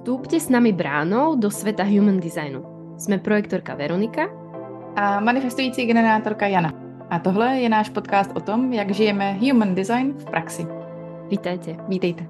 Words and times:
Vstúpte 0.00 0.40
s 0.40 0.48
nami 0.48 0.72
bránou 0.72 1.36
do 1.36 1.52
sveta 1.52 1.84
human 1.84 2.24
designu. 2.24 2.64
Jsme 2.96 3.20
projektorka 3.20 3.76
Veronika 3.76 4.32
a 4.96 5.20
manifestující 5.20 5.84
generátorka 5.84 6.46
Jana. 6.46 6.72
A 7.10 7.18
tohle 7.18 7.60
je 7.60 7.68
náš 7.68 7.88
podcast 7.88 8.32
o 8.32 8.40
tom, 8.40 8.72
jak 8.72 8.90
žijeme 8.90 9.32
human 9.32 9.74
design 9.74 10.16
v 10.16 10.24
praxi. 10.24 10.64
Vítajte. 11.28 11.76
Vítejte. 11.88 12.24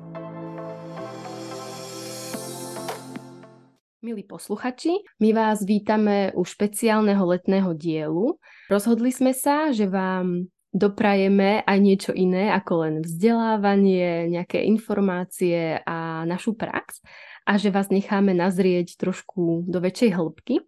Milí 4.03 4.27
posluchači, 4.27 4.91
my 5.23 5.31
vás 5.33 5.63
vítame 5.63 6.35
u 6.35 6.43
špeciálneho 6.43 7.23
letného 7.23 7.71
dielu. 7.79 8.35
Rozhodli 8.67 9.15
sme 9.15 9.31
sa, 9.31 9.71
že 9.71 9.87
vám 9.87 10.51
doprajeme 10.75 11.63
aj 11.63 11.79
niečo 11.79 12.11
iné 12.19 12.51
ako 12.51 12.83
len 12.83 12.95
vzdelávanie, 13.07 14.27
nejaké 14.27 14.59
informácie 14.67 15.79
a 15.87 16.27
našu 16.27 16.59
prax 16.59 16.99
a 17.51 17.59
že 17.59 17.75
vás 17.75 17.91
necháme 17.91 18.31
nazrieť 18.31 18.95
trošku 18.95 19.67
do 19.67 19.83
väčšej 19.83 20.15
hĺbky. 20.15 20.63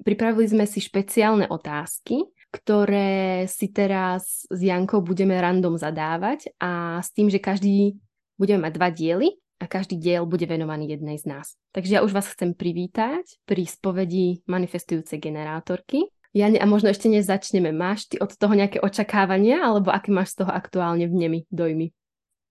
Pripravili 0.00 0.48
sme 0.48 0.64
si 0.64 0.80
špeciálne 0.80 1.52
otázky, 1.52 2.24
ktoré 2.48 3.44
si 3.44 3.68
teraz 3.68 4.48
s 4.48 4.60
Jankou 4.64 5.04
budeme 5.04 5.36
random 5.36 5.76
zadávať 5.76 6.48
a 6.56 7.04
s 7.04 7.12
tým, 7.12 7.28
že 7.28 7.44
každý 7.44 8.00
budeme 8.40 8.64
mať 8.64 8.72
dva 8.72 8.88
diely 8.88 9.36
a 9.60 9.68
každý 9.68 10.00
diel 10.00 10.24
bude 10.24 10.48
venovaný 10.48 10.96
jednej 10.96 11.20
z 11.20 11.28
nás. 11.28 11.60
Takže 11.76 12.00
ja 12.00 12.00
už 12.00 12.16
vás 12.16 12.24
chcem 12.32 12.56
privítať 12.56 13.28
pri 13.44 13.68
spovedi 13.68 14.40
manifestujúcej 14.48 15.20
generátorky. 15.20 16.08
Jane, 16.32 16.56
a 16.58 16.66
možno 16.66 16.88
ešte 16.88 17.06
než 17.06 17.28
začneme, 17.28 17.70
máš 17.70 18.10
ty 18.10 18.18
od 18.18 18.32
toho 18.32 18.56
nejaké 18.56 18.80
očakávania, 18.82 19.62
alebo 19.62 19.92
aké 19.92 20.10
máš 20.10 20.34
z 20.34 20.42
toho 20.42 20.50
aktuálně 20.50 21.06
v 21.06 21.14
nemi 21.14 21.38
dojmy 21.52 21.94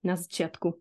na 0.06 0.16
začátku? 0.16 0.80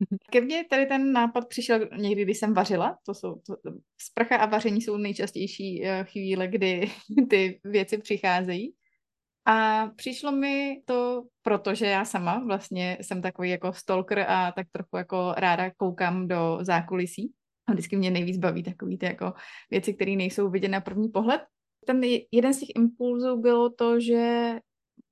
Ke 0.30 0.40
mně 0.40 0.64
tady 0.70 0.86
ten 0.86 1.12
nápad 1.12 1.48
přišel 1.48 1.88
někdy, 1.98 2.24
když 2.24 2.38
jsem 2.38 2.54
vařila. 2.54 2.98
To 3.06 3.14
jsou, 3.14 3.34
to, 3.34 3.56
sprcha 4.00 4.36
a 4.36 4.46
vaření 4.46 4.82
jsou 4.82 4.96
nejčastější 4.96 5.84
eh, 5.84 6.04
chvíle, 6.04 6.48
kdy 6.48 6.90
ty 7.30 7.60
věci 7.64 7.98
přicházejí. 7.98 8.74
A 9.44 9.86
přišlo 9.96 10.32
mi 10.32 10.82
to, 10.84 11.22
protože 11.42 11.86
já 11.86 12.04
sama 12.04 12.44
vlastně 12.46 12.98
jsem 13.00 13.22
takový 13.22 13.50
jako 13.50 13.72
stalker 13.72 14.18
a 14.28 14.52
tak 14.52 14.66
trochu 14.72 14.96
jako 14.96 15.34
ráda 15.36 15.70
koukám 15.76 16.28
do 16.28 16.58
zákulisí. 16.60 17.32
A 17.68 17.72
vždycky 17.72 17.96
mě 17.96 18.10
nejvíc 18.10 18.38
baví 18.38 18.62
takový 18.62 18.98
ty 18.98 19.06
jako 19.06 19.32
věci, 19.70 19.94
které 19.94 20.16
nejsou 20.16 20.50
vidět 20.50 20.68
na 20.68 20.80
první 20.80 21.08
pohled 21.08 21.40
ten 21.88 22.00
jeden 22.32 22.54
z 22.54 22.60
těch 22.60 22.68
impulzů 22.76 23.40
bylo 23.40 23.70
to, 23.70 24.00
že 24.00 24.54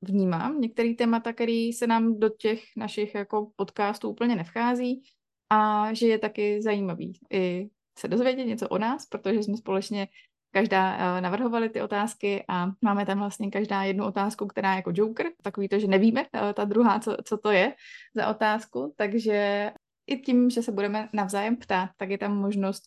vnímám. 0.03 0.61
Některé 0.61 0.95
témata, 0.95 1.33
které 1.33 1.71
se 1.75 1.87
nám 1.87 2.21
do 2.21 2.29
těch 2.29 2.63
našich 2.77 3.15
jako 3.15 3.51
podcastů 3.57 4.09
úplně 4.09 4.37
nevchází 4.37 5.03
a 5.51 5.89
že 5.95 6.07
je 6.07 6.19
taky 6.19 6.63
zajímavý 6.63 7.19
i 7.33 7.69
se 7.99 8.09
dozvědět 8.09 8.45
něco 8.45 8.69
o 8.69 8.79
nás, 8.79 9.07
protože 9.07 9.43
jsme 9.43 9.57
společně 9.57 10.09
každá 10.51 10.97
uh, 10.97 11.21
navrhovali 11.21 11.69
ty 11.69 11.83
otázky 11.83 12.45
a 12.49 12.67
máme 12.83 13.07
tam 13.07 13.19
vlastně 13.19 13.51
každá 13.51 13.83
jednu 13.83 14.05
otázku, 14.05 14.47
která 14.47 14.73
je 14.73 14.77
jako 14.77 14.93
joker, 14.95 15.27
takový 15.43 15.69
to, 15.69 15.79
že 15.79 15.87
nevíme 15.87 16.21
uh, 16.23 16.53
ta 16.55 16.65
druhá, 16.65 17.01
co, 17.01 17.17
co 17.25 17.39
to 17.39 17.51
je 17.51 17.75
za 18.15 18.29
otázku, 18.29 18.95
takže 18.97 19.73
i 20.07 20.17
tím, 20.17 20.51
že 20.51 20.63
se 20.63 20.73
budeme 20.73 21.09
navzájem 21.13 21.57
ptát, 21.57 21.91
tak 21.97 22.11
je 22.11 22.19
tam 22.19 22.37
možnost 22.37 22.83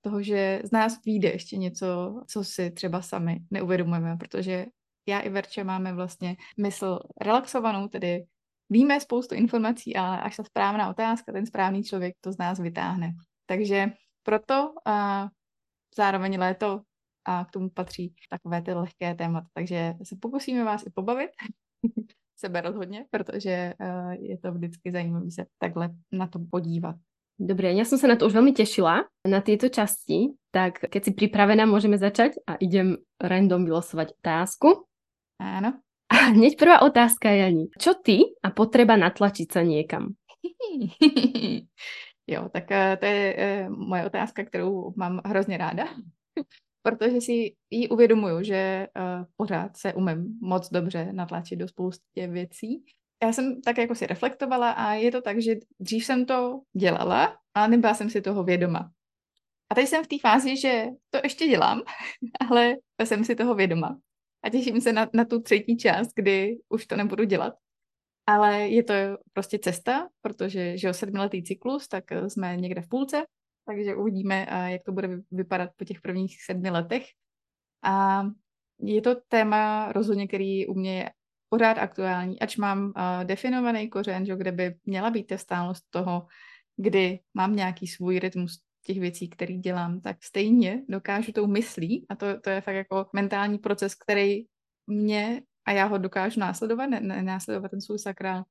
toho, 0.00 0.22
že 0.22 0.60
z 0.64 0.70
nás 0.70 1.04
vyjde 1.04 1.28
ještě 1.28 1.56
něco, 1.56 1.86
co 2.26 2.44
si 2.44 2.70
třeba 2.70 3.02
sami 3.02 3.40
neuvědomujeme, 3.50 4.16
protože 4.16 4.66
já 5.06 5.20
i 5.20 5.28
Verče 5.28 5.64
máme 5.64 5.92
vlastně 5.92 6.36
mysl 6.60 6.98
relaxovanou, 7.20 7.88
tedy 7.88 8.24
víme 8.70 9.00
spoustu 9.00 9.34
informací, 9.34 9.96
ale 9.96 10.20
až 10.20 10.36
ta 10.36 10.44
správná 10.44 10.90
otázka, 10.90 11.32
ten 11.32 11.46
správný 11.46 11.84
člověk 11.84 12.14
to 12.20 12.32
z 12.32 12.38
nás 12.38 12.58
vytáhne. 12.58 13.12
Takže 13.46 13.92
proto 14.22 14.74
a 14.86 15.28
zároveň 15.96 16.38
léto 16.38 16.80
a 17.24 17.44
k 17.44 17.50
tomu 17.50 17.70
patří 17.70 18.14
takové 18.30 18.62
ty 18.62 18.72
lehké 18.72 19.14
témata. 19.14 19.46
Takže 19.54 19.94
se 20.02 20.16
pokusíme 20.20 20.64
vás 20.64 20.86
i 20.86 20.90
pobavit, 20.90 21.30
sebe 22.36 22.60
rozhodně, 22.60 23.06
protože 23.10 23.74
je 24.18 24.38
to 24.38 24.52
vždycky 24.52 24.92
zajímavé 24.92 25.30
se 25.30 25.46
takhle 25.58 25.90
na 26.12 26.26
to 26.26 26.38
podívat. 26.50 26.96
Dobre, 27.34 27.74
ja 27.74 27.82
som 27.82 27.98
sa 27.98 28.06
na 28.06 28.14
to 28.14 28.30
už 28.30 28.34
veľmi 28.38 28.54
tešila, 28.54 29.10
na 29.26 29.42
tieto 29.42 29.66
časti, 29.66 30.38
tak 30.54 30.86
keď 30.86 31.02
si 31.02 31.12
pripravená, 31.18 31.66
môžeme 31.66 31.98
začať 31.98 32.38
a 32.46 32.54
idem 32.62 33.02
random 33.18 33.66
vylosovať 33.66 34.14
otázku. 34.22 34.86
Áno. 35.38 35.80
A 36.14 36.30
hneď 36.30 36.54
prvá 36.60 36.84
otázka, 36.84 37.32
Jani. 37.32 37.72
Čo 37.74 37.98
ty 37.98 38.22
a 38.44 38.52
potreba 38.52 38.94
natlačiť 38.94 39.48
sa 39.50 39.64
niekam? 39.66 40.14
jo, 42.32 42.40
tak 42.52 42.66
uh, 42.70 42.94
to 43.00 43.04
je 43.08 43.22
uh, 43.34 43.66
moje 43.72 44.02
otázka, 44.06 44.44
kterou 44.44 44.92
mám 44.96 45.20
hrozně 45.24 45.56
ráda, 45.58 45.84
protože 46.82 47.20
si 47.20 47.56
ji 47.70 47.88
uvědomuju, 47.88 48.42
že 48.42 48.86
uh, 48.96 49.24
pořád 49.36 49.76
se 49.76 49.94
umím 49.94 50.38
moc 50.40 50.70
dobře 50.70 51.12
natlačit 51.12 51.58
do 51.58 51.68
spoustě 51.68 52.28
věcí 52.28 52.84
já 53.24 53.32
jsem 53.32 53.62
tak 53.62 53.78
jako 53.78 53.94
si 53.94 54.06
reflektovala 54.06 54.70
a 54.70 54.92
je 54.92 55.12
to 55.12 55.22
tak, 55.22 55.42
že 55.42 55.56
dřív 55.78 56.04
jsem 56.04 56.26
to 56.26 56.60
dělala, 56.72 57.36
ale 57.54 57.68
nebyla 57.68 57.94
jsem 57.94 58.10
si 58.10 58.20
toho 58.20 58.44
vědoma. 58.44 58.90
A 59.70 59.74
teď 59.74 59.88
jsem 59.88 60.04
v 60.04 60.06
té 60.06 60.16
fázi, 60.18 60.56
že 60.56 60.86
to 61.10 61.20
ještě 61.22 61.46
dělám, 61.46 61.82
ale 62.50 62.76
jsem 63.04 63.24
si 63.24 63.34
toho 63.34 63.54
vědoma. 63.54 63.98
A 64.44 64.50
těším 64.50 64.80
se 64.80 64.92
na, 64.92 65.10
na 65.14 65.24
tu 65.24 65.40
třetí 65.40 65.76
část, 65.76 66.12
kdy 66.16 66.56
už 66.68 66.86
to 66.86 66.96
nebudu 66.96 67.24
dělat. 67.24 67.54
Ale 68.26 68.68
je 68.68 68.82
to 68.82 68.94
prostě 69.32 69.58
cesta, 69.58 70.08
protože 70.22 70.78
že 70.78 70.86
jo, 70.86 70.94
sedmiletý 70.94 71.42
cyklus, 71.42 71.88
tak 71.88 72.12
eh, 72.12 72.30
jsme 72.30 72.56
někde 72.56 72.82
v 72.82 72.88
půlce, 72.88 73.24
takže 73.66 73.94
uvidíme, 73.94 74.46
eh, 74.48 74.72
jak 74.72 74.82
to 74.82 74.92
bude 74.92 75.08
vypadat 75.30 75.70
po 75.76 75.84
těch 75.84 76.00
prvních 76.00 76.44
sedmi 76.44 76.70
letech. 76.70 77.04
A 77.82 78.22
je 78.80 79.02
to 79.02 79.14
téma 79.28 79.92
rozhodně, 79.92 80.28
který 80.28 80.66
u 80.66 80.74
mě 80.74 80.98
je 80.98 81.10
pořád 81.48 81.78
aktuální, 81.78 82.40
ač 82.40 82.56
mám 82.56 82.84
uh, 82.84 83.24
definovaný 83.24 83.90
kořen, 83.90 84.26
že, 84.26 84.36
kde 84.36 84.52
by 84.52 84.74
měla 84.84 85.10
být 85.10 85.24
ta 85.24 85.38
stálost 85.38 85.84
toho, 85.90 86.26
kdy 86.76 87.20
mám 87.34 87.56
nějaký 87.56 87.86
svůj 87.86 88.18
rytmus 88.18 88.63
těch 88.84 89.00
věcí, 89.00 89.28
které 89.28 89.54
dělám, 89.54 90.00
tak 90.00 90.22
stejně 90.22 90.82
dokážu 90.88 91.32
tou 91.32 91.46
myslí, 91.46 92.06
a 92.08 92.16
to, 92.16 92.40
to 92.40 92.50
je 92.50 92.60
fakt 92.60 92.74
jako 92.74 93.06
mentální 93.12 93.58
proces, 93.58 93.94
který 93.94 94.44
mě, 94.86 95.42
a 95.64 95.72
já 95.72 95.84
ho 95.84 95.98
dokážu 95.98 96.40
následovat, 96.40 96.86
ne, 96.86 97.00
ne 97.00 97.22
následovat 97.22 97.68
ten 97.68 97.80
svůj 97.80 97.98
sakrál, 97.98 98.44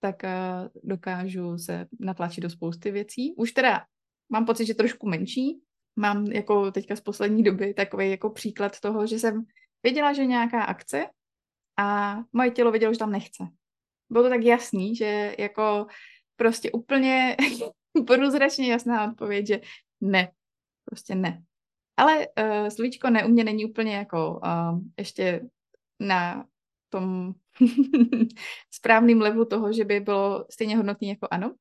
tak 0.00 0.22
uh, 0.22 0.90
dokážu 0.90 1.58
se 1.58 1.86
natlačit 2.00 2.40
do 2.40 2.50
spousty 2.50 2.90
věcí. 2.90 3.34
Už 3.34 3.52
teda 3.52 3.84
mám 4.28 4.46
pocit, 4.46 4.66
že 4.66 4.74
trošku 4.74 5.08
menší. 5.08 5.60
Mám 5.96 6.26
jako 6.26 6.70
teďka 6.70 6.96
z 6.96 7.00
poslední 7.00 7.42
doby 7.42 7.74
takový 7.74 8.10
jako 8.10 8.30
příklad 8.30 8.80
toho, 8.80 9.06
že 9.06 9.18
jsem 9.18 9.44
věděla, 9.82 10.12
že 10.12 10.26
nějaká 10.26 10.62
akce 10.62 11.06
a 11.78 12.18
moje 12.32 12.50
tělo 12.50 12.70
vědělo, 12.70 12.92
že 12.92 12.98
tam 12.98 13.12
nechce. 13.12 13.44
Bylo 14.10 14.24
to 14.24 14.30
tak 14.30 14.42
jasný, 14.42 14.96
že 14.96 15.34
jako 15.38 15.86
prostě 16.36 16.70
úplně 16.70 17.36
průzračně 18.06 18.72
jasná 18.72 19.10
odpověď, 19.10 19.46
že 19.46 19.60
ne, 20.00 20.32
prostě 20.84 21.14
ne. 21.14 21.42
Ale 21.96 22.26
uh, 22.26 22.68
slovíčko 22.68 23.10
ne 23.10 23.24
u 23.24 23.28
mě 23.28 23.44
není 23.44 23.64
úplně 23.64 23.96
jako 23.96 24.40
uh, 24.44 24.78
ještě 24.98 25.40
na 26.00 26.46
tom 26.88 27.32
správným 28.70 29.20
levelu 29.20 29.44
toho, 29.44 29.72
že 29.72 29.84
by 29.84 30.00
bylo 30.00 30.46
stejně 30.50 30.76
hodnotný 30.76 31.08
jako 31.08 31.28
ano. 31.30 31.54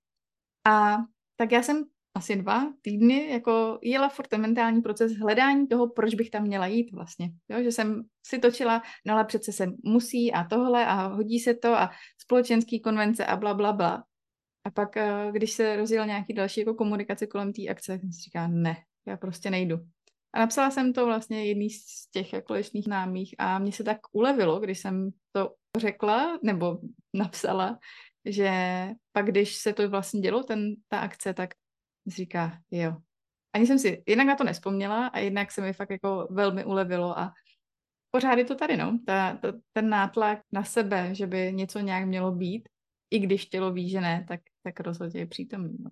A 0.65 0.97
tak 1.35 1.51
já 1.51 1.63
jsem 1.63 1.85
asi 2.15 2.35
dva 2.35 2.73
týdny 2.81 3.29
jako 3.29 3.79
jela 3.81 4.09
furt 4.09 4.37
mentální 4.37 4.81
proces 4.81 5.11
hledání 5.11 5.67
toho, 5.67 5.89
proč 5.89 6.15
bych 6.15 6.29
tam 6.29 6.43
měla 6.43 6.67
jít 6.67 6.91
vlastně. 6.91 7.31
Jo, 7.49 7.63
že 7.63 7.71
jsem 7.71 8.03
si 8.27 8.39
točila, 8.39 8.81
no 9.05 9.13
ale 9.13 9.25
přece 9.25 9.51
se 9.51 9.67
musí 9.83 10.33
a 10.33 10.43
tohle 10.43 10.85
a 10.85 11.07
hodí 11.07 11.39
se 11.39 11.53
to 11.53 11.73
a 11.73 11.89
společenský 12.17 12.81
konvence 12.81 13.25
a 13.25 13.35
bla, 13.35 13.53
bla, 13.53 13.73
bla. 13.73 14.03
A 14.63 14.71
pak, 14.71 14.97
eh, 14.97 15.29
když 15.31 15.51
se 15.51 15.75
rozjel 15.75 16.05
nějaký 16.05 16.33
další 16.33 16.59
jako 16.59 16.73
komunikace 16.73 17.27
kolem 17.27 17.53
té 17.53 17.67
akce, 17.67 17.91
tak 17.91 18.01
jsem 18.01 18.11
si 18.11 18.21
říkala, 18.21 18.47
ne, 18.47 18.77
já 19.07 19.17
prostě 19.17 19.49
nejdu. 19.49 19.77
A 20.33 20.39
napsala 20.39 20.71
jsem 20.71 20.93
to 20.93 21.05
vlastně 21.05 21.45
jedný 21.45 21.69
z 21.69 22.07
těch 22.11 22.29
kolečných 22.43 22.87
námých 22.87 23.35
a 23.37 23.59
mně 23.59 23.71
se 23.71 23.83
tak 23.83 23.99
ulevilo, 24.11 24.59
když 24.59 24.79
jsem 24.79 25.09
to 25.31 25.55
řekla 25.77 26.39
nebo 26.43 26.77
napsala, 27.13 27.79
že 28.25 28.51
pak, 29.11 29.25
když 29.25 29.55
se 29.55 29.73
to 29.73 29.89
vlastně 29.89 30.21
dělo, 30.21 30.43
ten, 30.43 30.75
ta 30.87 30.99
akce, 30.99 31.33
tak 31.33 31.49
říká, 32.07 32.59
jo. 32.71 32.95
Ani 33.53 33.67
jsem 33.67 33.79
si 33.79 34.03
jednak 34.07 34.27
na 34.27 34.35
to 34.35 34.43
nespomněla 34.43 35.07
a 35.07 35.19
jednak 35.19 35.51
se 35.51 35.61
mi 35.61 35.73
fakt 35.73 35.89
jako 35.89 36.27
velmi 36.31 36.65
ulevilo 36.65 37.19
a 37.19 37.33
pořád 38.11 38.37
je 38.37 38.45
to 38.45 38.55
tady, 38.55 38.77
no. 38.77 38.99
Ta, 39.05 39.37
ta, 39.37 39.53
ten 39.73 39.89
nátlak 39.89 40.39
na 40.51 40.63
sebe, 40.63 41.15
že 41.15 41.27
by 41.27 41.53
něco 41.53 41.79
nějak 41.79 42.05
mělo 42.05 42.31
být, 42.31 42.69
i 43.11 43.19
když 43.19 43.45
tělo 43.45 43.71
ví, 43.71 43.89
že 43.89 44.01
ne, 44.01 44.25
tak, 44.27 44.39
tak 44.63 44.79
rozhodně 44.79 45.19
je 45.19 45.27
přítomný. 45.27 45.77
No. 45.79 45.91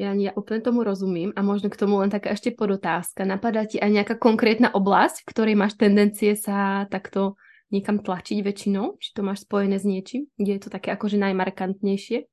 Ja, 0.00 0.16
ja 0.16 0.32
úplne 0.32 0.64
tomu 0.64 0.80
rozumím 0.80 1.28
a 1.36 1.44
možno 1.44 1.68
k 1.68 1.76
tomu 1.76 2.00
len 2.00 2.08
taká 2.08 2.32
ešte 2.32 2.56
podotázka. 2.56 3.28
Napadá 3.28 3.68
ti 3.68 3.76
aj 3.76 4.00
nejaká 4.00 4.14
konkrétna 4.16 4.72
oblasť, 4.72 5.20
v 5.20 5.28
ktorej 5.28 5.54
máš 5.60 5.76
tendencie 5.76 6.32
sa 6.40 6.88
takto 6.88 7.36
niekam 7.68 8.00
tlačiť 8.00 8.40
väčšinou? 8.40 8.96
Či 8.96 9.12
to 9.12 9.20
máš 9.20 9.44
spojené 9.44 9.76
s 9.76 9.84
niečím, 9.84 10.24
kde 10.40 10.56
je 10.56 10.62
to 10.64 10.70
také 10.72 10.96
akože 10.96 11.20
najmarkantnejšie? 11.20 12.24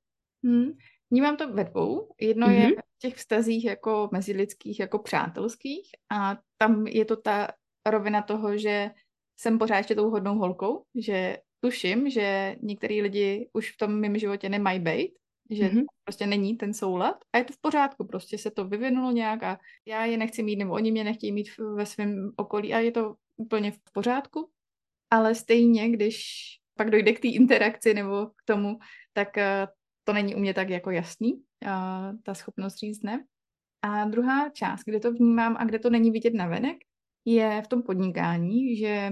Hmm. 0.48 0.80
Vnímám 1.12 1.36
to 1.36 1.52
ve 1.52 1.68
dvou. 1.68 2.16
Jedno 2.16 2.48
mm-hmm. 2.48 2.72
je 2.72 2.84
těch 3.04 3.16
vztazích 3.16 3.66
jako 3.66 4.10
mezilidských, 4.12 4.80
jako 4.80 5.00
přátelských 5.00 5.92
a 6.08 6.40
tam 6.58 6.88
je 6.88 7.06
to 7.06 7.16
ta 7.16 7.52
rovina 7.84 8.22
toho, 8.22 8.58
že 8.58 8.92
jsem 9.40 9.60
pořád 9.60 9.78
ještě 9.78 9.96
tou 9.96 10.10
hodnou 10.10 10.40
holkou, 10.40 10.84
že 10.96 11.38
tuším, 11.60 12.10
že 12.10 12.56
některý 12.62 13.02
lidi 13.02 13.50
už 13.54 13.72
v 13.72 13.78
tom 13.78 14.00
mém 14.00 14.18
životě 14.18 14.50
nemají 14.50 14.80
být, 14.80 15.14
že 15.50 15.64
mm-hmm. 15.64 15.86
prostě 16.04 16.28
není 16.28 16.58
ten 16.58 16.74
soulad 16.74 17.16
a 17.34 17.38
je 17.38 17.44
to 17.44 17.54
v 17.54 17.62
pořádku, 17.62 18.08
prostě 18.08 18.38
se 18.38 18.52
to 18.52 18.68
vyvinulo 18.68 19.12
nějak 19.12 19.44
a 19.44 19.60
já 19.86 20.06
je 20.06 20.18
nechci 20.18 20.44
mít, 20.44 20.56
nebo 20.56 20.74
oni 20.74 20.92
mě 20.92 21.04
nechtějí 21.04 21.32
mít 21.32 21.48
ve 21.76 21.86
svém 21.86 22.32
okolí 22.36 22.74
a 22.74 22.80
je 22.80 22.92
to 22.92 23.16
úplně 23.38 23.72
v 23.72 23.80
pořádku, 23.94 24.50
ale 25.10 25.36
stejně, 25.36 25.90
když 25.90 26.24
pak 26.78 26.90
dojde 26.90 27.14
k 27.14 27.20
té 27.20 27.28
interakci 27.28 27.94
nebo 27.94 28.26
k 28.26 28.44
tomu, 28.46 28.80
tak 29.14 29.38
eh, 29.38 29.68
to 30.04 30.14
není 30.14 30.36
u 30.36 30.40
mě 30.40 30.54
tak 30.54 30.70
jako 30.70 30.92
jasný, 30.92 31.44
ta 32.24 32.34
schopnost 32.34 32.78
říct 32.78 33.04
ne. 33.04 33.26
A 33.82 34.06
druhá 34.06 34.50
část, 34.50 34.84
kde 34.86 35.00
to 35.00 35.12
vnímám 35.12 35.56
a 35.60 35.66
kde 35.66 35.80
to 35.80 35.90
není 35.90 36.12
vidět 36.12 36.34
na 36.34 36.48
venek, 36.48 36.78
je 37.26 37.62
v 37.62 37.68
tom 37.68 37.84
podnikání, 37.84 38.76
že 38.76 39.12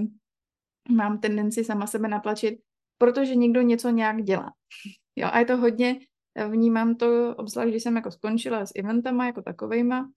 mám 0.89 1.19
tendenci 1.19 1.63
sama 1.63 1.87
sebe 1.87 2.07
natlačit, 2.07 2.59
protože 2.97 3.35
někdo 3.35 3.61
něco 3.61 3.89
nějak 3.89 4.23
dělá. 4.23 4.51
Jo, 5.17 5.29
a 5.31 5.39
je 5.39 5.45
to 5.45 5.57
hodně, 5.57 5.99
vnímám 6.49 6.95
to, 6.95 7.35
obzvlášť 7.37 7.69
když 7.69 7.83
jsem 7.83 7.95
jako 7.95 8.11
skončila 8.11 8.65
s 8.65 8.71
eventama 8.75 9.25
jako 9.25 9.41
takovejma, 9.41 10.11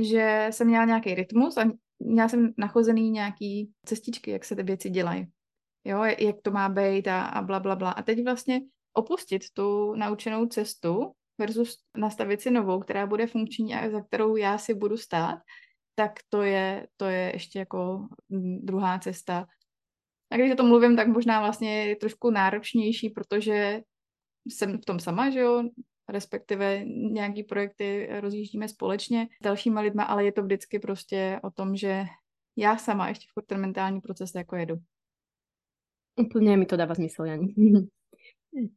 že 0.00 0.48
jsem 0.50 0.66
měla 0.66 0.84
nějaký 0.84 1.14
rytmus 1.14 1.56
a 1.56 1.64
měla 1.98 2.28
jsem 2.28 2.52
nachozený 2.58 3.10
nějaký 3.10 3.72
cestičky, 3.86 4.30
jak 4.30 4.44
se 4.44 4.56
ty 4.56 4.62
věci 4.62 4.90
dělají. 4.90 5.26
Jo, 5.84 6.04
jak 6.04 6.36
to 6.42 6.50
má 6.50 6.68
být 6.68 7.08
a, 7.08 7.22
a 7.22 7.42
bla, 7.42 7.60
bla, 7.60 7.76
bla. 7.76 7.90
A 7.90 8.02
teď 8.02 8.24
vlastně 8.24 8.60
opustit 8.92 9.42
tu 9.54 9.94
naučenou 9.94 10.46
cestu 10.46 11.12
versus 11.38 11.78
nastavit 11.96 12.40
si 12.40 12.50
novou, 12.50 12.80
která 12.80 13.06
bude 13.06 13.26
funkční 13.26 13.74
a 13.74 13.90
za 13.90 14.00
kterou 14.00 14.36
já 14.36 14.58
si 14.58 14.74
budu 14.74 14.96
stát, 14.96 15.38
tak 15.94 16.12
to 16.28 16.42
je, 16.42 16.88
to 16.96 17.04
je 17.04 17.30
ještě 17.34 17.58
jako 17.58 18.08
druhá 18.60 18.98
cesta. 18.98 19.46
A 20.30 20.36
když 20.36 20.52
o 20.52 20.56
tom 20.56 20.68
mluvím, 20.68 20.96
tak 20.96 21.08
možná 21.08 21.40
vlastně 21.40 21.86
je 21.86 21.96
trošku 21.96 22.30
náročnější, 22.30 23.10
protože 23.10 23.80
jsem 24.46 24.78
v 24.78 24.84
tom 24.84 25.00
sama, 25.00 25.30
že 25.30 25.40
jo, 25.40 25.62
respektive 26.08 26.84
nějaký 27.12 27.42
projekty 27.42 28.08
rozjíždíme 28.20 28.68
společně 28.68 29.28
s 29.40 29.44
dalšíma 29.44 29.80
lidma, 29.80 30.04
ale 30.04 30.24
je 30.24 30.32
to 30.32 30.42
vždycky 30.42 30.78
prostě 30.78 31.40
o 31.42 31.50
tom, 31.50 31.76
že 31.76 32.04
já 32.56 32.76
sama 32.76 33.08
ještě 33.08 33.26
v 33.38 33.46
ten 33.46 33.60
mentální 33.60 34.00
proces 34.00 34.34
jako 34.34 34.56
jedu. 34.56 34.76
Úplně 36.20 36.56
mi 36.56 36.66
to 36.66 36.76
dává 36.76 36.94
smysl, 36.94 37.24
Jani. 37.24 37.54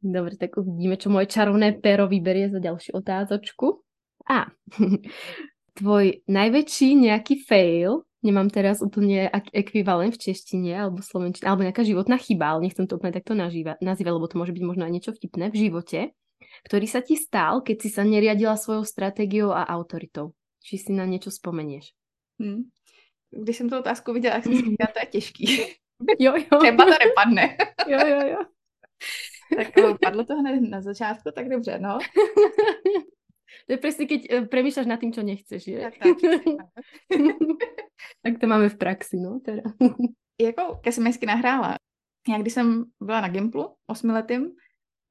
Dobre, 0.02 0.36
tak 0.36 0.56
uvidíme, 0.56 1.00
čo 1.00 1.08
moje 1.08 1.26
čarovné 1.32 1.72
pero 1.80 2.04
vyberie 2.04 2.52
za 2.52 2.60
ďalšiu 2.60 2.92
otázočku. 2.92 3.80
A, 4.28 4.52
tvoj 5.80 6.22
najväčší 6.28 7.08
nejaký 7.08 7.34
fail, 7.48 8.04
nemám 8.22 8.48
teraz 8.48 8.78
úplne 8.80 9.28
ekvivalent 9.52 10.14
v 10.14 10.22
češtine 10.30 10.86
alebo 10.86 11.02
slovenčine, 11.02 11.50
alebo 11.50 11.66
nejaká 11.66 11.82
životná 11.82 12.16
chyba, 12.16 12.54
ale 12.54 12.70
nechcem 12.70 12.86
to 12.86 12.96
úplne 12.96 13.12
takto 13.12 13.34
nazývať, 13.34 14.08
lebo 14.08 14.30
to 14.30 14.38
môže 14.38 14.54
byť 14.54 14.64
možno 14.64 14.86
aj 14.86 14.92
niečo 14.94 15.12
vtipné 15.12 15.50
v 15.50 15.60
živote, 15.68 16.00
ktorý 16.64 16.86
sa 16.86 17.02
ti 17.02 17.18
stal, 17.18 17.60
keď 17.60 17.76
si 17.82 17.88
sa 17.90 18.06
neriadila 18.06 18.54
svojou 18.54 18.86
stratégiou 18.86 19.50
a 19.50 19.66
autoritou. 19.66 20.32
Či 20.62 20.78
si 20.78 20.90
na 20.94 21.02
niečo 21.02 21.34
spomenieš? 21.34 21.90
Hmm. 22.38 22.70
Když 23.30 23.56
jsem 23.56 23.70
tu 23.70 23.78
otázku 23.78 24.12
viděla, 24.12 24.34
tak 24.34 24.44
jsem 24.44 24.52
si 24.52 24.58
říkala, 24.58 24.92
to 24.92 24.98
je 25.00 25.06
těžký. 25.06 25.46
Jo, 26.18 26.34
jo. 26.34 26.58
Třeba 26.58 26.84
to 26.84 26.90
nepadne. 26.90 27.56
jo, 27.88 27.98
jo, 28.06 28.20
jo. 28.26 28.38
tak 29.56 29.68
padlo 30.02 30.24
to 30.24 30.34
hned 30.34 30.60
na 30.60 30.80
začátku, 30.80 31.30
tak 31.34 31.48
dobře, 31.48 31.78
no. 31.78 31.98
To 33.66 33.72
je 33.72 33.78
presne, 33.78 34.04
keď 34.10 34.20
eh, 34.26 34.44
premýšľaš 34.48 34.86
nad 34.88 34.98
tým, 34.98 35.12
čo 35.14 35.22
nechceš, 35.22 35.60
že? 35.62 35.78
Tak, 35.78 35.94
tak, 36.02 36.18
tak 36.18 37.20
to 38.40 38.46
máme 38.46 38.68
v 38.68 38.76
praxi, 38.76 39.16
no, 39.16 39.40
teda. 39.40 39.62
jako 40.40 40.80
ke 40.82 40.92
jsem 40.92 41.06
hezky 41.06 41.26
nahrála. 41.26 41.76
Já 42.28 42.38
když 42.38 42.52
jsem 42.52 42.84
byla 43.02 43.20
na 43.20 43.28
Gimplu 43.28 43.74
osmiletým, 43.86 44.50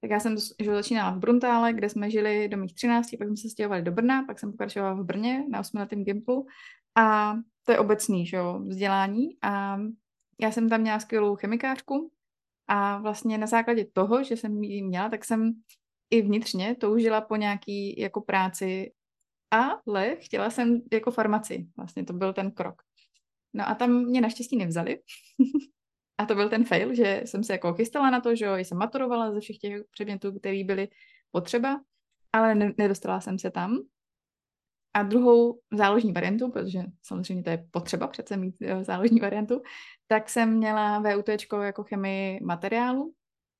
tak 0.02 0.12
já 0.12 0.20
jsem 0.20 0.36
že 0.60 0.72
začínala 0.72 1.12
v 1.12 1.20
Bruntále, 1.20 1.74
kde 1.74 1.90
jsme 1.90 2.12
žili 2.12 2.48
do 2.48 2.58
mých 2.58 2.76
13, 2.76 3.12
pak 3.18 3.28
jsme 3.28 3.38
se 3.38 3.50
stěhovali 3.50 3.82
do 3.82 3.92
Brna, 3.92 4.24
pak 4.24 4.40
jsem 4.40 4.52
pokračovala 4.52 4.94
v 4.94 5.04
Brně 5.04 5.46
na 5.50 5.60
osmiletém 5.60 6.04
Gimplu 6.04 6.46
a 6.98 7.36
to 7.66 7.72
je 7.72 7.80
obecný, 7.80 8.26
že 8.26 8.38
jo, 8.38 8.60
vzdělání 8.60 9.38
a 9.42 9.78
já 10.42 10.52
jsem 10.52 10.70
tam 10.70 10.82
měla 10.82 11.00
skvělou 11.00 11.36
chemikářku, 11.36 12.12
a 12.74 12.98
vlastně 12.98 13.38
na 13.38 13.48
základě 13.48 13.86
toho, 13.94 14.24
že 14.24 14.38
jsem 14.38 14.64
ji 14.64 14.84
měla, 14.84 15.10
tak 15.10 15.26
jsem 15.26 15.54
i 16.10 16.22
vnitřně 16.22 16.76
toužila 16.76 17.22
po 17.22 17.36
nějaký 17.36 18.00
jako 18.00 18.22
práci, 18.22 18.92
ale 19.52 20.16
chtěla 20.16 20.50
jsem 20.50 20.82
jako 20.92 21.12
farmaci. 21.12 21.68
Vlastně 21.78 22.06
to 22.06 22.14
byl 22.14 22.34
ten 22.34 22.52
krok. 22.52 22.82
No 23.54 23.70
a 23.70 23.76
tam 23.76 24.06
mě 24.06 24.22
naštěstí 24.22 24.58
nevzali. 24.58 25.02
a 26.18 26.26
to 26.26 26.36
byl 26.36 26.50
ten 26.50 26.66
fail, 26.66 26.96
že 26.96 27.22
jsem 27.26 27.44
se 27.44 27.54
jako 27.54 27.74
chystala 27.74 28.10
na 28.10 28.22
to, 28.22 28.36
že 28.36 28.46
jo, 28.46 28.56
jsem 28.56 28.78
maturovala 28.78 29.32
ze 29.32 29.40
všech 29.40 29.58
těch 29.58 29.82
předmětů, 29.92 30.40
které 30.40 30.64
byly 30.64 30.88
potřeba, 31.32 31.82
ale 32.34 32.56
ne- 32.56 32.74
nedostala 32.78 33.22
jsem 33.22 33.40
se 33.40 33.52
tam. 33.52 33.80
A 34.94 35.04
druhou 35.04 35.60
záložní 35.74 36.12
variantu, 36.12 36.52
protože 36.52 36.80
samozřejmě 37.04 37.44
to 37.44 37.50
je 37.50 37.68
potřeba 37.72 38.08
přece 38.08 38.38
mít 38.38 38.56
záložní 38.82 39.20
variantu, 39.20 39.62
tak 40.08 40.30
jsem 40.30 40.58
měla 40.58 41.00
VUT 41.00 41.30
jako 41.64 41.84
chemii 41.84 42.40
materiálu, 42.44 43.14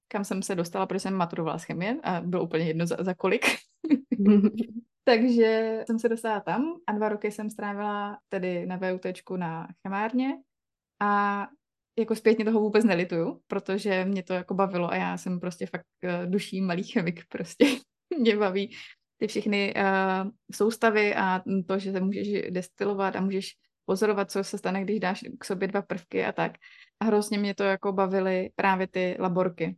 kam 0.08 0.24
jsem 0.24 0.44
se 0.44 0.56
dostala, 0.56 0.86
protože 0.86 1.00
jsem 1.00 1.14
maturovala 1.14 1.58
z 1.58 1.64
chemie 1.64 2.00
a 2.04 2.22
bylo 2.22 2.44
úplně 2.44 2.66
jedno 2.66 2.88
za, 2.88 2.98
za 3.00 3.14
kolik. 3.14 3.46
Takže 5.04 5.84
jsem 5.88 6.00
se 6.00 6.10
dostala 6.10 6.40
tam 6.40 6.74
a 6.88 6.92
dva 6.92 7.10
roky 7.10 7.32
jsem 7.32 7.50
strávila 7.50 8.20
tedy 8.30 8.66
na 8.66 8.78
VUT 8.78 9.06
na 9.38 9.68
chemárně 9.82 10.38
a 11.02 11.48
jako 12.00 12.16
zpětně 12.16 12.46
toho 12.46 12.60
vůbec 12.60 12.86
nelituju, 12.86 13.42
protože 13.48 14.06
mě 14.06 14.24
to 14.24 14.34
jako 14.34 14.54
bavilo 14.54 14.92
a 14.92 14.96
já 14.96 15.18
jsem 15.18 15.40
prostě 15.40 15.66
fakt 15.66 15.86
eh, 16.04 16.26
duší 16.26 16.62
malý 16.62 16.84
chemik 16.84 17.24
prostě. 17.30 17.66
mě 18.20 18.38
baví 18.38 18.76
ty 19.18 19.28
všechny 19.28 19.74
uh, 19.76 20.32
soustavy 20.54 21.16
a 21.16 21.42
to, 21.68 21.80
že 21.80 21.92
se 21.92 22.00
můžeš 22.00 22.28
destilovat 22.50 23.16
a 23.16 23.22
můžeš 23.22 23.54
pozorovat, 23.86 24.32
co 24.32 24.44
se 24.44 24.58
stane, 24.58 24.84
když 24.84 25.00
dáš 25.00 25.24
k 25.40 25.46
sobě 25.46 25.68
dva 25.68 25.82
prvky 25.82 26.26
a 26.26 26.32
tak. 26.32 26.52
A 27.00 27.06
hrozně 27.06 27.38
mě 27.38 27.56
to 27.56 27.64
jako 27.64 27.92
bavily 27.92 28.50
právě 28.56 28.88
ty 28.88 29.18
laborky. 29.20 29.76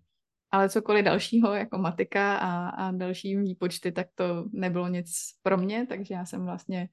Ale 0.54 0.70
cokoliv 0.70 1.06
dalšího, 1.06 1.54
jako 1.54 1.78
matika 1.78 2.38
a, 2.38 2.70
a 2.70 2.92
další 2.92 3.36
výpočty, 3.36 3.92
tak 3.92 4.08
to 4.16 4.46
nebylo 4.52 4.88
nic 4.88 5.12
pro 5.44 5.58
mě, 5.58 5.86
takže 5.90 6.14
já 6.14 6.26
jsem 6.26 6.46
vlastně 6.46 6.90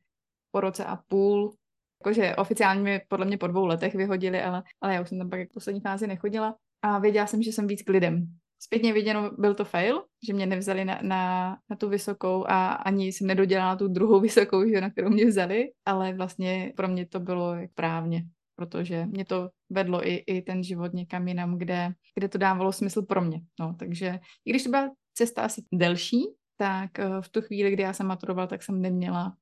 po 0.51 0.61
roce 0.61 0.85
a 0.85 0.97
půl, 0.97 1.55
jakože 2.01 2.37
oficiálně 2.37 2.81
mě 2.81 3.01
podle 3.09 3.27
mě 3.27 3.39
po 3.39 3.47
dvou 3.47 3.67
letech 3.67 3.95
vyhodili, 3.95 4.43
ale, 4.43 4.63
ale 4.81 4.95
já 4.95 5.01
už 5.01 5.09
jsem 5.09 5.19
tam 5.19 5.31
pak 5.31 5.41
v 5.41 5.55
poslední 5.55 5.81
fázi 5.81 6.07
nechodila. 6.07 6.57
A 6.83 6.99
věděla 6.99 7.27
jsem, 7.27 7.43
že 7.43 7.53
jsem 7.53 7.67
víc 7.67 7.83
k 7.83 7.89
lidem, 7.89 8.27
Zpětně 8.63 8.93
viděno 8.93 9.31
byl 9.39 9.55
to 9.55 9.65
fail, 9.65 10.05
že 10.27 10.33
mě 10.33 10.47
nevzali 10.47 10.85
na, 10.85 10.99
na, 11.03 11.57
na 11.71 11.77
tu 11.77 11.89
vysokou 11.89 12.45
a 12.49 12.73
ani 12.73 13.07
jsem 13.07 13.27
nedodělala 13.27 13.77
tu 13.77 13.89
druhou 13.89 14.21
vysokou, 14.21 14.69
že, 14.69 14.81
na 14.81 14.91
kterou 14.91 15.11
mě 15.11 15.27
vzali, 15.27 15.73
ale 15.85 16.15
vlastně 16.15 16.73
pro 16.77 16.89
mě 16.89 17.07
to 17.07 17.21
bylo 17.21 17.57
právně, 17.75 18.25
protože 18.61 19.07
mě 19.07 19.25
to 19.25 19.49
vedlo 19.71 20.05
i, 20.05 20.15
i 20.29 20.43
ten 20.43 20.63
život 20.63 20.93
někam 20.93 21.29
jinam, 21.29 21.59
kde, 21.59 21.97
kde 22.15 22.29
to 22.29 22.39
dávalo 22.39 22.73
smysl 22.73 23.03
pro 23.03 23.21
mě. 23.21 23.41
No, 23.61 23.75
takže 23.79 24.21
i 24.45 24.51
když 24.51 24.65
to 24.65 24.71
byla 24.71 24.91
cesta 25.15 25.43
asi 25.43 25.65
delší, 25.73 26.29
tak 26.57 26.99
eh, 26.99 27.09
v 27.21 27.29
tu 27.29 27.41
chvíli, 27.41 27.73
kdy 27.73 27.83
já 27.83 27.93
jsem 27.93 28.07
maturovala, 28.07 28.47
tak 28.47 28.63
jsem 28.63 28.81
neměla 28.83 29.33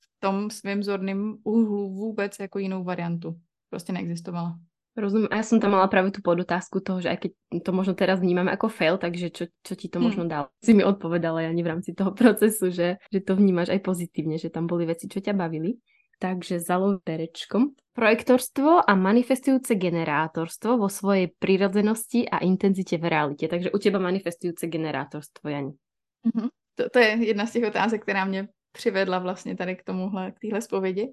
v 0.00 0.06
tom 0.20 0.50
svém 0.50 0.82
zorném 0.82 1.36
úhlu 1.44 1.90
vůbec 1.94 2.38
jako 2.38 2.58
jinou 2.58 2.84
variantu. 2.84 3.34
Prostě 3.70 3.92
neexistovala. 3.92 4.58
Rozumiem. 4.98 5.30
A 5.30 5.38
ja 5.38 5.46
som 5.46 5.62
tam 5.62 5.78
mala 5.78 5.86
práve 5.86 6.10
tú 6.10 6.18
podotázku 6.18 6.82
toho, 6.82 6.98
že 6.98 7.14
aj 7.14 7.18
keď 7.22 7.30
to 7.62 7.70
možno 7.70 7.94
teraz 7.94 8.18
vnímame 8.18 8.50
ako 8.50 8.66
fail, 8.66 8.98
takže 8.98 9.30
čo, 9.30 9.44
čo 9.62 9.78
ti 9.78 9.86
to 9.86 10.02
hmm. 10.02 10.06
možno 10.10 10.22
dalo? 10.26 10.50
Si 10.58 10.74
mi 10.74 10.82
odpovedala, 10.82 11.46
Jani, 11.46 11.62
v 11.62 11.70
rámci 11.70 11.94
toho 11.94 12.10
procesu, 12.18 12.74
že, 12.74 12.98
že 13.14 13.20
to 13.22 13.38
vnímaš 13.38 13.70
aj 13.70 13.80
pozitívne, 13.86 14.42
že 14.42 14.50
tam 14.50 14.66
boli 14.66 14.90
veci, 14.90 15.06
čo 15.06 15.22
ťa 15.22 15.38
bavili. 15.38 15.78
Takže 16.18 16.58
zalov 16.58 17.06
perečkom. 17.06 17.78
Projektorstvo 17.98 18.78
a 18.86 18.94
manifestujúce 18.94 19.74
generátorstvo 19.74 20.78
vo 20.78 20.86
svojej 20.86 21.34
prirodzenosti 21.34 22.30
a 22.30 22.38
intenzite 22.46 22.94
v 22.94 23.10
realite. 23.10 23.50
Takže 23.50 23.74
u 23.74 23.78
teba 23.82 23.98
manifestujúce 23.98 24.70
generátorstvo, 24.70 25.50
Jani. 25.50 25.74
Mm-hmm. 26.22 26.48
To, 26.78 26.82
to 26.94 26.98
je 26.98 27.10
jedna 27.34 27.46
z 27.46 27.52
těch 27.52 27.64
otázek, 27.64 28.02
která 28.02 28.24
mě 28.24 28.48
přivedla 28.72 29.18
vlastně 29.18 29.56
tady 29.56 29.76
k 29.76 29.82
tomuhle, 29.82 30.30
k 30.30 30.38
téhle 30.38 30.60
zpovědi. 30.60 31.10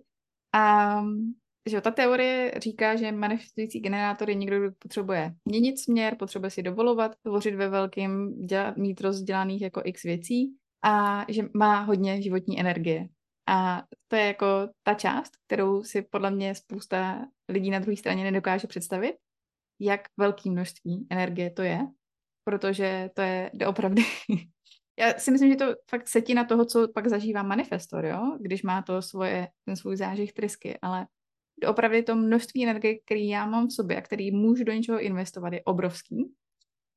A 0.54 1.02
že 1.70 1.82
ta 1.82 1.92
teorie 1.92 2.54
říká, 2.58 2.96
že 2.96 3.12
manifestující 3.12 3.80
generátor 3.80 4.30
je 4.30 4.36
někdo, 4.36 4.60
kdo 4.60 4.72
potřebuje 4.80 5.34
měnit 5.46 5.80
směr, 5.80 6.16
potřebuje 6.20 6.50
si 6.50 6.64
dovolovat, 6.64 7.16
tvořit 7.24 7.56
ve 7.56 7.70
velkém, 7.70 8.46
dělat, 8.46 8.78
mít 8.78 9.02
rozdělaných 9.02 9.62
jako 9.62 9.82
x 9.86 10.04
věcí 10.04 10.54
a 10.84 11.26
že 11.30 11.44
má 11.54 11.82
hodně 11.82 12.22
životní 12.22 12.60
energie. 12.60 13.10
A 13.48 13.84
to 14.08 14.16
je 14.16 14.26
jako 14.26 14.46
ta 14.84 14.94
část, 14.94 15.32
kterou 15.48 15.84
si 15.84 16.02
podle 16.02 16.32
mě 16.32 16.56
spousta 16.56 17.26
lidí 17.50 17.70
na 17.70 17.80
druhé 17.80 17.98
straně 17.98 18.24
nedokáže 18.24 18.68
představit, 18.68 19.16
jak 19.80 20.02
velké 20.18 20.50
množství 20.50 21.08
energie 21.10 21.52
to 21.52 21.62
je, 21.62 21.80
protože 22.44 23.10
to 23.16 23.22
je 23.22 23.52
opravdu 23.68 24.02
Já 25.00 25.14
si 25.14 25.32
myslím, 25.32 25.52
že 25.52 25.56
to 25.56 25.66
fakt 25.90 26.08
setí 26.08 26.34
na 26.34 26.44
toho, 26.44 26.66
co 26.66 26.88
pak 26.94 27.08
zažívá 27.08 27.44
manifestor, 27.44 28.06
jo? 28.06 28.38
když 28.42 28.64
má 28.64 28.82
to 28.82 29.02
svoje, 29.02 29.48
ten 29.66 29.76
svůj 29.76 29.98
zážih 29.98 30.34
trysky, 30.34 30.80
ale 30.82 31.08
opravdu 31.68 32.02
to 32.02 32.16
množství 32.16 32.64
energie, 32.64 33.00
který 33.06 33.28
já 33.28 33.46
mám 33.46 33.68
v 33.68 33.72
sobě 33.72 33.98
a 33.98 34.02
který 34.02 34.32
můžu 34.32 34.64
do 34.64 34.72
něčeho 34.72 35.02
investovat, 35.02 35.54
je 35.54 35.64
obrovský. 35.64 36.34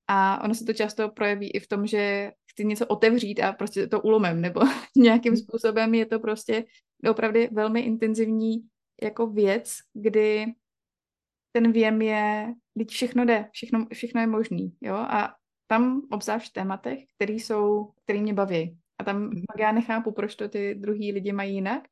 A 0.08 0.44
ono 0.44 0.54
se 0.54 0.64
to 0.64 0.72
často 0.72 1.08
projeví 1.08 1.50
i 1.50 1.60
v 1.60 1.68
tom, 1.68 1.86
že 1.86 2.32
chci 2.50 2.64
něco 2.64 2.86
otevřít 2.86 3.40
a 3.40 3.52
prostě 3.52 3.86
to 3.86 4.00
ulomem, 4.00 4.40
nebo 4.40 4.60
nějakým 4.96 5.32
hmm. 5.32 5.42
způsobem 5.42 5.94
je 5.94 6.06
to 6.06 6.20
prostě 6.20 6.64
opravdu 7.10 7.40
velmi 7.52 7.80
intenzivní 7.80 8.58
jako 9.02 9.26
věc, 9.26 9.76
kdy 9.94 10.46
ten 11.52 11.72
věm 11.72 12.02
je, 12.02 12.54
teď 12.78 12.88
všechno 12.88 13.24
jde, 13.24 13.48
všechno, 13.52 13.86
všechno 13.92 14.20
je 14.20 14.26
možný, 14.26 14.72
jo, 14.80 14.94
a 14.94 15.34
tam 15.66 16.02
obzvlášť 16.10 16.50
v 16.50 16.52
tématech, 16.52 16.98
které 17.16 17.32
jsou, 17.32 17.92
který 18.04 18.22
mě 18.22 18.34
baví. 18.34 18.78
A 18.98 19.04
tam 19.04 19.16
hmm. 19.16 19.42
pak 19.52 19.60
já 19.60 19.72
nechápu, 19.72 20.12
proč 20.12 20.34
to 20.34 20.48
ty 20.48 20.74
druhý 20.74 21.12
lidi 21.12 21.32
mají 21.32 21.54
jinak, 21.54 21.82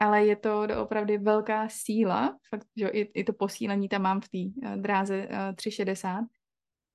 ale 0.00 0.26
je 0.26 0.36
to 0.36 0.66
opravdu 0.82 1.14
velká 1.20 1.68
síla, 1.68 2.38
fakt, 2.48 2.66
že 2.76 2.88
i, 2.88 3.00
i 3.20 3.24
to 3.24 3.32
posílení 3.32 3.88
tam 3.88 4.02
mám 4.02 4.20
v 4.20 4.28
té 4.28 4.68
uh, 4.68 4.76
dráze 4.76 5.28
uh, 5.28 5.54
360. 5.54 6.24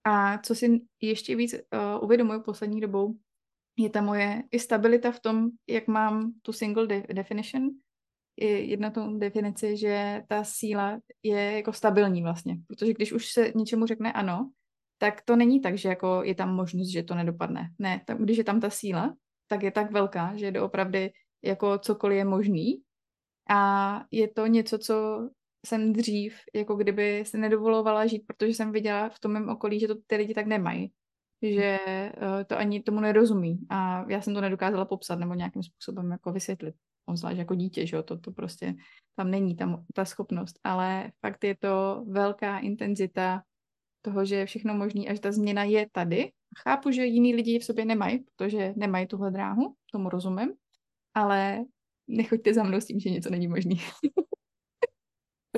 A 0.05 0.37
co 0.37 0.55
si 0.55 0.81
ještě 1.01 1.35
víc 1.35 1.53
uh, 1.53 2.03
uvědomuji 2.03 2.41
poslední 2.41 2.81
dobou, 2.81 3.15
je 3.77 3.89
ta 3.89 4.01
moje 4.01 4.43
i 4.51 4.59
stabilita 4.59 5.11
v 5.11 5.19
tom, 5.19 5.49
jak 5.69 5.87
mám 5.87 6.33
tu 6.41 6.53
single 6.53 6.87
de- 6.87 7.05
definition, 7.13 7.69
jednotnou 8.41 9.17
definici, 9.17 9.77
že 9.77 10.23
ta 10.27 10.43
síla 10.43 10.99
je 11.23 11.51
jako 11.51 11.73
stabilní 11.73 12.23
vlastně. 12.23 12.57
Protože 12.67 12.93
když 12.93 13.13
už 13.13 13.31
se 13.31 13.51
něčemu 13.55 13.85
řekne 13.85 14.13
ano, 14.13 14.51
tak 14.97 15.21
to 15.21 15.35
není 15.35 15.61
tak, 15.61 15.77
že 15.77 15.89
jako 15.89 16.23
je 16.23 16.35
tam 16.35 16.55
možnost, 16.55 16.91
že 16.91 17.03
to 17.03 17.15
nedopadne. 17.15 17.69
Ne, 17.79 18.01
tam, 18.05 18.17
když 18.17 18.37
je 18.37 18.43
tam 18.43 18.59
ta 18.61 18.69
síla, 18.69 19.15
tak 19.47 19.63
je 19.63 19.71
tak 19.71 19.91
velká, 19.91 20.35
že 20.35 20.45
je 20.45 20.61
opravdu 20.61 20.99
jako 21.43 21.77
cokoliv 21.77 22.17
je 22.17 22.25
možný. 22.25 22.81
A 23.49 24.01
je 24.11 24.27
to 24.27 24.47
něco, 24.47 24.77
co 24.77 25.29
jsem 25.65 25.93
dřív, 25.93 26.35
jako 26.55 26.75
kdyby 26.75 27.23
se 27.25 27.37
nedovolovala 27.37 28.05
žít, 28.05 28.23
protože 28.27 28.53
jsem 28.53 28.71
viděla 28.71 29.09
v 29.09 29.19
tom 29.19 29.31
mém 29.31 29.49
okolí, 29.49 29.79
že 29.79 29.87
to 29.87 29.95
ty 30.07 30.15
lidi 30.15 30.33
tak 30.33 30.45
nemají. 30.45 30.91
Že 31.41 31.79
uh, 31.87 32.43
to 32.47 32.57
ani 32.57 32.83
tomu 32.83 32.99
nerozumí. 32.99 33.59
A 33.69 34.05
já 34.09 34.21
jsem 34.21 34.33
to 34.33 34.41
nedokázala 34.41 34.85
popsat 34.85 35.19
nebo 35.19 35.33
nějakým 35.33 35.63
způsobem 35.63 36.11
jako 36.11 36.31
vysvětlit 36.31 36.75
zvlášť 37.13 37.37
jako 37.37 37.55
dítě, 37.55 37.87
že 37.87 37.95
jo, 37.95 38.03
to, 38.03 38.17
to 38.17 38.31
prostě 38.31 38.75
tam 39.15 39.31
není 39.31 39.55
tam 39.55 39.85
ta 39.93 40.05
schopnost, 40.05 40.59
ale 40.63 41.11
fakt 41.21 41.43
je 41.43 41.55
to 41.55 42.05
velká 42.07 42.59
intenzita 42.59 43.43
toho, 44.01 44.25
že 44.25 44.35
je 44.35 44.45
všechno 44.45 44.73
možné 44.73 45.01
a 45.05 45.13
že 45.13 45.19
ta 45.19 45.31
změna 45.31 45.63
je 45.63 45.87
tady. 45.91 46.31
Chápu, 46.63 46.91
že 46.91 47.05
jiní 47.05 47.35
lidi 47.35 47.59
v 47.59 47.65
sobě 47.65 47.85
nemají, 47.85 48.19
protože 48.19 48.73
nemají 48.77 49.07
tuhle 49.07 49.31
dráhu, 49.31 49.75
tomu 49.91 50.09
rozumím, 50.09 50.53
ale 51.13 51.65
nechoďte 52.07 52.53
za 52.53 52.63
mnou 52.63 52.81
s 52.81 52.85
tím, 52.85 52.99
že 52.99 53.09
něco 53.09 53.29
není 53.29 53.47
možný. 53.47 53.75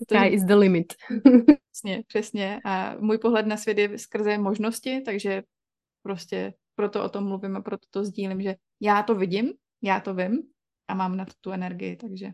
Protože... 0.08 0.20
Sky 0.20 0.28
is 0.28 0.44
the 0.44 0.56
limit. 0.56 0.94
přesně, 1.72 2.04
přesně. 2.08 2.60
A 2.66 2.96
můj 3.00 3.18
pohled 3.18 3.46
na 3.46 3.58
svět 3.58 3.78
je 3.78 3.98
skrze 3.98 4.38
možnosti, 4.38 5.02
takže 5.02 5.44
prostě 6.04 6.54
proto 6.76 7.04
o 7.04 7.10
tom 7.10 7.28
mluvím 7.28 7.58
a 7.58 7.62
proto 7.62 7.88
to 7.90 8.04
sdílím, 8.04 8.42
že 8.42 8.56
já 8.82 9.04
to 9.04 9.16
vidím, 9.16 9.54
já 9.82 10.00
to 10.00 10.14
vím 10.14 10.44
a 10.88 10.94
mám 10.94 11.18
na 11.18 11.26
to 11.26 11.34
tu 11.42 11.52
energii, 11.52 11.96
takže, 11.96 12.32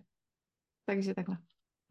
takže 0.85 1.13
takhle. 1.13 1.37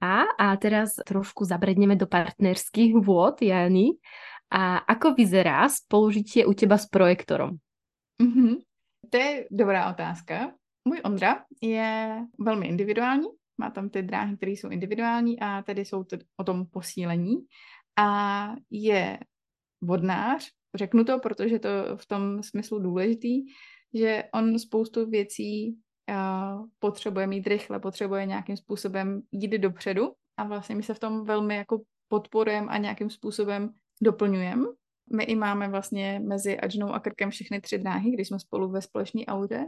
A, 0.03 0.23
a 0.39 0.57
teraz 0.57 0.99
trošku 1.07 1.47
zabredneme 1.47 1.95
do 1.95 2.11
partnerských 2.11 2.99
vôd, 2.99 3.39
Jany. 3.39 4.03
A 4.51 4.83
ako 4.83 5.15
vyzerá 5.15 5.71
spolužitie 5.71 6.43
u 6.43 6.53
teba 6.53 6.75
s 6.75 6.91
projektorom? 6.91 7.57
Mm-hmm. 8.19 8.55
To 9.09 9.17
je 9.17 9.47
dobrá 9.49 9.91
otázka. 9.91 10.53
Můj 10.85 11.01
Ondra 11.05 11.47
je 11.63 12.19
velmi 12.39 12.67
individuální, 12.67 13.27
má 13.59 13.71
tam 13.71 13.89
ty 13.89 14.03
dráhy, 14.03 14.37
které 14.37 14.53
jsou 14.53 14.69
individuální 14.69 15.41
a 15.41 15.63
tady 15.63 15.85
jsou 15.85 16.05
to 16.05 16.17
o 16.37 16.45
tom 16.45 16.67
posílení. 16.67 17.37
A 17.99 18.49
je 18.71 19.19
vodnář, 19.81 20.51
řeknu 20.75 21.05
to, 21.05 21.19
protože 21.19 21.59
to 21.59 21.69
v 21.97 22.07
tom 22.07 22.43
smyslu 22.43 22.79
důležitý, 22.79 23.45
že 23.95 24.25
on 24.35 24.59
spoustu 24.59 25.11
věcí 25.11 25.79
potřebuje 26.79 27.27
mít 27.27 27.47
rychle, 27.47 27.81
potřebuje 27.81 28.27
nějakým 28.27 28.57
způsobem 28.57 29.23
jít 29.33 29.51
dopředu 29.51 30.13
a 30.37 30.45
vlastně 30.45 30.75
my 30.75 30.83
se 30.83 30.95
v 30.95 30.99
tom 30.99 31.25
velmi 31.25 31.57
jako 31.57 31.83
podporujeme 32.09 32.67
a 32.67 32.79
nějakým 32.79 33.11
způsobem 33.11 33.75
doplňujeme. 34.03 34.65
My 35.13 35.25
i 35.25 35.35
máme 35.35 35.69
vlastně 35.69 36.21
mezi 36.25 36.61
Adžnou 36.61 36.89
a 36.93 37.01
Krkem 37.01 37.31
všechny 37.31 37.61
tři 37.61 37.79
dráhy, 37.79 38.11
když 38.11 38.29
jsme 38.29 38.39
spolu 38.39 38.71
ve 38.71 38.83
společné 38.83 39.25
autě, 39.25 39.67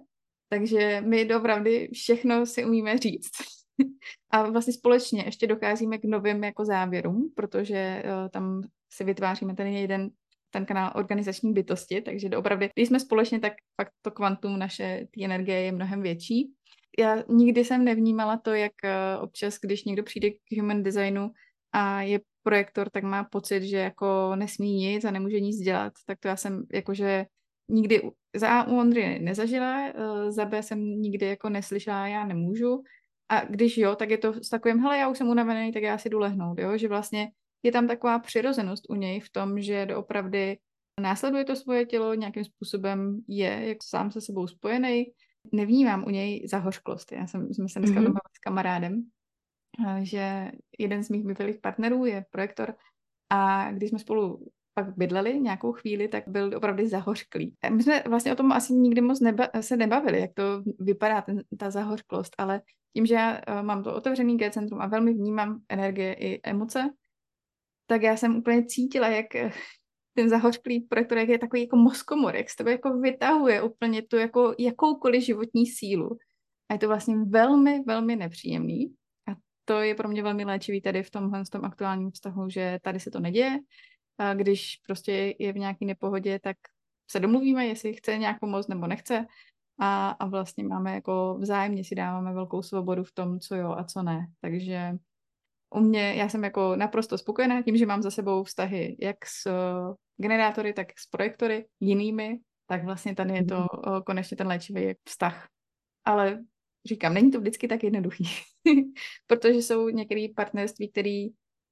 takže 0.49 1.03
my 1.07 1.25
dopravdy 1.25 1.88
všechno 1.93 2.47
si 2.47 2.64
umíme 2.64 2.99
říct. 2.99 3.31
a 4.31 4.50
vlastně 4.50 4.73
společně 4.73 5.23
ještě 5.26 5.47
docházíme 5.47 5.99
k 5.99 6.04
novým 6.04 6.45
jako 6.45 6.64
závěrům, 6.64 7.33
protože 7.37 8.02
uh, 8.04 8.28
tam 8.28 8.62
si 8.93 9.04
vytváříme 9.04 9.54
ten 9.54 9.66
jeden 9.66 10.11
ten 10.54 10.66
kanál 10.66 10.93
organizační 10.95 11.52
bytosti, 11.52 12.00
takže 12.00 12.28
opravdu, 12.37 12.66
když 12.75 12.88
jsme 12.88 13.00
společně, 13.00 13.40
tak 13.40 13.52
fakt 13.81 13.93
to 14.02 14.11
kvantum 14.11 14.59
naše 14.59 15.07
té 15.14 15.25
energie 15.25 15.61
je 15.61 15.73
mnohem 15.73 16.02
větší. 16.02 16.52
Já 16.99 17.16
nikdy 17.28 17.64
jsem 17.64 17.85
nevnímala 17.85 18.37
to, 18.37 18.54
jak 18.54 18.73
eh, 18.85 19.19
občas, 19.21 19.59
když 19.62 19.85
někdo 19.85 20.02
přijde 20.02 20.31
k 20.31 20.61
human 20.61 20.83
designu 20.83 21.31
a 21.73 22.02
je 22.02 22.21
projektor, 22.43 22.90
tak 22.90 23.04
má 23.04 23.25
pocit, 23.25 23.62
že 23.62 23.76
jako 23.76 24.37
nesmí 24.37 24.75
nic 24.75 25.04
a 25.04 25.11
nemůže 25.11 25.40
nic 25.40 25.57
dělat, 25.57 25.93
tak 26.07 26.19
to 26.21 26.28
já 26.28 26.37
jsem 26.37 26.66
jakože 26.73 27.26
nikdy 27.69 28.11
za 28.37 28.49
A 28.49 28.69
u 28.69 28.78
Ondry 28.78 29.19
nezažila, 29.19 29.88
eh, 29.88 30.33
za 30.33 30.45
B 30.45 30.62
jsem 30.62 30.78
nikdy 30.78 31.26
jako 31.26 31.49
neslyšela, 31.49 32.09
já 32.09 32.26
nemůžu. 32.26 32.83
A 33.28 33.45
když 33.45 33.78
jo, 33.78 33.97
tak 33.97 34.11
je 34.11 34.19
to 34.19 34.33
s 34.33 34.49
takovým, 34.49 34.78
hele, 34.78 34.99
já 34.99 35.09
už 35.09 35.19
jsem 35.19 35.28
unavený, 35.28 35.73
tak 35.73 35.83
já 35.83 35.99
si 35.99 36.09
jdu 36.11 36.19
lehnout, 36.19 36.59
jo? 36.59 36.78
že 36.78 36.88
vlastně 36.88 37.31
je 37.62 37.73
tam 37.73 37.88
taková 37.88 38.19
přirozenost 38.19 38.85
u 38.88 38.95
něj 38.95 39.21
v 39.21 39.31
tom, 39.31 39.61
že 39.61 39.87
doopravdy 39.87 40.59
následuje 41.00 41.45
to 41.45 41.57
svoje 41.57 41.87
tělo, 41.87 42.14
nějakým 42.14 42.45
způsobem 42.45 43.21
je 43.28 43.69
jak 43.69 43.78
sám 43.85 44.11
se 44.11 44.21
sebou 44.21 44.47
spojený. 44.47 45.04
Nevnímám 45.52 46.04
u 46.04 46.11
něj 46.11 46.47
zahořklost. 46.49 47.12
Já 47.12 47.26
jsem, 47.26 47.54
jsme 47.54 47.69
se 47.69 47.78
dneska 47.78 48.00
mm-hmm. 48.00 48.19
s 48.37 48.38
kamarádem, 48.38 49.02
že 50.02 50.50
jeden 50.78 51.04
z 51.04 51.09
mých 51.09 51.25
bývalých 51.25 51.59
partnerů 51.61 52.04
je 52.04 52.25
projektor 52.31 52.75
a 53.31 53.73
když 53.73 53.90
jsme 53.90 53.99
spolu 53.99 54.49
pak 54.75 54.97
bydleli 54.97 55.40
nějakou 55.40 55.73
chvíli, 55.73 56.09
tak 56.09 56.28
byl 56.28 56.50
opravdu 56.57 56.88
zahořklý. 56.88 57.54
My 57.71 57.83
jsme 57.83 58.02
vlastně 58.07 58.33
o 58.33 58.37
tom 58.37 58.52
asi 58.52 58.73
nikdy 58.73 59.00
moc 59.00 59.21
neba- 59.21 59.61
se 59.61 59.76
nebavili, 59.76 60.21
jak 60.21 60.31
to 60.35 60.62
vypadá, 60.78 61.23
ten, 61.23 61.43
ta 61.59 61.71
zahořklost, 61.71 62.35
ale 62.38 62.61
tím, 62.97 63.07
že 63.07 63.14
já 63.14 63.40
uh, 63.49 63.62
mám 63.62 63.83
to 63.83 63.95
otevřený 63.95 64.37
G-centrum 64.37 64.81
a 64.81 64.87
velmi 64.87 65.14
vnímám 65.14 65.61
energie 65.69 66.14
i 66.14 66.40
emoce, 66.43 66.90
tak 67.87 68.02
já 68.02 68.16
jsem 68.16 68.37
úplně 68.37 68.64
cítila, 68.64 69.09
jak 69.09 69.35
eh, 69.35 69.52
ten 70.14 70.28
zahořklý 70.28 70.81
projektor, 70.81 71.19
jak 71.19 71.28
je 71.28 71.38
takový 71.38 71.62
jako 71.62 71.76
mozkomor, 71.76 72.37
jak 72.37 72.50
z 72.50 72.57
tebe 72.57 72.71
jako 72.71 72.99
vytahuje 72.99 73.62
úplně 73.62 74.02
tu 74.02 74.16
jako 74.16 74.54
jakoukoliv 74.59 75.23
životní 75.23 75.66
sílu. 75.66 76.19
A 76.69 76.73
je 76.73 76.78
to 76.78 76.88
vlastně 76.88 77.16
velmi, 77.16 77.83
velmi 77.87 78.16
nepříjemný. 78.16 78.95
A 79.28 79.35
to 79.64 79.81
je 79.81 79.95
pro 79.95 80.09
mě 80.09 80.23
velmi 80.23 80.45
léčivý 80.45 80.83
tady 80.83 81.02
v 81.02 81.11
tomhle 81.11 81.45
v 81.45 81.50
tom 81.50 81.64
aktuálním 81.64 82.11
vztahu, 82.11 82.49
že 82.49 82.78
tady 82.83 83.00
se 83.00 83.11
to 83.11 83.21
neděje. 83.21 83.59
A 84.18 84.35
když 84.35 84.80
prostě 84.87 85.35
je 85.38 85.52
v 85.52 85.59
nějaké 85.59 85.85
nepohodě, 85.85 86.38
tak 86.38 86.56
se 87.11 87.21
domluvíme, 87.21 87.66
jestli 87.66 87.94
chce 87.94 88.18
nějak 88.18 88.40
pomoct 88.40 88.68
nebo 88.68 88.87
nechce. 88.87 89.26
A, 89.78 90.11
a 90.11 90.26
vlastně 90.26 90.64
máme 90.64 90.94
jako 90.94 91.37
vzájemně 91.40 91.85
si 91.85 91.94
dáváme 91.94 92.33
velkou 92.33 92.62
svobodu 92.62 93.04
v 93.04 93.12
tom, 93.12 93.40
co 93.40 93.54
jo 93.54 93.75
a 93.78 93.85
co 93.85 94.02
ne. 94.02 94.26
Takže 94.40 94.92
u 95.75 95.80
mě, 95.80 96.14
já 96.14 96.28
jsem 96.28 96.44
jako 96.44 96.76
naprosto 96.76 97.18
spokojená 97.18 97.62
tím, 97.62 97.76
že 97.76 97.87
mám 97.87 98.02
za 98.02 98.11
sebou 98.11 98.44
vztahy 98.44 98.97
jak 99.00 99.26
s 99.26 99.47
uh, 99.47 99.94
generátory, 100.16 100.73
tak 100.73 100.99
s 100.99 101.06
projektory 101.06 101.66
jinými, 101.80 102.38
tak 102.66 102.85
vlastně 102.85 103.14
tady 103.14 103.35
je 103.35 103.44
to 103.44 103.56
uh, 103.56 104.00
konečně 104.00 104.37
ten 104.37 104.47
léčivý 104.47 104.94
vztah. 105.04 105.49
Ale 106.04 106.44
říkám, 106.87 107.14
není 107.14 107.30
to 107.30 107.40
vždycky 107.40 107.68
tak 107.68 107.85
jednoduchý, 107.85 108.25
protože 109.26 109.62
jsou 109.62 109.88
některé 109.88 110.26
partnerství, 110.37 110.90
které 110.90 111.26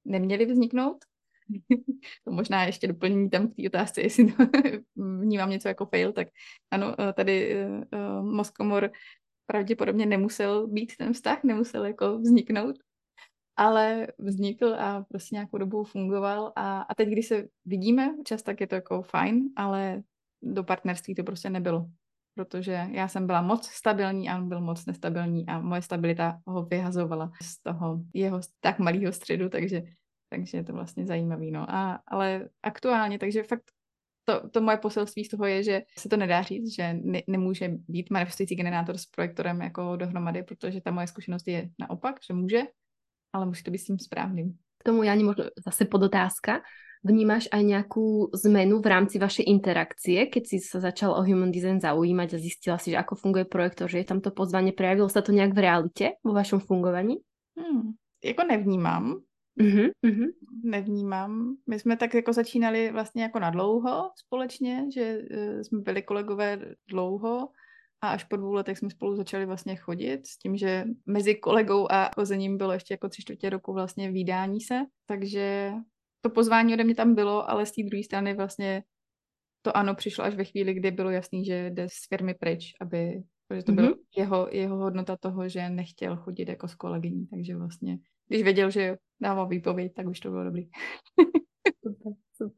neměly 0.05 0.47
vzniknout. 0.47 1.05
to 2.25 2.33
možná 2.33 2.65
ještě 2.65 2.87
doplní 2.89 3.31
tam 3.31 3.49
k 3.49 3.57
té 3.57 3.63
otázce, 3.67 4.01
jestli 4.01 4.33
to 4.33 4.45
vnímám 4.97 5.51
něco 5.51 5.69
jako 5.69 5.87
fail, 5.87 6.13
tak 6.13 6.29
ano, 6.71 6.95
eh, 7.01 7.13
tady 7.13 7.57
uh, 7.65 8.23
Moskomor 8.23 8.91
pravděpodobně 9.47 10.07
nemusel 10.07 10.67
být 10.67 10.97
ten 10.97 11.13
vztah, 11.13 11.45
nemusel 11.45 11.87
jako 11.87 12.19
vzniknout, 12.19 12.77
ale 13.57 14.07
vznikl 14.19 14.75
a 14.79 15.05
prostě 15.09 15.35
nějakou 15.35 15.59
dobu 15.59 15.85
fungoval 15.85 16.53
a, 16.57 16.81
a 16.81 16.95
teď, 16.95 17.09
když 17.09 17.27
se 17.27 17.49
vidíme 17.65 18.15
čas, 18.25 18.43
tak 18.43 18.61
je 18.61 18.67
to 18.67 18.75
jako 18.75 19.03
fajn, 19.03 19.49
ale 19.57 20.03
do 20.43 20.65
partnerství 20.65 21.15
to 21.15 21.25
prostě 21.25 21.51
nebylo, 21.51 21.87
protože 22.35 22.87
já 22.91 23.09
jsem 23.09 23.27
byla 23.27 23.43
moc 23.43 23.67
stabilní 23.67 24.29
a 24.29 24.39
on 24.39 24.49
byl 24.49 24.61
moc 24.61 24.87
nestabilní 24.87 25.47
a 25.47 25.61
moje 25.61 25.83
stabilita 25.83 26.41
ho 26.47 26.63
vyhazovala 26.63 27.33
z 27.43 27.63
toho 27.63 28.01
jeho 28.15 28.41
tak 28.61 28.79
malého 28.79 29.13
středu, 29.13 29.49
takže, 29.49 29.83
takže 30.33 30.59
je 30.59 30.65
to 30.65 30.73
vlastně 30.73 31.07
zajímavý, 31.07 31.51
no. 31.51 31.69
A, 31.69 32.01
ale 32.09 32.49
aktuálně, 32.63 33.19
takže 33.19 33.43
fakt 33.43 33.69
to, 34.25 34.49
to 34.49 34.61
moje 34.61 34.77
poselství 34.77 35.25
z 35.25 35.29
toho 35.29 35.45
je, 35.47 35.63
že 35.63 35.77
se 35.99 36.09
to 36.09 36.17
nedá 36.17 36.43
říct, 36.43 36.75
že 36.75 36.97
ne, 37.05 37.21
nemůže 37.29 37.69
být 37.89 38.11
manifestující 38.11 38.55
generátor 38.57 38.99
s 38.99 39.07
projektorem 39.07 39.61
jako 39.61 39.97
dohromady, 39.97 40.43
protože 40.43 40.81
ta 40.81 40.91
moje 40.91 41.07
zkušenost 41.07 41.49
je 41.49 41.69
naopak, 41.81 42.17
že 42.27 42.35
může, 42.35 42.63
ale 43.33 43.47
musí 43.47 43.63
to 43.63 43.71
být 43.71 43.79
s 43.79 43.85
tím 43.85 43.99
správným. 43.99 44.57
K 44.79 44.85
tomu, 44.85 45.03
Jani, 45.03 45.25
možno 45.25 45.45
zase 45.67 45.85
podotázka. 45.85 46.65
Vnímáš 47.03 47.51
aj 47.51 47.67
nejakú 47.67 48.31
zmenu 48.47 48.79
v 48.79 48.87
rámci 48.87 49.19
vašej 49.19 49.51
interakcie, 49.51 50.31
keď 50.31 50.43
si 50.47 50.63
sa 50.63 50.79
začal 50.79 51.11
o 51.11 51.27
human 51.27 51.51
design 51.51 51.83
zaujímať 51.83 52.29
a 52.35 52.39
zistila 52.39 52.79
si, 52.79 52.95
že 52.95 52.99
ako 53.03 53.19
funguje 53.19 53.43
projektor, 53.43 53.91
že 53.91 54.03
je 54.03 54.07
tam 54.07 54.23
to 54.23 54.31
pozvanie, 54.31 54.71
prejavilo 54.71 55.11
sa 55.11 55.19
to 55.19 55.35
nejak 55.35 55.51
v 55.51 55.63
realite 55.67 56.07
vo 56.23 56.31
vašom 56.31 56.63
fungovaní? 56.63 57.19
Hmm, 57.59 57.99
jako 58.23 58.43
nevnímám. 58.47 59.19
Uh-huh, 59.61 59.91
uh-huh. 60.07 60.29
Nevnímám. 60.65 61.57
My 61.67 61.79
jsme 61.79 61.97
tak 61.97 62.15
jako 62.15 62.33
začínali 62.33 62.93
vlastně 62.93 63.23
jako 63.23 63.39
na 63.39 63.51
dlouho 63.51 64.11
společně, 64.17 64.87
že 64.95 65.19
uh, 65.19 65.61
jsme 65.61 65.81
byli 65.81 66.03
kolegové 66.03 66.59
dlouho 66.89 67.49
a 68.01 68.09
až 68.09 68.25
po 68.25 68.37
dvou 68.37 68.53
letech 68.53 68.79
jsme 68.79 68.91
spolu 68.91 69.17
začali 69.17 69.47
vlastně 69.47 69.77
chodit 69.77 70.27
s 70.27 70.39
tím, 70.39 70.57
že 70.57 70.85
mezi 71.07 71.35
kolegou 71.35 71.87
a 71.91 72.11
chozením 72.15 72.59
bylo 72.59 72.73
ještě 72.73 72.95
jako 72.95 73.09
tři 73.09 73.23
čtvrtě 73.23 73.51
roku 73.51 73.73
vlastně 73.73 74.11
výdání 74.11 74.61
se, 74.61 74.81
takže 75.07 75.73
to 76.21 76.31
pozvání 76.31 76.75
ode 76.75 76.85
mě 76.85 76.95
tam 76.95 77.15
bylo, 77.15 77.51
ale 77.51 77.67
z 77.67 77.73
té 77.73 77.83
druhé 77.83 78.03
strany 78.03 78.35
vlastně 78.35 78.83
to 79.63 79.77
ano 79.77 79.95
přišlo 79.95 80.25
až 80.25 80.35
ve 80.35 80.45
chvíli, 80.45 80.75
kdy 80.75 80.91
bylo 80.91 81.11
jasný, 81.11 81.45
že 81.45 81.71
jde 81.71 81.89
z 81.89 82.09
firmy 82.09 82.35
pryč, 82.35 82.73
aby, 82.81 83.23
protože 83.49 83.63
to 83.63 83.73
mm-hmm. 83.73 83.77
bylo 83.77 83.95
jeho, 84.17 84.49
jeho 84.51 84.77
hodnota 84.77 85.17
toho, 85.17 85.49
že 85.49 85.71
nechtěl 85.71 86.17
chodit 86.17 86.49
jako 86.49 86.69
s 86.69 86.75
kolegyní, 86.75 87.27
takže 87.27 87.57
vlastně, 87.57 87.99
když 88.33 88.43
věděl, 88.43 88.71
že 88.71 88.97
dával 89.21 89.49
výpověď, 89.49 89.93
tak 89.95 90.07
už 90.07 90.21
to 90.21 90.31
bylo 90.31 90.45
dobrý. 90.45 90.69
super, 91.85 92.13
super. 92.33 92.57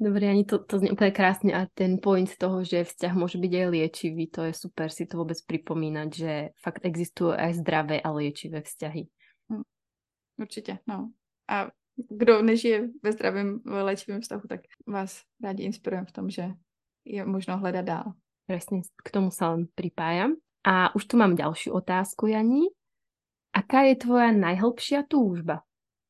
Dobre, 0.00 0.28
ani 0.28 0.44
to, 0.44 0.60
to 0.60 0.76
znie 0.76 0.92
úplne 0.92 1.08
krásne 1.08 1.56
a 1.56 1.64
ten 1.72 1.96
point 1.96 2.28
toho, 2.28 2.60
že 2.60 2.84
vzťah 2.84 3.16
môže 3.16 3.40
byť 3.40 3.52
aj 3.52 3.66
liečivý, 3.72 4.28
to 4.28 4.44
je 4.44 4.52
super 4.52 4.92
si 4.92 5.08
to 5.08 5.16
vôbec 5.16 5.40
pripomínať, 5.48 6.08
že 6.12 6.32
fakt 6.60 6.84
existujú 6.84 7.32
aj 7.32 7.64
zdravé 7.64 8.04
a 8.04 8.12
liečivé 8.12 8.60
vzťahy. 8.60 9.08
Hm. 9.52 9.64
Určitě, 10.40 10.78
no. 10.86 11.12
A 11.48 11.72
kdo 11.96 12.42
nežije 12.42 12.88
ve 13.02 13.12
zdravém 13.12 13.60
léčivém 13.64 14.20
vztahu, 14.20 14.42
tak 14.48 14.60
vás 14.86 15.24
rádi 15.40 15.64
inspirujeme 15.64 16.06
v 16.06 16.12
tom, 16.12 16.30
že 16.30 16.52
je 17.04 17.24
možno 17.24 17.56
hledat 17.56 17.84
dál. 17.84 18.12
Presne, 18.46 18.84
k 19.04 19.08
tomu 19.10 19.32
sa 19.32 19.56
len 19.56 19.64
pripájam. 19.74 20.36
A 20.66 20.92
už 20.92 21.08
tu 21.08 21.16
mám 21.16 21.34
ďalšiu 21.34 21.72
otázku, 21.72 22.26
Jani. 22.26 22.68
Aká 23.56 23.88
je 23.88 23.96
tvoja 23.96 24.32
najhlbšia 24.36 25.08
túžba? 25.08 25.64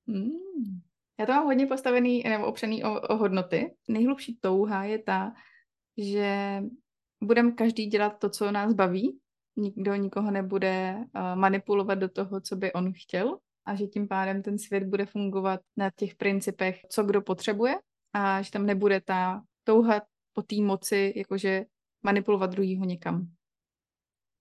Mm. 0.06 0.82
Já 1.18 1.26
to 1.26 1.32
mám 1.32 1.44
hodně 1.44 1.66
postavený 1.66 2.22
nebo 2.22 2.46
opřený 2.46 2.84
o, 2.84 3.00
o 3.00 3.16
hodnoty. 3.16 3.74
Nejhlubší 3.88 4.38
touha 4.40 4.84
je 4.84 4.98
ta, 4.98 5.32
že 5.98 6.62
budeme 7.22 7.52
každý 7.52 7.86
dělat 7.86 8.18
to, 8.18 8.30
co 8.30 8.52
nás 8.52 8.74
baví. 8.74 9.18
Nikdo 9.56 9.94
nikoho 9.94 10.30
nebude 10.30 10.96
uh, 10.96 11.38
manipulovat 11.38 11.98
do 11.98 12.08
toho, 12.08 12.40
co 12.40 12.56
by 12.56 12.72
on 12.72 12.92
chtěl 12.92 13.38
a 13.66 13.74
že 13.74 13.86
tím 13.86 14.08
pádem 14.08 14.42
ten 14.42 14.58
svět 14.58 14.84
bude 14.84 15.06
fungovat 15.06 15.60
na 15.76 15.90
těch 15.96 16.14
principech, 16.14 16.80
co 16.90 17.04
kdo 17.04 17.22
potřebuje 17.22 17.74
a 18.12 18.42
že 18.42 18.50
tam 18.50 18.66
nebude 18.66 19.00
ta 19.00 19.42
touha 19.64 20.02
po 20.32 20.42
té 20.42 20.56
moci, 20.56 21.12
jakože 21.16 21.64
manipulovat 22.02 22.50
druhýho 22.50 22.84
někam. 22.84 23.26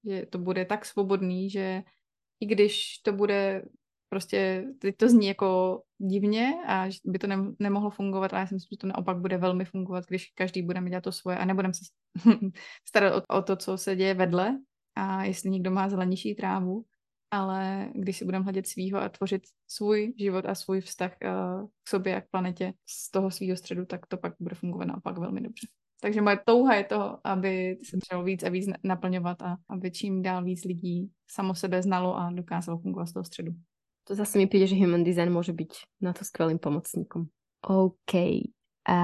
Že 0.06 0.26
to 0.26 0.38
bude 0.38 0.66
tak 0.66 0.86
svobodný, 0.86 1.50
že 1.50 1.84
i 2.40 2.46
když 2.46 2.98
to 3.04 3.14
bude 3.14 3.64
prostě, 4.10 4.66
teď 4.80 4.98
to 4.98 5.10
zní 5.10 5.28
jako 5.28 5.82
divně 5.98 6.54
a 6.68 6.88
by 7.06 7.20
to 7.20 7.28
ne, 7.28 7.38
nemohlo 7.60 7.90
fungovat, 7.90 8.34
ale 8.34 8.40
já 8.40 8.48
si 8.48 8.54
myslím, 8.54 8.68
že 8.72 8.78
to 8.78 8.88
naopak 8.88 9.18
bude 9.18 9.38
velmi 9.38 9.66
fungovat, 9.66 10.06
když 10.08 10.32
každý 10.36 10.62
bude 10.62 10.82
mít 10.82 11.02
to 11.02 11.12
svoje 11.12 11.38
a 11.38 11.46
nebudeme 11.46 11.74
se 11.74 11.84
starat 12.88 13.24
o, 13.30 13.38
o 13.38 13.42
to, 13.42 13.56
co 13.56 13.78
se 13.78 13.96
děje 13.96 14.14
vedle 14.14 14.60
a 14.96 15.24
jestli 15.24 15.50
někdo 15.50 15.72
má 15.72 15.90
zelenější 15.90 16.36
trávu, 16.36 16.86
ale 17.32 17.90
když 17.96 18.18
si 18.18 18.26
budeme 18.26 18.44
hledět 18.44 18.68
svýho 18.68 19.02
a 19.02 19.10
tvořit 19.10 19.42
svůj 19.68 20.14
život 20.20 20.46
a 20.46 20.56
svůj 20.56 20.82
vztah 20.82 21.12
uh, 21.24 21.68
k 21.84 21.90
sobě 21.90 22.16
a 22.16 22.22
k 22.22 22.30
planetě 22.30 22.74
z 22.86 23.12
toho 23.12 23.32
svého 23.32 23.58
středu, 23.58 23.86
tak 23.86 24.06
to 24.06 24.18
pak 24.18 24.34
bude 24.40 24.56
fungovat 24.56 24.86
naopak 24.86 25.18
velmi 25.18 25.42
dobře. 25.42 25.68
Takže 26.06 26.22
moje 26.22 26.38
touha 26.46 26.74
je 26.76 26.84
to, 26.84 27.18
aby 27.24 27.78
se 27.84 27.98
třeba 27.98 28.22
víc 28.22 28.44
a 28.44 28.50
víc 28.50 28.70
naplňovat 28.84 29.42
a 29.42 29.58
aby 29.70 29.92
čím 29.92 30.22
dál 30.22 30.44
víc 30.44 30.64
lidí 30.64 31.10
samo 31.26 31.56
sebe 31.56 31.82
znalo 31.82 32.18
a 32.18 32.30
dokázalo 32.30 32.78
fungovat 32.78 33.06
z 33.06 33.14
toho 33.14 33.24
středu. 33.24 33.52
To 34.08 34.16
zase 34.16 34.38
mi 34.38 34.48
přijde, 34.48 34.68
že 34.68 34.76
human 34.76 35.04
design 35.04 35.34
může 35.34 35.54
být 35.54 35.74
na 36.02 36.14
to 36.14 36.26
skvělým 36.26 36.60
pomocníkom. 36.60 37.26
OK. 37.68 38.14
A 38.90 38.98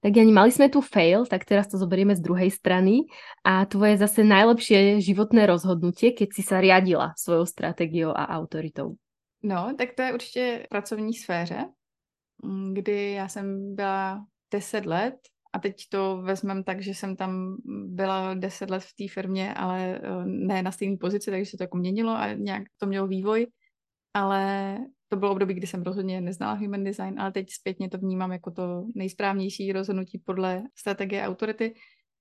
tak 0.00 0.16
Jani, 0.16 0.32
mali 0.32 0.52
sme 0.52 0.68
tu 0.68 0.84
fail, 0.84 1.24
tak 1.24 1.48
teraz 1.48 1.72
to 1.72 1.80
zoberieme 1.80 2.12
z 2.12 2.20
druhej 2.20 2.52
strany. 2.52 3.08
A 3.40 3.64
tvoje 3.64 3.96
zase 3.96 4.20
najlepšie 4.20 5.00
životné 5.00 5.48
rozhodnutie, 5.48 6.12
keď 6.12 6.28
si 6.36 6.44
sa 6.44 6.60
riadila 6.60 7.16
svojou 7.16 7.48
strategiou 7.48 8.12
a 8.12 8.28
autoritou? 8.28 9.00
No, 9.40 9.72
tak 9.72 9.96
to 9.96 10.02
je 10.02 10.12
určitě 10.12 10.44
v 10.64 10.68
pracovní 10.68 11.14
sféře, 11.16 11.64
mm, 12.44 12.74
kdy 12.74 13.12
já 13.12 13.28
jsem 13.28 13.74
byla 13.74 14.26
10 14.52 14.86
let 14.86 15.16
a 15.54 15.58
teď 15.58 15.88
to 15.88 16.22
vezmem 16.22 16.64
tak, 16.64 16.82
že 16.82 16.94
jsem 16.94 17.16
tam 17.16 17.56
byla 17.86 18.34
10 18.34 18.70
let 18.70 18.82
v 18.82 18.94
té 18.96 19.14
firmě, 19.14 19.54
ale 19.54 20.00
eh, 20.02 20.24
ne 20.24 20.62
na 20.62 20.72
stejné 20.72 20.96
pozici, 20.96 21.30
takže 21.30 21.50
se 21.50 21.56
to 21.56 21.62
jako 21.62 21.76
měnilo 21.76 22.12
a 22.12 22.32
nějak 22.32 22.62
to 22.78 22.86
mělo 22.86 23.06
vývoj, 23.06 23.46
ale 24.14 24.78
to 25.08 25.16
bylo 25.16 25.32
období, 25.32 25.54
kdy 25.54 25.66
jsem 25.66 25.82
rozhodně 25.82 26.20
neznala 26.20 26.52
human 26.52 26.84
design, 26.84 27.20
ale 27.20 27.32
teď 27.32 27.50
zpětně 27.50 27.88
to 27.88 27.98
vnímám 27.98 28.32
jako 28.32 28.50
to 28.50 28.86
nejsprávnější 28.94 29.72
rozhodnutí 29.72 30.18
podle 30.18 30.62
strategie 30.78 31.26
autority, 31.26 31.74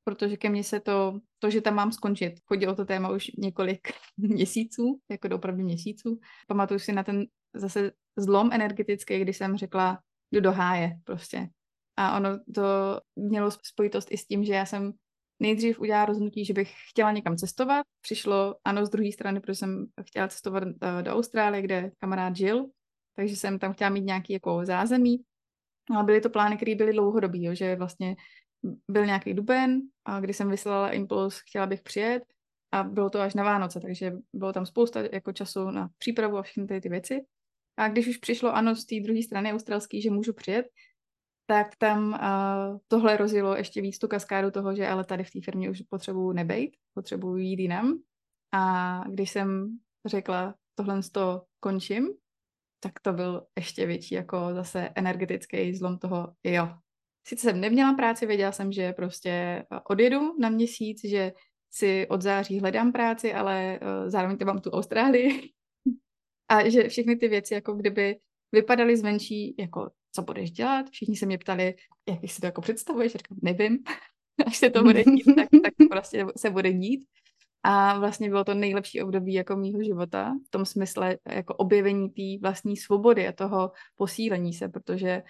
protože 0.04 0.38
ke 0.38 0.50
mně 0.50 0.64
se 0.64 0.80
to, 0.80 1.20
to, 1.40 1.50
že 1.50 1.62
tam 1.62 1.76
mám 1.76 1.92
skončit, 1.92 2.34
chodilo 2.46 2.76
to 2.76 2.86
téma 2.86 3.10
už 3.10 3.32
několik 3.38 3.88
měsíců, 4.18 5.00
jako 5.12 5.28
do 5.28 5.36
opravdu 5.36 5.64
měsíců. 5.64 6.20
Pamatuju 6.48 6.80
si 6.80 6.94
na 6.94 7.04
ten 7.04 7.26
zase 7.54 7.92
zlom 8.18 8.50
energetický, 8.54 9.20
kdy 9.20 9.34
jsem 9.34 9.58
řekla, 9.58 10.00
jdu 10.32 10.42
do 10.42 10.52
háje 10.52 10.92
prostě. 11.04 11.50
A 11.98 12.18
ono 12.18 12.30
to 12.56 12.64
mělo 13.16 13.52
spojitost 13.52 14.12
i 14.12 14.18
s 14.18 14.26
tím, 14.26 14.44
že 14.44 14.54
já 14.54 14.66
jsem 14.66 14.94
nejdřív 15.40 15.80
udělala 15.80 16.06
rozhodnutí, 16.06 16.46
že 16.46 16.54
bych 16.54 16.74
chtěla 16.90 17.12
někam 17.12 17.38
cestovat. 17.38 17.86
Přišlo 18.02 18.56
ano 18.64 18.86
z 18.86 18.90
druhé 18.90 19.12
strany, 19.12 19.40
protože 19.40 19.56
jsem 19.56 19.86
chtěla 20.08 20.28
cestovat 20.28 20.64
eh, 20.64 21.04
do 21.04 21.12
Austrálie, 21.12 21.62
kde 21.62 21.92
kamarád 22.00 22.36
žil, 22.36 22.66
takže 23.16 23.36
jsem 23.36 23.60
tam 23.60 23.74
chtěla 23.74 23.90
mít 23.90 24.06
nějaký 24.06 24.34
jako 24.34 24.66
zázemí. 24.66 25.24
Ale 25.96 26.04
byly 26.04 26.22
to 26.22 26.30
plány, 26.30 26.56
které 26.58 26.76
byly 26.76 26.94
dlouhodobý, 26.94 27.44
jo, 27.44 27.56
že 27.56 27.76
vlastně 27.76 28.16
byl 28.92 29.06
nějaký 29.06 29.34
duben, 29.34 29.82
a 30.06 30.20
kdy 30.20 30.34
jsem 30.34 30.50
vyslala 30.50 30.92
impuls, 30.92 31.40
chtěla 31.40 31.66
bych 31.66 31.82
přijet 31.82 32.24
a 32.72 32.84
bylo 32.84 33.10
to 33.10 33.22
až 33.22 33.34
na 33.34 33.44
Vánoce, 33.44 33.80
takže 33.80 34.14
bylo 34.34 34.54
tam 34.54 34.66
spousta 34.66 35.02
jako 35.12 35.32
času 35.32 35.72
na 35.72 35.90
přípravu 35.98 36.38
a 36.38 36.42
všechny 36.42 36.68
ty, 36.68 36.82
ty 36.82 36.90
věci. 36.90 37.22
A 37.78 37.88
když 37.88 38.08
už 38.08 38.18
přišlo 38.18 38.56
ano 38.56 38.76
z 38.76 38.86
té 38.86 38.96
druhé 39.04 39.24
strany 39.24 39.54
australský, 39.54 40.02
že 40.02 40.12
můžu 40.12 40.34
přijet, 40.34 40.66
tak 41.46 41.76
tam 41.76 42.14
uh, 42.14 42.78
tohle 42.88 43.18
rozjelo 43.18 43.56
ještě 43.56 43.82
víc 43.82 44.00
tu 44.00 44.08
kaskádu 44.08 44.52
toho, 44.52 44.76
že 44.76 44.88
ale 44.88 45.04
tady 45.04 45.24
v 45.24 45.32
té 45.32 45.42
firmě 45.42 45.70
už 45.70 45.82
potřebuju 45.82 46.32
nebejt, 46.32 46.72
potřebuju 46.94 47.38
jít 47.38 47.60
jinam. 47.60 48.00
A 48.54 49.04
když 49.10 49.32
jsem 49.32 49.78
řekla, 50.06 50.56
tohle 50.76 51.04
z 51.04 51.10
toho 51.10 51.46
končím, 51.60 52.10
tak 52.80 53.00
to 53.00 53.14
byl 53.14 53.48
ještě 53.58 53.86
větší 53.86 54.16
jako 54.16 54.50
zase 54.54 54.90
energetický 54.96 55.76
zlom 55.76 55.98
toho, 55.98 56.34
jo. 56.44 56.70
Sice 57.28 57.42
jsem 57.42 57.62
neměla 57.62 57.94
práci, 57.94 58.26
věděla 58.26 58.52
jsem, 58.52 58.72
že 58.72 58.94
prostě 58.94 59.66
odjedu 59.90 60.38
na 60.40 60.50
měsíc, 60.50 61.06
že 61.06 61.32
si 61.72 62.08
od 62.08 62.22
září 62.22 62.60
hledám 62.60 62.92
práci, 62.92 63.34
ale 63.34 63.80
uh, 63.82 64.10
zároveň 64.10 64.38
to 64.38 64.46
mám 64.46 64.60
tu 64.60 64.70
Austrálii. 64.70 65.50
a 66.50 66.70
že 66.70 66.90
všechny 66.90 67.16
ty 67.16 67.28
věci 67.28 67.54
jako 67.54 67.74
kdyby 67.74 68.20
vypadaly 68.52 68.98
zvenčí 68.98 69.56
jako 69.60 69.90
co 70.16 70.22
budeš 70.22 70.52
dělat. 70.52 70.90
Všichni 70.90 71.16
se 71.16 71.26
mě 71.26 71.38
ptali, 71.38 71.76
jak 72.10 72.32
si 72.32 72.42
to 72.42 72.46
jako 72.46 72.62
představuješ. 72.62 73.12
Říkám, 73.12 73.38
nevím. 73.42 73.80
Až 74.46 74.58
se 74.58 74.70
to 74.70 74.84
bude 74.84 75.04
dít, 75.04 75.36
tak, 75.36 75.48
tak 75.64 75.74
prostě 75.90 76.26
se 76.38 76.50
bude 76.50 76.74
dít. 76.74 77.06
A 77.64 78.00
vlastně 78.00 78.30
bylo 78.30 78.44
to 78.44 78.54
nejlepší 78.54 79.02
období 79.02 79.34
jako 79.34 79.56
mýho 79.56 79.84
života 79.84 80.34
v 80.48 80.50
tom 80.50 80.66
smysle 80.66 81.18
jako 81.30 81.54
objevení 81.54 82.10
té 82.10 82.42
vlastní 82.42 82.78
svobody 82.78 83.28
a 83.28 83.32
toho 83.32 83.72
posílení 83.96 84.54
se, 84.54 84.70
protože 84.70 85.24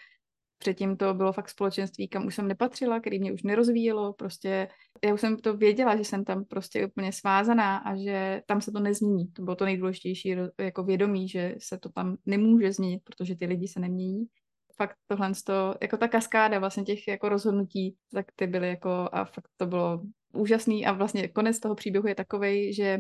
předtím 0.58 0.98
to 0.98 1.13
bylo 1.13 1.34
fakt 1.34 1.50
společenství, 1.50 2.08
kam 2.08 2.26
už 2.26 2.36
jsem 2.36 2.48
nepatřila, 2.48 3.00
který 3.00 3.19
mě 3.19 3.34
už 3.34 3.43
nerozvíjelo, 3.43 4.13
prostě 4.13 4.67
já 5.04 5.13
už 5.13 5.22
jsem 5.22 5.38
to 5.38 5.58
věděla, 5.58 5.96
že 5.96 6.04
jsem 6.04 6.26
tam 6.26 6.46
prostě 6.46 6.88
úplně 6.88 7.12
svázaná 7.12 7.78
a 7.78 7.96
že 7.96 8.41
tam 8.46 8.62
se 8.62 8.72
to 8.72 8.80
nezmění. 8.80 9.28
To 9.28 9.41
bylo 9.41 9.56
to 9.56 9.65
nejdůležitější 9.65 10.36
jako 10.60 10.84
vědomí, 10.84 11.30
že 11.30 11.56
se 11.60 11.78
to 11.78 11.89
tam 11.89 12.17
nemůže 12.26 12.72
změnit, 12.72 13.02
protože 13.04 13.36
ty 13.36 13.46
lidi 13.46 13.67
se 13.67 13.80
nemění 13.80 14.26
fakt 14.75 14.97
tohle, 15.07 15.31
to, 15.45 15.75
jako 15.81 15.97
ta 15.97 16.07
kaskáda 16.07 16.59
vlastně 16.59 16.83
těch 16.83 17.07
jako 17.07 17.29
rozhodnutí, 17.29 17.95
tak 18.13 18.25
ty 18.36 18.47
byly 18.47 18.67
jako 18.67 19.09
a 19.12 19.25
fakt 19.25 19.49
to 19.57 19.65
bylo 19.65 20.01
úžasný 20.33 20.86
a 20.86 20.91
vlastně 20.91 21.27
konec 21.27 21.59
toho 21.59 21.75
příběhu 21.75 22.07
je 22.07 22.15
takový, 22.15 22.73
že 22.73 22.99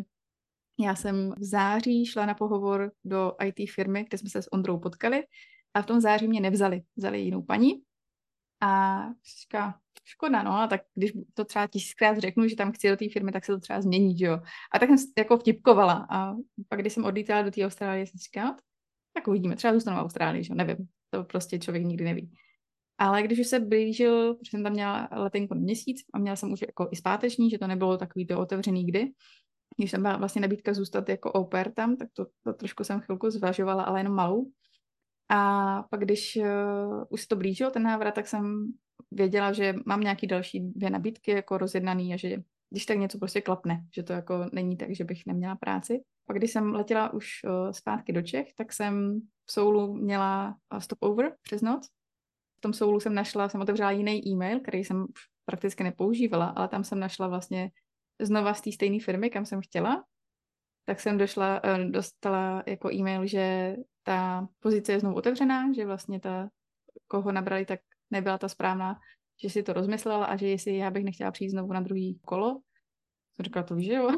já 0.79 0.95
jsem 0.95 1.31
v 1.31 1.43
září 1.43 2.05
šla 2.05 2.25
na 2.25 2.33
pohovor 2.33 2.91
do 3.05 3.31
IT 3.43 3.71
firmy, 3.71 4.03
kde 4.03 4.17
jsme 4.17 4.29
se 4.29 4.41
s 4.41 4.53
Ondrou 4.53 4.79
potkali 4.79 5.23
a 5.73 5.81
v 5.81 5.85
tom 5.85 6.01
září 6.01 6.27
mě 6.27 6.41
nevzali. 6.41 6.81
Vzali 6.95 7.19
jinou 7.19 7.41
paní 7.41 7.73
A 8.61 9.01
říká, 9.41 9.79
škoda, 10.03 10.43
no, 10.43 10.67
tak 10.69 10.81
když 10.95 11.11
to 11.33 11.45
třeba 11.45 11.67
tisíckrát 11.67 12.17
řeknu, 12.17 12.47
že 12.47 12.55
tam 12.55 12.71
chci 12.71 12.89
do 12.89 12.97
té 12.97 13.05
firmy, 13.13 13.31
tak 13.31 13.45
se 13.45 13.51
to 13.51 13.59
třeba 13.59 13.81
změní, 13.81 14.17
že 14.17 14.25
jo. 14.25 14.39
A 14.73 14.79
tak 14.79 14.89
jsem 14.89 14.97
jako 15.17 15.37
vtipkovala. 15.37 16.07
A 16.09 16.33
pak, 16.67 16.79
když 16.79 16.93
jsem 16.93 17.05
odlítala 17.05 17.41
do 17.41 17.51
té 17.51 17.65
Austrálie, 17.65 18.07
jsem 18.07 18.19
říkala, 18.19 18.57
tak 19.13 19.27
uvidíme, 19.27 19.55
třeba 19.55 19.73
zůstanu 19.73 19.97
v 19.97 19.99
Austrálii, 19.99 20.43
že 20.43 20.51
jo, 20.51 20.55
nevím. 20.55 20.77
To 21.13 21.23
prostě 21.23 21.59
člověk 21.59 21.83
nikdy 21.83 22.03
neví. 22.03 22.31
Ale 22.97 23.23
když 23.23 23.39
už 23.39 23.47
se 23.47 23.59
blížil, 23.59 24.35
protože 24.35 24.49
jsem 24.49 24.63
tam 24.63 24.73
měla 24.73 25.09
letenku 25.11 25.53
na 25.53 25.61
měsíc 25.61 25.97
a 26.13 26.19
měla 26.19 26.35
jsem 26.35 26.51
už 26.51 26.61
jako 26.61 26.89
i 26.91 26.95
zpáteční, 26.95 27.49
že 27.49 27.57
to 27.59 27.67
nebylo 27.67 27.97
takový 27.97 28.27
to 28.27 28.39
otevřený 28.39 28.85
kdy, 28.85 29.11
když 29.77 29.91
jsem 29.91 30.01
byla 30.01 30.17
vlastně 30.17 30.41
nabídka 30.41 30.73
zůstat 30.73 31.09
jako 31.09 31.31
au 31.31 31.45
pair 31.45 31.71
tam, 31.71 31.95
tak 31.97 32.07
to, 32.13 32.25
to 32.43 32.53
trošku 32.53 32.83
jsem 32.83 32.99
chvilku 32.99 33.29
zvažovala, 33.29 33.83
ale 33.83 33.99
jenom 33.99 34.13
malou. 34.13 34.45
A 35.29 35.83
pak 35.89 35.99
když 35.99 36.37
uh, 36.41 37.03
už 37.09 37.21
se 37.21 37.27
to 37.27 37.35
blížilo, 37.35 37.71
ten 37.71 37.83
návrat, 37.83 38.11
tak 38.11 38.27
jsem 38.27 38.73
věděla, 39.11 39.53
že 39.53 39.75
mám 39.85 40.01
nějaký 40.01 40.27
další 40.27 40.59
dvě 40.59 40.89
nabídky 40.89 41.31
jako 41.31 41.57
rozjednaný 41.57 42.13
a 42.13 42.17
že 42.17 42.37
když 42.69 42.85
tak 42.85 42.97
něco 42.97 43.19
prostě 43.19 43.41
klapne, 43.41 43.85
že 43.95 44.03
to 44.03 44.13
jako 44.13 44.45
není 44.53 44.77
tak, 44.77 44.95
že 44.95 45.03
bych 45.03 45.25
neměla 45.27 45.55
práci. 45.55 46.01
Pak 46.25 46.37
když 46.37 46.51
jsem 46.51 46.73
letěla 46.73 47.13
už 47.13 47.27
uh, 47.43 47.71
zpátky 47.71 48.13
do 48.13 48.21
Čech, 48.21 48.53
tak 48.53 48.73
jsem 48.73 49.21
v 49.45 49.51
Soulu 49.51 49.93
měla 49.93 50.57
stopover 50.79 51.35
přes 51.41 51.61
noc. 51.61 51.87
V 52.57 52.61
tom 52.61 52.73
Soulu 52.73 52.99
jsem 52.99 53.13
našla, 53.13 53.49
jsem 53.49 53.61
otevřela 53.61 53.91
jiný 53.91 54.27
e-mail, 54.27 54.59
který 54.59 54.83
jsem 54.83 55.05
prakticky 55.45 55.83
nepoužívala, 55.83 56.45
ale 56.45 56.67
tam 56.67 56.83
jsem 56.83 56.99
našla 56.99 57.27
vlastně 57.27 57.71
znova 58.21 58.53
z 58.53 58.61
té 58.61 58.71
stejné 58.71 58.99
firmy, 58.99 59.29
kam 59.29 59.45
jsem 59.45 59.61
chtěla. 59.61 60.03
Tak 60.85 60.99
jsem 60.99 61.17
došla, 61.17 61.61
uh, 61.63 61.91
dostala 61.91 62.63
jako 62.67 62.93
e-mail, 62.93 63.27
že 63.27 63.75
ta 64.03 64.47
pozice 64.59 64.91
je 64.91 64.99
znovu 64.99 65.15
otevřená, 65.15 65.73
že 65.73 65.85
vlastně 65.85 66.19
ta, 66.19 66.49
koho 67.07 67.31
nabrali, 67.31 67.65
tak 67.65 67.79
nebyla 68.11 68.37
ta 68.37 68.47
správná, 68.47 68.99
že 69.43 69.49
si 69.49 69.63
to 69.63 69.73
rozmyslela 69.73 70.25
a 70.25 70.35
že 70.35 70.47
jestli 70.47 70.77
já 70.77 70.91
bych 70.91 71.03
nechtěla 71.03 71.31
přijít 71.31 71.49
znovu 71.49 71.73
na 71.73 71.79
druhý 71.79 72.19
kolo. 72.25 72.61
Jsem 73.35 73.43
říkala, 73.43 73.63
to 73.63 73.75
víš, 73.75 73.87
jo? 73.87 74.09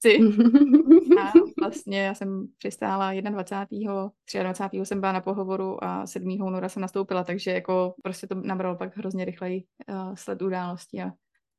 Chci. 0.00 0.18
A 1.20 1.32
vlastně 1.60 2.00
já 2.00 2.14
jsem 2.14 2.46
přistála 2.58 3.12
21. 3.20 4.10
23. 4.42 4.76
jsem 4.76 5.00
byla 5.00 5.12
na 5.12 5.20
pohovoru 5.20 5.84
a 5.84 6.06
7. 6.06 6.42
února 6.42 6.68
jsem 6.68 6.82
nastoupila, 6.82 7.24
takže 7.24 7.50
jako 7.50 7.94
prostě 8.02 8.26
to 8.26 8.34
nabralo 8.34 8.76
pak 8.76 8.96
hrozně 8.96 9.24
rychleji 9.24 9.64
uh, 9.88 10.14
sled 10.14 10.42
událostí 10.42 11.02
a, 11.02 11.06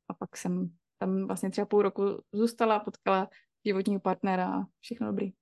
a 0.08 0.14
pak 0.18 0.36
jsem 0.36 0.70
tam 0.98 1.26
vlastně 1.26 1.50
třeba 1.50 1.66
půl 1.66 1.82
roku 1.82 2.02
zůstala, 2.32 2.78
potkala 2.78 3.28
životního 3.64 4.00
partnera 4.00 4.46
a 4.46 4.64
všechno 4.80 5.06
dobrý. 5.06 5.32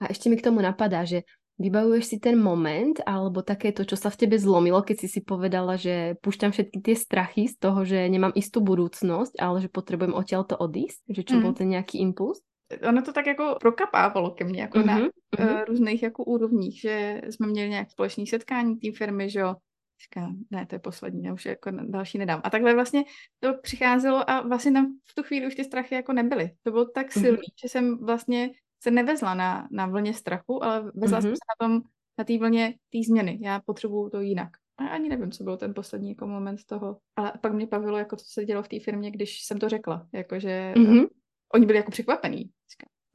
A 0.00 0.06
ještě 0.08 0.30
mi 0.30 0.36
k 0.36 0.44
tomu 0.44 0.60
napadá, 0.60 1.04
že 1.04 1.22
Vybavuješ 1.60 2.04
si 2.08 2.16
ten 2.16 2.40
moment, 2.40 3.04
alebo 3.04 3.44
také 3.44 3.68
to, 3.68 3.84
čo 3.84 3.92
sa 3.92 4.08
v 4.08 4.24
tebe 4.24 4.40
zlomilo, 4.40 4.80
keď 4.80 4.96
si 5.04 5.08
si 5.12 5.20
povedala, 5.20 5.76
že 5.76 6.16
púšťam 6.24 6.56
všetky 6.56 6.80
tie 6.80 6.96
strachy 6.96 7.52
z 7.52 7.60
toho, 7.60 7.84
že 7.84 8.00
nemám 8.08 8.32
istú 8.32 8.64
budúcnosť, 8.64 9.36
ale 9.36 9.60
že 9.60 9.68
potrebujem 9.68 10.16
odtiaľto 10.16 10.56
odísť? 10.56 11.04
Že 11.12 11.20
čo 11.20 11.34
mm. 11.36 11.42
bol 11.44 11.52
ten 11.52 11.68
nejaký 11.68 12.00
impuls? 12.00 12.40
Ono 12.88 13.02
to 13.02 13.12
tak 13.12 13.26
jako 13.26 13.56
prokapávalo 13.60 14.30
ke 14.30 14.44
mně, 14.44 14.60
jako 14.60 14.78
mm-hmm. 14.78 14.86
na 14.86 14.98
uh, 14.98 15.64
různých 15.64 16.02
jako 16.02 16.24
úrovních, 16.24 16.80
že 16.80 17.20
jsme 17.30 17.46
měli 17.46 17.68
nějaké 17.68 17.90
společné 17.90 18.26
setkání 18.26 18.76
té 18.76 18.92
firmy, 18.92 19.30
že 19.30 19.40
jo, 19.40 19.56
říká, 20.02 20.32
ne, 20.50 20.66
to 20.66 20.74
je 20.74 20.78
poslední, 20.78 21.24
já 21.24 21.32
už 21.32 21.46
jako 21.46 21.70
další 21.70 22.18
nedám. 22.18 22.40
A 22.44 22.50
takhle 22.50 22.74
vlastně 22.74 23.04
to 23.40 23.54
přicházelo 23.62 24.30
a 24.30 24.40
vlastně 24.40 24.72
tam 24.72 24.98
v 25.10 25.14
tu 25.14 25.22
chvíli 25.22 25.46
už 25.46 25.54
ty 25.54 25.64
strachy 25.64 25.94
jako 25.94 26.12
nebyly. 26.12 26.50
To 26.62 26.70
bylo 26.70 26.84
tak 26.84 27.16
mhm. 27.16 27.22
silný, 27.22 27.38
mm-hmm. 27.38 27.60
že 27.62 27.68
jsem 27.68 27.98
vlastně 27.98 28.50
se 28.82 28.90
nevezla 28.90 29.34
na, 29.34 29.68
na 29.70 29.86
vlně 29.86 30.14
strachu, 30.14 30.64
ale 30.64 30.90
vezla 30.94 31.18
mm-hmm. 31.18 31.22
jsem 31.22 31.30
se 31.30 31.44
na 31.60 31.66
tom, 31.66 31.82
na 32.18 32.24
té 32.24 32.38
vlně 32.38 32.74
té 32.92 32.98
změny. 33.06 33.38
Já 33.42 33.60
potřebuju 33.60 34.10
to 34.10 34.20
jinak. 34.20 34.48
A 34.78 34.86
ani 34.86 35.08
nevím, 35.08 35.30
co 35.30 35.44
byl 35.44 35.56
ten 35.56 35.74
poslední 35.74 36.08
jako 36.08 36.26
moment 36.26 36.60
toho. 36.66 36.98
Ale 37.16 37.32
pak 37.40 37.52
mě 37.52 37.66
bavilo, 37.66 37.98
jako 37.98 38.16
co 38.16 38.24
se 38.28 38.44
dělo 38.44 38.62
v 38.62 38.68
té 38.68 38.80
firmě, 38.80 39.10
když 39.10 39.44
jsem 39.44 39.58
to 39.58 39.68
řekla. 39.68 40.06
Jakože 40.12 40.72
mm-hmm. 40.76 41.06
Oni 41.54 41.66
byli 41.66 41.78
jako 41.78 41.90
překvapení. 41.90 42.50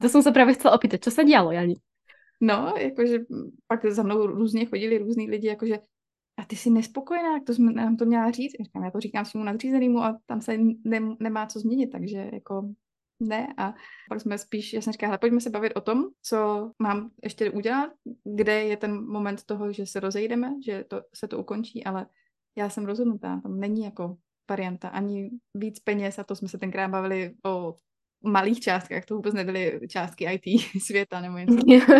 To 0.02 0.08
jsem 0.08 0.22
se 0.22 0.32
právě 0.32 0.54
chcela 0.54 0.74
opýtat, 0.74 1.04
co 1.04 1.10
se 1.10 1.24
dělo, 1.24 1.52
Jani? 1.52 1.74
No, 2.40 2.74
jakože 2.78 3.18
pak 3.66 3.86
za 3.86 4.02
mnou 4.02 4.26
různě 4.26 4.66
chodili 4.66 4.98
různí 4.98 5.30
lidi, 5.30 5.48
jakože 5.48 5.78
a 6.38 6.44
ty 6.44 6.56
jsi 6.56 6.70
nespokojená, 6.70 7.34
jak 7.34 7.44
to 7.44 7.54
jsme 7.54 7.72
nám 7.72 7.96
to 7.96 8.04
měla 8.04 8.30
říct. 8.30 8.52
Říkám, 8.64 8.84
já 8.84 8.90
to 8.90 9.00
říkám 9.00 9.24
svému 9.24 9.44
nadřízenému 9.44 9.98
a 9.98 10.18
tam 10.26 10.40
se 10.40 10.58
ne, 10.84 11.00
nemá 11.20 11.46
co 11.46 11.60
změnit, 11.60 11.86
takže 11.86 12.30
jako 12.32 12.68
ne. 13.20 13.54
A 13.56 13.74
pak 14.08 14.20
jsme 14.20 14.38
spíš, 14.38 14.72
já 14.72 14.80
jsem 14.80 14.92
říkala, 14.92 15.18
pojďme 15.18 15.40
se 15.40 15.50
bavit 15.50 15.72
o 15.72 15.80
tom, 15.80 16.04
co 16.22 16.70
mám 16.78 17.10
ještě 17.22 17.50
udělat, 17.50 17.90
kde 18.36 18.64
je 18.64 18.76
ten 18.76 19.06
moment 19.06 19.44
toho, 19.44 19.72
že 19.72 19.86
se 19.86 20.00
rozejdeme, 20.00 20.54
že 20.66 20.84
to, 20.88 21.02
se 21.14 21.28
to 21.28 21.38
ukončí, 21.38 21.84
ale 21.84 22.06
já 22.56 22.70
jsem 22.70 22.84
rozhodnutá, 22.84 23.40
tam 23.42 23.60
není 23.60 23.84
jako 23.84 24.16
varianta, 24.50 24.88
ani 24.88 25.30
víc 25.54 25.80
peněz 25.80 26.18
a 26.18 26.24
to 26.24 26.36
jsme 26.36 26.48
se 26.48 26.58
tenkrát 26.58 26.88
bavili 26.88 27.34
o 27.44 27.76
malých 28.26 28.60
částkách, 28.60 29.04
to 29.04 29.14
vůbec 29.14 29.34
nebyly 29.34 29.80
částky 29.88 30.24
IT 30.24 30.60
světa 30.86 31.20
nebo 31.20 31.38
něco, 31.38 31.92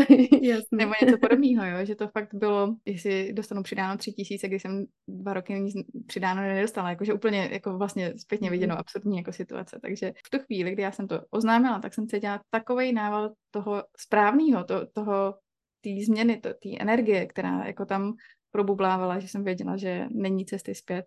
nebo 0.73 0.93
něco 1.03 1.19
podobného, 1.21 1.67
jo? 1.67 1.85
že 1.85 1.95
to 1.95 2.09
fakt 2.09 2.35
bylo, 2.35 2.77
jestli 2.85 3.33
dostanu 3.33 3.62
přidáno 3.62 3.99
tři 3.99 4.12
tisíce, 4.12 4.49
když 4.49 4.62
jsem 4.62 4.85
dva 5.09 5.33
roky 5.33 5.53
nic 5.61 5.75
přidáno 6.07 6.43
nedostala, 6.43 6.91
jakože 6.91 7.15
úplně 7.15 7.49
jako 7.53 7.79
vlastně 7.79 8.15
zpětně 8.19 8.51
viděno 8.51 8.75
mhm. 8.75 8.81
absurdní 8.81 9.17
jako 9.17 9.33
situace, 9.33 9.79
takže 9.83 10.12
v 10.27 10.31
tu 10.31 10.39
chvíli, 10.39 10.73
kdy 10.73 10.83
já 10.83 10.93
jsem 10.93 11.09
to 11.09 11.21
oznámila, 11.31 11.79
tak 11.79 11.95
jsem 11.95 12.09
cítila 12.09 12.41
takový 12.51 12.93
nával 12.93 13.31
toho 13.51 13.83
správného, 13.99 14.65
to, 14.65 14.87
toho 14.87 15.35
té 15.81 15.91
změny, 16.07 16.41
té 16.41 16.53
energie, 16.81 17.27
která 17.27 17.67
jako 17.67 17.87
tam 17.87 18.12
probublávala, 18.51 19.19
že 19.19 19.29
jsem 19.29 19.45
věděla, 19.45 19.77
že 19.77 20.07
není 20.11 20.47
cesty 20.47 20.75
zpět. 20.75 21.07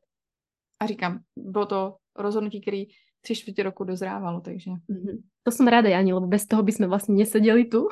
A 0.79 0.85
říkám, 0.85 1.19
bylo 1.37 1.65
to 1.65 1.95
rozhodnutí, 2.15 2.61
který 2.61 2.85
tři 3.21 3.35
čtvrtě 3.35 3.63
roku 3.63 3.83
dozrávalo, 3.83 4.41
takže. 4.41 4.71
Mm-hmm. 4.71 5.17
To 5.43 5.51
jsem 5.51 5.67
ráda, 5.67 5.89
Jani, 5.89 6.13
lebo 6.13 6.27
bez 6.27 6.45
toho 6.45 6.63
bychom 6.63 6.87
vlastně 6.87 7.15
neseděli 7.15 7.65
tu. 7.65 7.87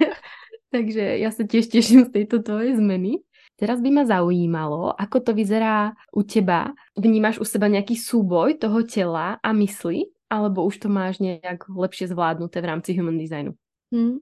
takže 0.70 1.00
já 1.00 1.30
se 1.30 1.44
těž 1.44 1.66
těším 1.66 2.04
z 2.04 2.10
této 2.10 2.42
tvojej 2.42 2.76
zmeny. 2.76 3.12
Teraz 3.56 3.80
by 3.80 3.90
ma 3.90 4.04
zaujímalo, 4.04 4.92
ako 5.00 5.20
to 5.20 5.32
vyzerá 5.32 5.92
u 6.12 6.22
teba. 6.22 6.76
Vnímáš 6.98 7.38
u 7.40 7.44
seba 7.44 7.66
nějaký 7.66 7.96
súboj 7.96 8.54
toho 8.54 8.82
těla 8.82 9.40
a 9.42 9.52
mysli, 9.52 10.12
alebo 10.30 10.64
už 10.64 10.78
to 10.78 10.88
máš 10.88 11.18
nějak 11.18 11.68
lepšie 11.76 12.08
zvládnuté 12.08 12.60
v 12.60 12.64
rámci 12.64 12.92
human 12.92 13.18
designu? 13.18 13.52
Hmm. 13.92 14.18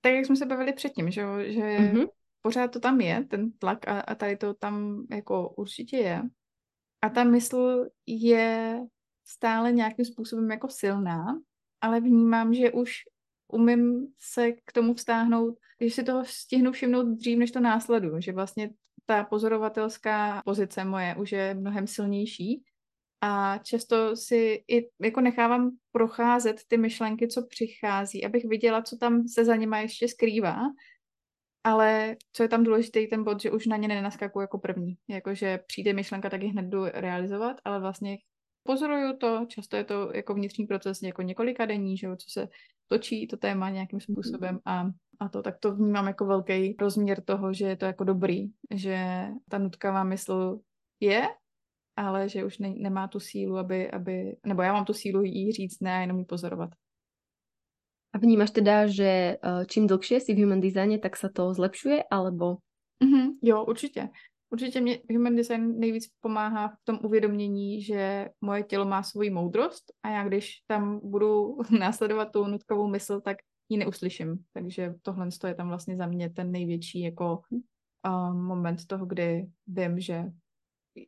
Tak 0.00 0.12
jak 0.12 0.26
jsme 0.26 0.36
se 0.36 0.46
bavili 0.46 0.72
předtím, 0.72 1.10
že, 1.10 1.22
že 1.52 1.62
mm-hmm. 1.62 2.06
pořád 2.42 2.70
to 2.70 2.80
tam 2.80 3.00
je, 3.00 3.24
ten 3.24 3.52
tlak 3.52 3.88
a, 3.88 4.00
a 4.00 4.14
tady 4.14 4.36
to 4.36 4.54
tam 4.54 5.06
jako 5.10 5.48
určitě 5.48 5.96
je. 5.96 6.22
A 7.02 7.08
ta 7.08 7.24
mysl 7.24 7.86
je 8.06 8.80
stále 9.28 9.72
nějakým 9.72 10.04
způsobem 10.04 10.50
jako 10.50 10.68
silná, 10.68 11.40
ale 11.80 12.00
vnímám, 12.00 12.54
že 12.54 12.72
už 12.72 12.92
umím 13.48 14.06
se 14.18 14.52
k 14.52 14.72
tomu 14.72 14.94
vztáhnout, 14.94 15.58
že 15.80 15.90
si 15.90 16.02
toho 16.02 16.24
stihnu 16.24 16.72
všimnout 16.72 17.02
dřív, 17.02 17.38
než 17.38 17.50
to 17.50 17.60
následuju, 17.60 18.20
že 18.20 18.32
vlastně 18.32 18.70
ta 19.06 19.24
pozorovatelská 19.24 20.42
pozice 20.44 20.84
moje 20.84 21.16
už 21.18 21.32
je 21.32 21.54
mnohem 21.54 21.86
silnější 21.86 22.62
a 23.20 23.58
často 23.58 24.16
si 24.16 24.64
i 24.68 24.88
jako 25.02 25.20
nechávám 25.20 25.70
procházet 25.92 26.60
ty 26.68 26.76
myšlenky, 26.76 27.28
co 27.28 27.46
přichází, 27.46 28.24
abych 28.24 28.44
viděla, 28.44 28.82
co 28.82 28.96
tam 28.96 29.28
se 29.28 29.44
za 29.44 29.56
nima 29.56 29.78
ještě 29.78 30.08
skrývá, 30.08 30.60
ale 31.64 32.16
co 32.32 32.42
je 32.42 32.48
tam 32.48 32.64
důležitý 32.64 33.06
ten 33.06 33.24
bod, 33.24 33.40
že 33.42 33.50
už 33.50 33.66
na 33.66 33.76
ně 33.76 33.88
nenaskakuju 33.88 34.40
jako 34.40 34.58
první. 34.58 34.96
Jakože 35.08 35.58
přijde 35.66 35.92
myšlenka, 35.92 36.30
tak 36.30 36.42
ji 36.42 36.48
hned 36.48 36.66
jdu 36.66 36.84
realizovat, 36.84 37.56
ale 37.64 37.80
vlastně 37.80 38.18
pozoruju 38.62 39.16
to, 39.16 39.46
často 39.48 39.76
je 39.76 39.84
to 39.84 40.10
jako 40.14 40.34
vnitřní 40.34 40.66
proces 40.66 41.02
jako 41.02 41.22
několika 41.22 41.66
dení, 41.66 41.96
že 41.96 42.06
jo, 42.06 42.16
co 42.16 42.30
se 42.30 42.48
točí 42.88 43.26
to 43.26 43.36
téma 43.36 43.70
nějakým 43.70 44.00
způsobem 44.00 44.60
a, 44.64 44.86
a 45.20 45.28
to, 45.28 45.42
tak 45.42 45.58
to 45.58 45.74
vnímám 45.74 46.06
jako 46.06 46.26
velký 46.26 46.76
rozměr 46.80 47.24
toho, 47.24 47.52
že 47.52 47.66
je 47.66 47.76
to 47.76 47.84
jako 47.84 48.04
dobrý, 48.04 48.50
že 48.74 49.26
ta 49.50 49.58
nutkavá 49.58 50.04
mysl 50.04 50.60
je, 51.00 51.28
ale 51.96 52.28
že 52.28 52.44
už 52.44 52.58
ne, 52.58 52.74
nemá 52.76 53.08
tu 53.08 53.20
sílu, 53.20 53.58
aby, 53.58 53.90
aby, 53.90 54.36
nebo 54.46 54.62
já 54.62 54.72
mám 54.72 54.84
tu 54.84 54.94
sílu 54.94 55.22
jí 55.22 55.52
říct 55.52 55.80
ne, 55.80 56.00
jenom 56.00 56.18
ji 56.18 56.24
pozorovat. 56.24 56.70
A 58.12 58.18
vnímáš 58.18 58.50
teda, 58.50 58.86
že 58.86 59.36
eh, 59.36 59.66
čím 59.66 59.86
dlhšie 59.86 60.20
si 60.20 60.34
v 60.34 60.42
human 60.42 60.60
designě, 60.60 60.98
tak 60.98 61.16
se 61.16 61.28
to 61.28 61.54
zlepšuje, 61.54 62.04
alebo? 62.10 62.56
Mm-hmm, 63.04 63.38
jo, 63.42 63.64
určitě. 63.64 64.08
Určitě 64.50 64.80
mě 64.80 64.98
human 65.10 65.36
design 65.36 65.78
nejvíc 65.78 66.10
pomáhá 66.20 66.68
v 66.68 66.84
tom 66.84 66.98
uvědomění, 67.04 67.82
že 67.82 68.28
moje 68.40 68.62
tělo 68.62 68.84
má 68.84 69.02
svoji 69.02 69.30
moudrost 69.30 69.92
a 70.02 70.08
já 70.08 70.24
když 70.28 70.52
tam 70.66 71.00
budu 71.10 71.58
následovat 71.78 72.32
tu 72.32 72.46
nutkovou 72.46 72.88
mysl, 72.88 73.20
tak 73.20 73.36
ji 73.68 73.78
neuslyším. 73.78 74.38
Takže 74.52 74.94
tohle 75.02 75.28
je 75.46 75.54
tam 75.54 75.68
vlastně 75.68 75.96
za 75.96 76.06
mě 76.06 76.30
ten 76.30 76.52
největší 76.52 77.00
jako 77.00 77.40
uh, 78.06 78.34
moment 78.34 78.86
toho, 78.86 79.06
kdy 79.06 79.46
vím, 79.66 80.00
že 80.00 80.24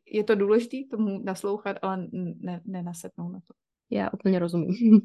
je 0.05 0.23
to 0.23 0.35
důležité 0.35 0.77
tomu 0.91 1.19
naslouchat, 1.23 1.77
ale 1.81 2.07
ne, 2.11 2.61
nenasetnout 2.65 3.33
na 3.33 3.39
to. 3.39 3.53
Já 3.89 4.09
úplně 4.13 4.39
rozumím. 4.39 5.01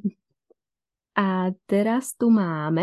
a 1.18 1.44
teraz 1.66 2.12
tu 2.12 2.30
máme 2.30 2.82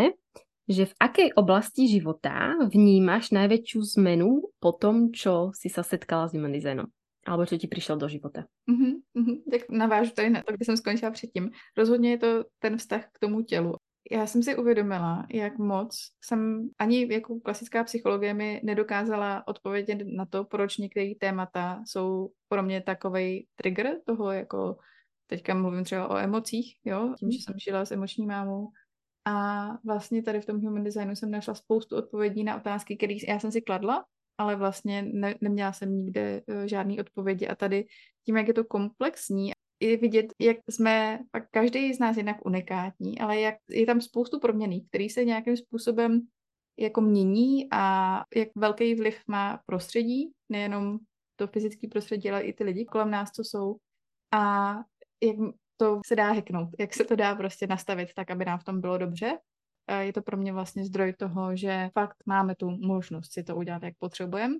že 0.68 0.88
v 0.88 0.94
akej 1.00 1.28
oblasti 1.36 1.88
života 1.88 2.56
vnímaš 2.72 3.30
najväčšiu 3.36 3.80
zmenu 4.00 4.48
po 4.60 4.70
tom, 4.72 5.12
čo 5.12 5.52
si 5.52 5.68
sa 5.68 5.84
setkala 5.84 6.28
s 6.28 6.32
human 6.32 6.52
designom? 6.52 6.88
Alebo 7.24 7.48
čo 7.48 7.56
ti 7.56 7.68
přišel 7.68 7.96
do 7.96 8.08
života. 8.08 8.44
Mm-hmm, 8.68 8.94
mm-hmm. 9.16 9.36
Tak 9.50 9.60
navážu 9.70 10.10
tady 10.12 10.30
na 10.30 10.42
to, 10.42 10.52
kde 10.52 10.64
jsem 10.64 10.76
skončila 10.76 11.10
předtím. 11.10 11.50
Rozhodně 11.76 12.10
je 12.10 12.18
to 12.18 12.44
ten 12.58 12.76
vztah 12.76 13.04
k 13.12 13.18
tomu 13.18 13.42
tělu. 13.42 13.74
Já 14.10 14.26
jsem 14.26 14.42
si 14.42 14.56
uvědomila, 14.56 15.26
jak 15.32 15.58
moc 15.58 15.96
jsem 16.24 16.68
ani 16.78 17.12
jako 17.12 17.40
klasická 17.40 17.84
psychologie 17.84 18.34
mi 18.34 18.60
nedokázala 18.64 19.48
odpovědět 19.48 19.98
na 20.16 20.26
to, 20.26 20.44
proč 20.44 20.76
některé 20.76 21.12
témata 21.20 21.82
jsou 21.86 22.30
pro 22.48 22.62
mě 22.62 22.80
takový 22.80 23.46
trigger 23.56 23.96
toho, 24.06 24.32
jako 24.32 24.76
teďka 25.26 25.54
mluvím 25.54 25.84
třeba 25.84 26.08
o 26.08 26.16
emocích, 26.16 26.76
jo, 26.84 27.14
tím, 27.18 27.30
že 27.30 27.38
jsem 27.38 27.54
žila 27.58 27.84
s 27.84 27.92
emoční 27.92 28.26
mámou. 28.26 28.68
A 29.24 29.68
vlastně 29.84 30.22
tady 30.22 30.40
v 30.40 30.46
tom 30.46 30.60
human 30.60 30.84
designu 30.84 31.16
jsem 31.16 31.30
našla 31.30 31.54
spoustu 31.54 31.96
odpovědí 31.96 32.44
na 32.44 32.56
otázky, 32.56 32.96
které 32.96 33.14
já 33.28 33.38
jsem 33.38 33.52
si 33.52 33.62
kladla, 33.62 34.04
ale 34.38 34.56
vlastně 34.56 35.02
ne, 35.02 35.34
neměla 35.40 35.72
jsem 35.72 35.96
nikde 35.96 36.42
uh, 36.48 36.64
žádný 36.64 37.00
odpovědi. 37.00 37.48
A 37.48 37.54
tady 37.54 37.86
tím, 38.26 38.36
jak 38.36 38.48
je 38.48 38.54
to 38.54 38.64
komplexní, 38.64 39.52
je 39.80 39.96
vidět, 39.96 40.26
jak 40.40 40.56
jsme 40.70 41.20
pak 41.30 41.44
každý 41.50 41.94
z 41.94 41.98
nás 41.98 42.16
jinak 42.16 42.46
unikátní, 42.46 43.18
ale 43.18 43.40
jak 43.40 43.54
je 43.70 43.86
tam 43.86 44.00
spoustu 44.00 44.40
proměný, 44.40 44.86
který 44.88 45.10
se 45.10 45.24
nějakým 45.24 45.56
způsobem 45.56 46.20
jako 46.78 47.00
mění 47.00 47.68
a 47.72 48.22
jak 48.36 48.48
velký 48.56 48.94
vliv 48.94 49.18
má 49.28 49.60
prostředí, 49.66 50.32
nejenom 50.48 50.98
to 51.36 51.46
fyzické 51.46 51.88
prostředí, 51.88 52.30
ale 52.30 52.42
i 52.42 52.52
ty 52.52 52.64
lidi 52.64 52.84
kolem 52.84 53.10
nás, 53.10 53.30
co 53.30 53.44
jsou. 53.44 53.76
A 54.32 54.74
jak 55.22 55.36
to 55.76 56.00
se 56.06 56.16
dá 56.16 56.30
heknout, 56.32 56.68
jak 56.78 56.94
se 56.94 57.04
to 57.04 57.16
dá 57.16 57.34
prostě 57.34 57.66
nastavit 57.66 58.14
tak, 58.14 58.30
aby 58.30 58.44
nám 58.44 58.58
v 58.58 58.64
tom 58.64 58.80
bylo 58.80 58.98
dobře. 58.98 59.38
Je 60.00 60.12
to 60.12 60.22
pro 60.22 60.36
mě 60.36 60.52
vlastně 60.52 60.84
zdroj 60.84 61.12
toho, 61.12 61.56
že 61.56 61.90
fakt 61.92 62.16
máme 62.26 62.54
tu 62.54 62.70
možnost 62.70 63.32
si 63.32 63.42
to 63.42 63.56
udělat, 63.56 63.82
jak 63.82 63.94
potřebujeme. 63.98 64.54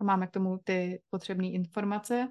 A 0.00 0.04
máme 0.04 0.26
k 0.26 0.30
tomu 0.30 0.58
ty 0.64 1.02
potřebné 1.10 1.48
informace 1.48 2.28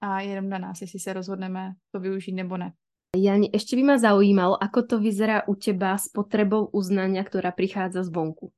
a 0.00 0.20
jenom 0.20 0.48
na 0.48 0.58
nás, 0.58 0.80
jestli 0.80 0.98
se 0.98 1.12
rozhodneme 1.12 1.72
to 1.92 2.00
využít 2.00 2.32
nebo 2.32 2.56
ne. 2.56 2.72
Jani, 3.14 3.46
ešte 3.54 3.78
by 3.78 3.82
ma 3.86 3.96
zaujímalo, 3.98 4.58
ako 4.58 4.82
to 4.82 4.96
vyzerá 4.98 5.46
u 5.46 5.54
teba 5.54 5.94
s 5.94 6.10
potrebou 6.10 6.66
uznania, 6.74 7.22
ktorá 7.22 7.54
prichádza 7.54 8.02
zvonku. 8.02 8.50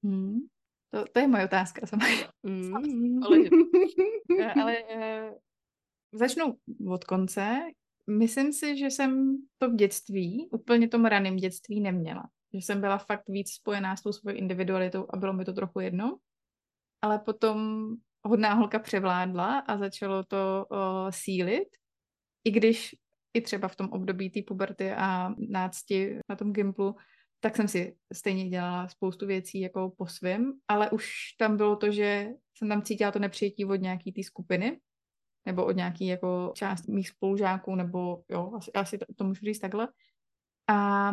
Hmm. 0.00 0.48
To, 0.96 1.04
to 1.04 1.16
je 1.20 1.28
moje 1.28 1.44
otázka 1.44 1.84
sama. 1.84 2.04
Mm. 2.40 2.72
Ale 4.56 4.72
uh, 4.80 5.28
začnu 6.12 6.56
od 6.88 7.04
konce. 7.04 7.72
Myslím 8.06 8.52
si, 8.52 8.78
že 8.78 8.86
jsem 8.86 9.36
to 9.58 9.70
v 9.70 9.74
dětství, 9.74 10.48
úplně 10.50 10.88
tom 10.88 11.04
raném 11.04 11.36
dětství 11.36 11.80
neměla. 11.80 12.22
Že 12.54 12.58
jsem 12.58 12.80
byla 12.80 12.98
fakt 12.98 13.28
víc 13.28 13.52
spojená 13.52 13.96
s 13.96 14.02
tou 14.02 14.12
svou 14.12 14.30
individualitou 14.30 15.06
a 15.10 15.16
bylo 15.16 15.32
mi 15.32 15.44
to 15.44 15.52
trochu 15.52 15.80
jedno. 15.80 16.18
Ale 17.02 17.18
potom 17.18 17.88
hodná 18.24 18.54
holka 18.54 18.78
převládla 18.78 19.58
a 19.58 19.76
začalo 19.76 20.24
to 20.24 20.66
uh, 20.70 20.78
sílit. 21.10 21.68
I 22.44 22.50
když 22.50 22.94
i 23.34 23.40
třeba 23.40 23.68
v 23.68 23.76
tom 23.76 23.88
období 23.88 24.30
té 24.30 24.40
puberty 24.46 24.92
a 24.92 25.34
nácti 25.48 26.18
na 26.28 26.36
tom 26.36 26.52
gimplu, 26.52 26.96
tak 27.40 27.56
jsem 27.56 27.68
si 27.68 27.96
stejně 28.12 28.48
dělala 28.48 28.88
spoustu 28.88 29.26
věcí 29.26 29.60
jako 29.60 29.92
po 29.98 30.06
svém, 30.06 30.52
ale 30.68 30.90
už 30.90 31.12
tam 31.38 31.56
bylo 31.56 31.76
to, 31.76 31.90
že 31.90 32.28
jsem 32.54 32.68
tam 32.68 32.82
cítila 32.82 33.10
to 33.10 33.18
nepřijetí 33.18 33.64
od 33.64 33.76
nějaký 33.76 34.12
té 34.12 34.22
skupiny, 34.22 34.80
nebo 35.46 35.64
od 35.64 35.76
nějaký 35.76 36.06
jako 36.06 36.52
část 36.54 36.88
mých 36.88 37.08
spolužáků, 37.08 37.74
nebo 37.74 38.22
jo, 38.28 38.52
asi, 38.56 38.72
asi 38.72 38.98
to, 38.98 39.04
to 39.16 39.24
můžu 39.24 39.46
říct 39.46 39.58
takhle. 39.58 39.88
A, 40.68 41.08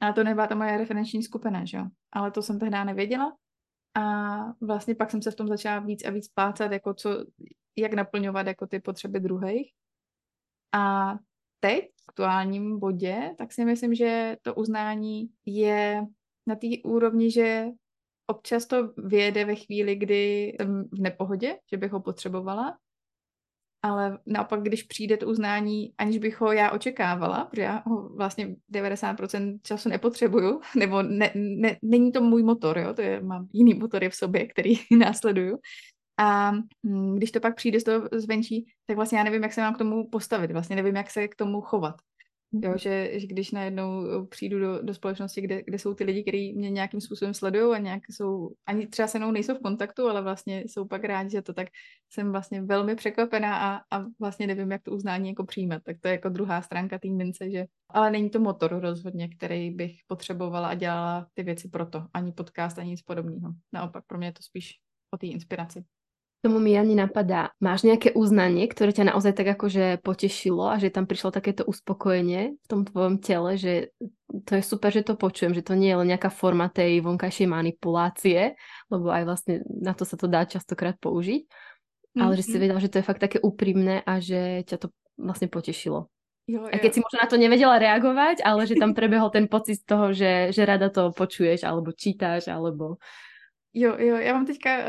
a 0.00 0.12
to 0.14 0.24
nebyla 0.24 0.46
ta 0.46 0.54
moje 0.54 0.78
referenční 0.78 1.22
skupina, 1.22 1.64
že 1.64 1.76
jo. 1.76 1.84
Ale 2.12 2.30
to 2.30 2.42
jsem 2.42 2.58
tehdy 2.58 2.84
nevěděla. 2.84 3.36
A 3.94 4.36
vlastně 4.60 4.94
pak 4.94 5.10
jsem 5.10 5.22
se 5.22 5.30
v 5.30 5.36
tom 5.36 5.48
začala 5.48 5.80
víc 5.80 6.04
a 6.04 6.10
víc 6.10 6.28
plácat, 6.28 6.72
jako 6.72 6.94
co, 6.94 7.24
jak 7.76 7.94
naplňovat 7.94 8.46
jako 8.46 8.66
ty 8.66 8.80
potřeby 8.80 9.20
druhých. 9.20 9.72
A 10.72 11.14
teď, 11.60 11.84
v 11.84 12.08
aktuálním 12.08 12.78
bodě, 12.78 13.34
tak 13.38 13.52
si 13.52 13.64
myslím, 13.64 13.94
že 13.94 14.36
to 14.42 14.54
uznání 14.54 15.30
je 15.46 16.02
na 16.46 16.56
té 16.56 16.66
úrovni, 16.84 17.30
že 17.30 17.66
občas 18.26 18.66
to 18.66 18.92
vyjede 18.96 19.44
ve 19.44 19.54
chvíli, 19.54 19.96
kdy 19.96 20.52
jsem 20.60 20.84
v 20.92 21.00
nepohodě, 21.00 21.58
že 21.70 21.76
bych 21.76 21.92
ho 21.92 22.00
potřebovala, 22.00 22.78
ale 23.82 24.18
naopak, 24.26 24.62
když 24.62 24.82
přijde 24.82 25.16
to 25.16 25.26
uznání, 25.26 25.94
aniž 25.98 26.18
bych 26.18 26.40
ho 26.40 26.52
já 26.52 26.70
očekávala, 26.70 27.44
protože 27.44 27.62
já 27.62 27.82
ho 27.86 28.08
vlastně 28.08 28.56
90% 28.72 29.58
času 29.62 29.88
nepotřebuju, 29.88 30.60
nebo 30.76 31.02
ne, 31.02 31.32
ne, 31.34 31.76
není 31.82 32.12
to 32.12 32.20
můj 32.20 32.42
motor, 32.42 32.78
jo, 32.78 32.94
to 32.94 33.02
je, 33.02 33.20
mám 33.20 33.48
jiný 33.52 33.74
motory 33.74 34.10
v 34.10 34.14
sobě, 34.14 34.46
který 34.46 34.74
následuju. 34.98 35.58
A 36.20 36.50
hm, 36.86 37.16
když 37.16 37.30
to 37.30 37.40
pak 37.40 37.56
přijde 37.56 37.80
z 37.80 37.84
toho 37.84 38.08
zvenčí, 38.12 38.66
tak 38.86 38.96
vlastně 38.96 39.18
já 39.18 39.24
nevím, 39.24 39.42
jak 39.42 39.52
se 39.52 39.60
mám 39.60 39.74
k 39.74 39.78
tomu 39.78 40.08
postavit, 40.10 40.50
vlastně 40.50 40.76
nevím, 40.76 40.96
jak 40.96 41.10
se 41.10 41.28
k 41.28 41.34
tomu 41.34 41.60
chovat. 41.60 41.94
Jo, 42.52 42.70
mhm. 42.70 42.78
že, 42.78 43.20
že 43.20 43.26
když 43.26 43.50
najednou 43.50 44.06
eh, 44.06 44.26
přijdu 44.26 44.58
do, 44.58 44.82
do 44.82 44.94
společnosti, 44.94 45.40
kde, 45.40 45.62
kde 45.62 45.78
jsou 45.78 45.94
ty 45.94 46.04
lidi, 46.04 46.22
kteří 46.22 46.52
mě 46.52 46.70
nějakým 46.70 47.00
způsobem 47.00 47.34
sledují 47.34 47.74
a 47.74 47.78
nějak 47.78 48.02
jsou, 48.10 48.50
ani 48.66 48.86
třeba 48.86 49.08
se 49.08 49.18
mnou 49.18 49.30
nejsou 49.30 49.54
v 49.54 49.62
kontaktu, 49.62 50.06
ale 50.06 50.22
vlastně 50.22 50.60
jsou 50.66 50.84
pak 50.84 51.04
rádi, 51.04 51.30
že 51.30 51.42
to 51.42 51.52
tak 51.52 51.68
jsem 52.10 52.32
vlastně 52.32 52.62
velmi 52.62 52.94
překvapená 52.96 53.58
a, 53.58 53.96
a 53.96 54.04
vlastně 54.20 54.46
nevím, 54.46 54.72
jak 54.72 54.82
to 54.82 54.90
uznání 54.90 55.28
jako 55.28 55.44
přijímat. 55.44 55.82
Tak 55.84 55.96
to 56.00 56.08
je 56.08 56.12
jako 56.12 56.28
druhá 56.28 56.62
stránka 56.62 56.98
té 56.98 57.08
mince, 57.08 57.50
že 57.50 57.64
ale 57.88 58.10
není 58.10 58.30
to 58.30 58.40
motor 58.40 58.80
rozhodně, 58.80 59.28
který 59.28 59.70
bych 59.70 59.96
potřebovala 60.06 60.68
a 60.68 60.74
dělala 60.74 61.26
ty 61.34 61.42
věci 61.42 61.68
proto. 61.68 62.06
Ani 62.14 62.32
podcast, 62.32 62.78
ani 62.78 62.90
nic 62.90 63.02
podobného. 63.02 63.54
Naopak 63.72 64.04
pro 64.06 64.18
mě 64.18 64.28
je 64.28 64.32
to 64.32 64.42
spíš 64.42 64.74
o 65.14 65.16
té 65.18 65.26
inspiraci 65.26 65.84
tomu 66.38 66.62
mi 66.62 66.78
ani 66.78 66.94
napadá, 66.94 67.50
máš 67.58 67.82
nejaké 67.82 68.14
uznanie, 68.14 68.70
ktoré 68.70 68.94
ťa 68.94 69.10
naozaj 69.10 69.34
tak 69.34 69.58
akože 69.58 69.98
potešilo 70.06 70.70
a 70.70 70.78
že 70.78 70.94
tam 70.94 71.10
prišlo 71.10 71.34
takéto 71.34 71.66
uspokojenie 71.66 72.54
v 72.54 72.66
tom 72.70 72.86
tvojom 72.86 73.18
tele, 73.18 73.58
že 73.58 73.90
to 74.46 74.54
je 74.54 74.62
super, 74.62 74.94
že 74.94 75.02
to 75.02 75.18
počujem, 75.18 75.50
že 75.50 75.66
to 75.66 75.74
nie 75.74 75.90
je 75.90 75.98
len 75.98 76.08
nejaká 76.14 76.30
forma 76.30 76.70
tej 76.70 77.02
vonkajšej 77.02 77.48
manipulácie, 77.50 78.54
lebo 78.86 79.10
aj 79.10 79.22
vlastne 79.26 79.54
na 79.66 79.98
to 79.98 80.06
sa 80.06 80.14
to 80.14 80.30
dá 80.30 80.46
častokrát 80.46 80.94
použiť, 81.02 81.42
mm-hmm. 81.42 82.22
ale 82.22 82.32
že 82.38 82.46
si 82.46 82.54
mhm. 82.54 82.62
vedela, 82.62 82.80
že 82.82 82.90
to 82.94 82.98
je 83.02 83.08
fakt 83.08 83.22
také 83.22 83.42
úprimné 83.42 84.06
a 84.06 84.22
že 84.22 84.62
ťa 84.62 84.76
to 84.78 84.86
vlastne 85.18 85.50
potešilo. 85.50 86.06
Jo, 86.48 86.64
jo. 86.64 86.72
A 86.72 86.80
keď 86.80 86.90
si 86.96 87.04
možno 87.04 87.18
na 87.20 87.28
to 87.28 87.36
nevedela 87.36 87.76
reagovať, 87.76 88.40
ale 88.40 88.64
že 88.64 88.80
tam 88.80 88.96
prebehol 88.96 89.28
ten 89.28 89.50
pocit 89.50 89.82
z 89.82 89.84
toho, 89.84 90.16
že, 90.16 90.48
že 90.48 90.64
rada 90.64 90.88
to 90.88 91.12
počuješ, 91.12 91.66
alebo 91.66 91.92
čítáš, 91.92 92.48
alebo 92.48 92.96
Jo, 93.80 93.96
jo, 93.98 94.16
já 94.16 94.32
mám 94.32 94.46
teďka 94.46 94.78
uh, 94.78 94.84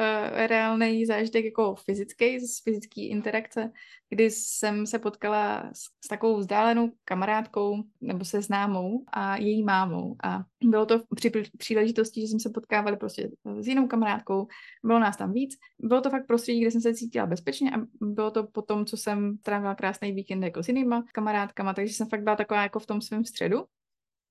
reálný 0.48 1.06
zážitek 1.06 1.46
jako 1.46 1.76
fyzický, 1.76 2.40
z 2.40 2.64
fyzické 2.64 3.02
interakce, 3.02 3.72
kdy 4.10 4.32
jsem 4.32 4.88
se 4.88 5.00
potkala 5.00 5.70
s, 5.74 5.84
s 6.06 6.08
takovou 6.08 6.38
vzdálenou 6.38 6.92
kamarádkou 7.06 7.84
nebo 8.02 8.26
se 8.26 8.42
známou 8.42 9.04
a 9.14 9.38
její 9.38 9.64
mámou. 9.64 10.16
A 10.24 10.44
bylo 10.64 10.86
to 10.86 11.02
při 11.16 11.32
příležitosti, 11.58 12.22
že 12.22 12.28
jsme 12.28 12.40
se 12.40 12.50
potkávali 12.50 12.98
prostě 12.98 13.30
s 13.60 13.68
jinou 13.68 13.88
kamarádkou, 13.88 14.48
bylo 14.84 15.00
nás 15.00 15.18
tam 15.18 15.34
víc. 15.34 15.56
Bylo 15.80 16.02
to 16.02 16.10
fakt 16.10 16.28
prostředí, 16.28 16.62
kde 16.62 16.72
jsem 16.72 16.82
se 16.82 16.94
cítila 16.94 17.26
bezpečně 17.26 17.72
a 17.72 17.86
bylo 18.02 18.32
to 18.32 18.48
po 18.48 18.62
tom, 18.62 18.86
co 18.86 18.98
jsem 18.98 19.38
trávila 19.38 19.76
krásný 19.76 20.12
víkend 20.12 20.44
jako 20.44 20.64
s 20.64 20.68
jinýma 20.68 21.04
kamarádkama, 21.14 21.74
takže 21.74 21.94
jsem 21.94 22.10
fakt 22.10 22.24
byla 22.24 22.36
taková 22.36 22.64
jako 22.64 22.80
v 22.80 22.86
tom 22.86 23.02
svém 23.02 23.26
středu. 23.26 23.66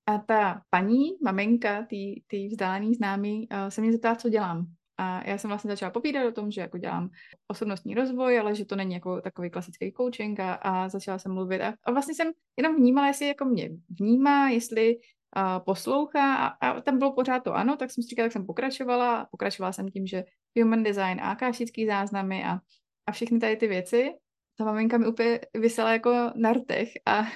A 0.09 0.19
ta 0.19 0.63
paní, 0.71 1.11
maminka, 1.25 1.83
ty, 1.83 2.23
ty 2.27 2.49
vzdálený 2.49 2.95
známý, 2.95 3.49
uh, 3.53 3.69
se 3.69 3.81
mě 3.81 3.93
zeptala, 3.93 4.15
co 4.15 4.29
dělám. 4.29 4.67
A 4.99 5.29
já 5.29 5.39
jsem 5.39 5.49
vlastně 5.49 5.71
začala 5.71 5.91
povídat 5.91 6.27
o 6.27 6.33
tom, 6.33 6.51
že 6.51 6.61
jako 6.61 6.79
dělám 6.79 7.11
osobnostní 7.49 7.95
rozvoj, 7.95 8.39
ale 8.39 8.55
že 8.55 8.65
to 8.65 8.77
není 8.77 8.95
jako 8.95 9.21
takový 9.21 9.51
klasický 9.51 9.93
coaching 9.93 10.41
a, 10.41 10.55
a 10.55 10.89
začala 10.89 11.19
jsem 11.19 11.35
mluvit. 11.35 11.61
A, 11.61 11.75
a 11.85 11.93
vlastně 11.93 12.15
jsem 12.15 12.31
jenom 12.57 12.77
vnímala, 12.77 13.07
jestli 13.07 13.27
jako 13.27 13.45
mě 13.45 13.71
vnímá, 14.01 14.49
jestli 14.49 14.97
uh, 14.97 15.65
poslouchá 15.65 16.37
a, 16.37 16.47
a 16.47 16.81
tam 16.81 16.99
bylo 16.99 17.13
pořád 17.13 17.45
to 17.45 17.55
ano, 17.55 17.77
tak 17.77 17.91
jsem 17.91 18.03
si 18.03 18.09
říkala, 18.09 18.27
tak 18.27 18.33
jsem 18.33 18.47
pokračovala. 18.47 19.29
Pokračovala 19.31 19.73
jsem 19.73 19.89
tím, 19.89 20.07
že 20.07 20.25
human 20.61 20.83
design 20.83 21.21
a 21.21 21.31
akáshický 21.31 21.87
záznamy 21.87 22.45
a, 22.45 22.59
a 23.07 23.13
všechny 23.13 23.39
tady 23.39 23.57
ty 23.57 23.69
věci. 23.69 24.15
Ta 24.59 24.65
maminka 24.65 24.99
mi 24.99 25.07
úplně 25.07 25.41
vysela 25.55 25.93
jako 25.93 26.33
na 26.37 26.53
rtech 26.53 26.89
a 27.07 27.27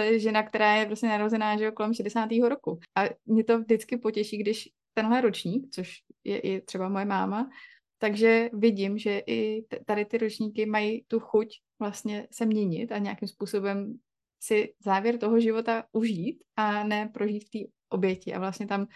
to 0.00 0.04
je 0.04 0.18
žena, 0.18 0.42
která 0.42 0.74
je 0.74 0.86
prostě 0.86 1.06
narozená 1.06 1.56
že 1.56 1.64
jo, 1.64 1.72
kolem 1.72 1.94
60. 1.94 2.28
roku. 2.48 2.78
A 2.96 3.04
mě 3.26 3.44
to 3.44 3.58
vždycky 3.58 3.96
potěší, 3.96 4.38
když 4.38 4.68
tenhle 4.94 5.20
ročník, 5.20 5.66
což 5.70 5.96
je 6.24 6.38
i 6.38 6.60
třeba 6.60 6.88
moje 6.88 7.04
máma, 7.04 7.50
takže 7.98 8.50
vidím, 8.52 8.98
že 8.98 9.22
i 9.26 9.64
tady 9.84 10.04
ty 10.04 10.18
ročníky 10.18 10.66
mají 10.66 11.04
tu 11.08 11.20
chuť 11.20 11.48
vlastně 11.78 12.28
se 12.30 12.46
měnit 12.46 12.92
a 12.92 12.98
nějakým 12.98 13.28
způsobem 13.28 13.98
si 14.42 14.74
závěr 14.84 15.18
toho 15.18 15.40
života 15.40 15.84
užít 15.92 16.42
a 16.56 16.84
ne 16.84 17.10
prožít 17.14 17.44
v 17.44 17.50
té 17.50 17.58
oběti. 17.88 18.34
A 18.34 18.38
vlastně 18.38 18.66
tam, 18.66 18.86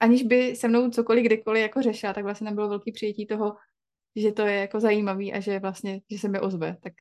aniž 0.00 0.22
by 0.22 0.56
se 0.56 0.68
mnou 0.68 0.90
cokoliv 0.90 1.24
kdykoliv 1.24 1.62
jako 1.62 1.82
řešila, 1.82 2.12
tak 2.12 2.24
vlastně 2.24 2.44
tam 2.44 2.54
bylo 2.54 2.68
velký 2.68 2.92
přijetí 2.92 3.26
toho, 3.26 3.56
že 4.16 4.32
to 4.32 4.42
je 4.42 4.54
jako 4.54 4.80
zajímavý 4.80 5.32
a 5.32 5.40
že 5.40 5.58
vlastně, 5.58 6.00
že 6.10 6.18
se 6.18 6.28
mi 6.28 6.40
ozve. 6.40 6.76
Tak 6.82 6.92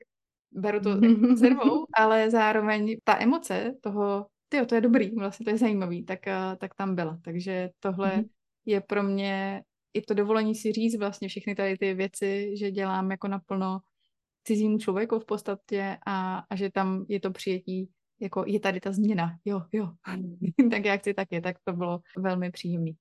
beru 0.51 0.79
to 0.79 0.89
s 1.35 1.41
nervou, 1.41 1.85
ale 1.93 2.29
zároveň 2.31 2.97
ta 3.03 3.21
emoce 3.21 3.73
toho, 3.81 4.27
ty 4.49 4.65
to 4.65 4.75
je 4.75 4.81
dobrý, 4.81 5.15
vlastně 5.15 5.43
to 5.43 5.49
je 5.49 5.57
zajímavý, 5.57 6.05
tak, 6.05 6.27
eh, 6.27 6.55
tak 6.59 6.75
tam 6.75 6.95
byla. 6.95 7.19
Takže 7.23 7.69
tohle 7.79 8.11
mm-hmm. 8.11 8.29
je 8.65 8.81
pro 8.81 9.03
mě 9.03 9.63
i 9.93 10.01
to 10.01 10.13
dovolení 10.13 10.55
si 10.55 10.71
říct 10.71 10.97
vlastně 10.97 11.27
všechny 11.27 11.55
tady 11.55 11.77
ty 11.77 11.93
věci, 11.93 12.57
že 12.57 12.71
dělám 12.71 13.11
jako 13.11 13.27
naplno 13.27 13.79
cizímu 14.43 14.77
člověku 14.77 15.19
v 15.19 15.25
podstatě 15.25 15.97
a, 16.05 16.43
a 16.49 16.55
že 16.55 16.71
tam 16.71 17.05
je 17.09 17.19
to 17.19 17.31
přijetí, 17.31 17.89
jako 18.19 18.43
je 18.47 18.59
tady 18.59 18.79
ta 18.79 18.91
změna, 18.91 19.37
jo, 19.45 19.61
jo, 19.71 19.91
tak 20.71 20.85
jak 20.85 20.99
chci, 20.99 21.13
tak 21.13 21.27
je, 21.31 21.41
tak 21.41 21.57
to 21.63 21.73
bylo 21.73 21.99
velmi 22.17 22.51
příjemné. 22.51 22.91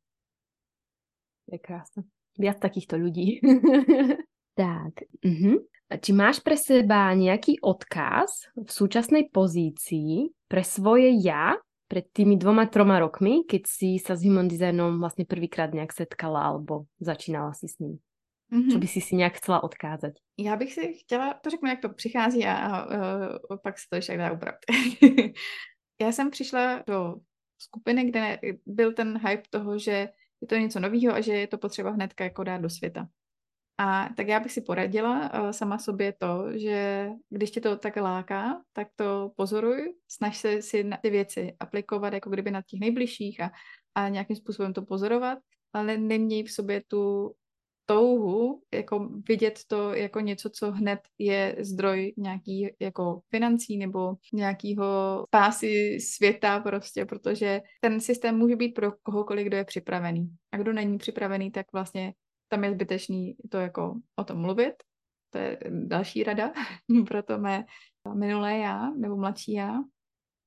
Je 1.53 1.59
krásné. 1.59 2.03
Viac 2.39 2.63
takýchto 2.63 2.97
ľudí. 2.97 3.43
tak. 4.55 5.07
Uh-huh. 5.25 5.63
Či 5.91 6.11
máš 6.15 6.39
pre 6.39 6.55
seba 6.55 7.11
nejaký 7.15 7.59
odkaz 7.63 8.55
v 8.55 8.71
súčasnej 8.71 9.27
pozícii 9.35 10.31
pre 10.47 10.63
svoje 10.63 11.11
ja 11.19 11.59
pred 11.91 12.07
tými 12.15 12.39
dvoma, 12.39 12.71
troma 12.71 13.03
rokmi, 13.03 13.43
keď 13.43 13.63
si 13.67 13.99
sa 13.99 14.15
s 14.15 14.23
human 14.23 14.47
designom 14.47 15.03
vlastne 15.03 15.27
prvýkrát 15.27 15.75
nejak 15.75 15.91
setkala 15.91 16.47
alebo 16.47 16.87
začínala 17.03 17.51
si 17.51 17.67
s 17.67 17.83
ním? 17.83 17.99
Mm-hmm. 18.55 18.71
Co 18.71 18.79
by 18.79 18.87
si 18.87 19.01
si 19.01 19.17
nějak 19.17 19.35
chcela 19.35 19.63
odkázat? 19.63 20.13
Já 20.39 20.57
bych 20.57 20.73
si 20.73 20.95
chtěla, 20.95 21.35
to 21.35 21.51
řeknu, 21.51 21.69
jak 21.69 21.81
to 21.81 21.89
přichází 21.89 22.47
a, 22.47 22.55
a 22.55 22.87
uh, 22.87 23.57
pak 23.63 23.79
se 23.79 23.87
to 23.91 23.97
ještě 23.97 24.17
dá 24.17 24.33
upravit. 24.33 24.59
Já 26.01 26.13
jsem 26.13 26.31
přišla 26.31 26.83
do 26.87 27.17
skupiny, 27.59 28.05
kde 28.05 28.39
byl 28.67 28.93
ten 28.93 29.19
hype 29.19 29.43
toho, 29.51 29.79
že 29.79 30.09
je 30.41 30.49
to 30.49 30.57
něco 30.57 30.81
nového 30.81 31.15
a 31.15 31.21
že 31.21 31.33
je 31.33 31.47
to 31.47 31.59
potřeba 31.59 31.91
hnedka 31.91 32.25
jako 32.25 32.45
dát 32.45 32.59
do 32.59 32.71
světa. 32.71 33.09
A 33.83 34.09
tak 34.17 34.29
já 34.29 34.41
bych 34.41 34.53
si 34.53 34.61
poradila 34.61 35.31
uh, 35.35 35.51
sama 35.51 35.79
sobě 35.79 36.13
to, 36.19 36.59
že 36.59 37.09
když 37.31 37.51
tě 37.51 37.61
to 37.61 37.77
tak 37.77 37.97
láká, 37.97 38.63
tak 38.73 38.89
to 38.97 39.31
pozoruj, 39.37 39.95
snaž 40.09 40.37
se 40.37 40.63
si 40.63 40.85
na 40.85 40.97
ty 40.97 41.11
věci 41.11 41.57
aplikovat 41.61 42.13
jako 42.13 42.31
kdyby 42.31 42.51
na 42.51 42.63
těch 42.63 42.81
nejbližších 42.81 43.41
a, 43.41 43.51
a 43.95 44.09
nějakým 44.09 44.37
způsobem 44.37 44.73
to 44.73 44.83
pozorovat, 44.83 45.39
ale 45.73 45.99
neměj 45.99 46.45
v 46.45 46.53
sobě 46.53 46.83
tu 46.89 47.33
touhu 47.87 48.63
jako 48.75 49.09
vidět 49.29 49.61
to 49.67 49.95
jako 49.95 50.21
něco, 50.21 50.51
co 50.51 50.73
hned 50.73 51.01
je 51.19 51.57
zdroj 51.61 52.13
nějaký 52.17 52.69
jako 52.81 53.21
financí 53.31 53.77
nebo 53.79 54.15
nějakého 54.33 55.25
pásy 55.31 55.99
světa 56.01 56.61
prostě, 56.61 57.05
protože 57.05 57.61
ten 57.81 58.01
systém 58.01 58.39
může 58.39 58.57
být 58.57 58.75
pro 58.75 58.93
kohokoliv, 59.03 59.47
kdo 59.47 59.57
je 59.57 59.65
připravený. 59.65 60.29
A 60.53 60.57
kdo 60.57 60.73
není 60.73 60.99
připravený, 60.99 61.51
tak 61.51 61.67
vlastně 61.73 62.15
tam 62.51 62.65
je 62.65 62.73
zbytečný 62.73 63.37
to 63.49 63.59
jako 63.59 63.95
o 64.17 64.25
tom 64.25 64.41
mluvit. 64.41 64.75
To 65.31 65.39
je 65.39 65.59
další 65.71 66.25
rada 66.25 66.53
pro 67.09 67.23
to 67.23 67.39
mé 67.39 67.65
minulé 68.15 68.59
já 68.59 68.91
nebo 68.91 69.17
mladší 69.17 69.53
já. 69.53 69.75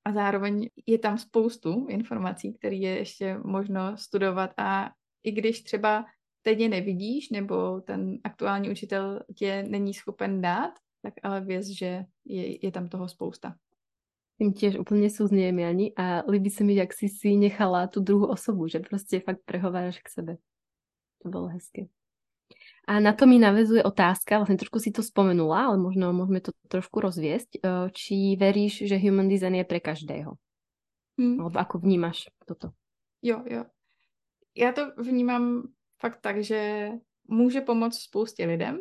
A 0.05 0.13
zároveň 0.13 0.69
je 0.85 0.99
tam 0.99 1.17
spoustu 1.17 1.87
informací, 1.89 2.53
které 2.53 2.75
je 2.75 2.97
ještě 2.97 3.37
možno 3.37 3.97
studovat 3.97 4.51
a 4.57 4.91
i 5.23 5.31
když 5.31 5.63
třeba 5.63 6.05
teď 6.41 6.59
je 6.59 6.69
nevidíš, 6.69 7.29
nebo 7.29 7.81
ten 7.81 8.17
aktuální 8.23 8.69
učitel 8.69 9.19
tě 9.35 9.63
není 9.63 9.93
schopen 9.93 10.41
dát, 10.41 10.71
tak 11.01 11.13
ale 11.23 11.41
věz, 11.41 11.67
že 11.67 12.03
je, 12.25 12.65
je 12.65 12.71
tam 12.71 12.87
toho 12.87 13.07
spousta. 13.07 13.55
Tím 14.37 14.53
těž 14.53 14.79
úplně 14.79 15.09
souznějem, 15.09 15.59
Jani, 15.59 15.93
a 15.95 16.31
líbí 16.31 16.49
se 16.49 16.63
mi, 16.63 16.75
jak 16.75 16.93
jsi 16.93 17.09
si 17.09 17.35
nechala 17.35 17.87
tu 17.87 17.99
druhou 17.99 18.25
osobu, 18.25 18.67
že 18.67 18.79
prostě 18.79 19.19
fakt 19.19 19.39
prehováráš 19.45 19.99
k 19.99 20.09
sebe. 20.09 20.37
To 21.23 21.29
bylo 21.29 21.47
hezké. 21.47 21.81
A 22.87 22.99
na 22.99 23.13
to 23.13 23.25
mi 23.25 23.39
navezuje 23.39 23.83
otázka, 23.83 24.37
vlastně 24.37 24.57
trošku 24.57 24.79
si 24.79 24.91
to 24.91 25.03
spomenula, 25.03 25.65
ale 25.65 25.77
možno 25.77 26.13
můžeme 26.13 26.41
to 26.41 26.51
trošku 26.67 26.99
rozvěst. 26.99 27.49
Eh, 27.55 27.89
či 27.91 28.35
veríš, 28.39 28.83
že 28.87 28.97
human 28.97 29.29
design 29.29 29.55
je 29.55 29.63
pre 29.63 29.79
každého? 29.79 30.33
Hmm. 31.19 31.39
Alebo 31.39 31.59
ako 31.59 31.77
vnímáš 31.79 32.27
toto? 32.45 32.73
Jo, 33.21 33.43
jo. 33.45 33.65
Já 34.55 34.71
to 34.71 34.91
vnímám 34.97 35.63
fakt 35.99 36.19
tak, 36.21 36.43
že 36.43 36.89
může 37.27 37.61
pomoct 37.61 37.99
spoustě 37.99 38.45
lidem, 38.45 38.79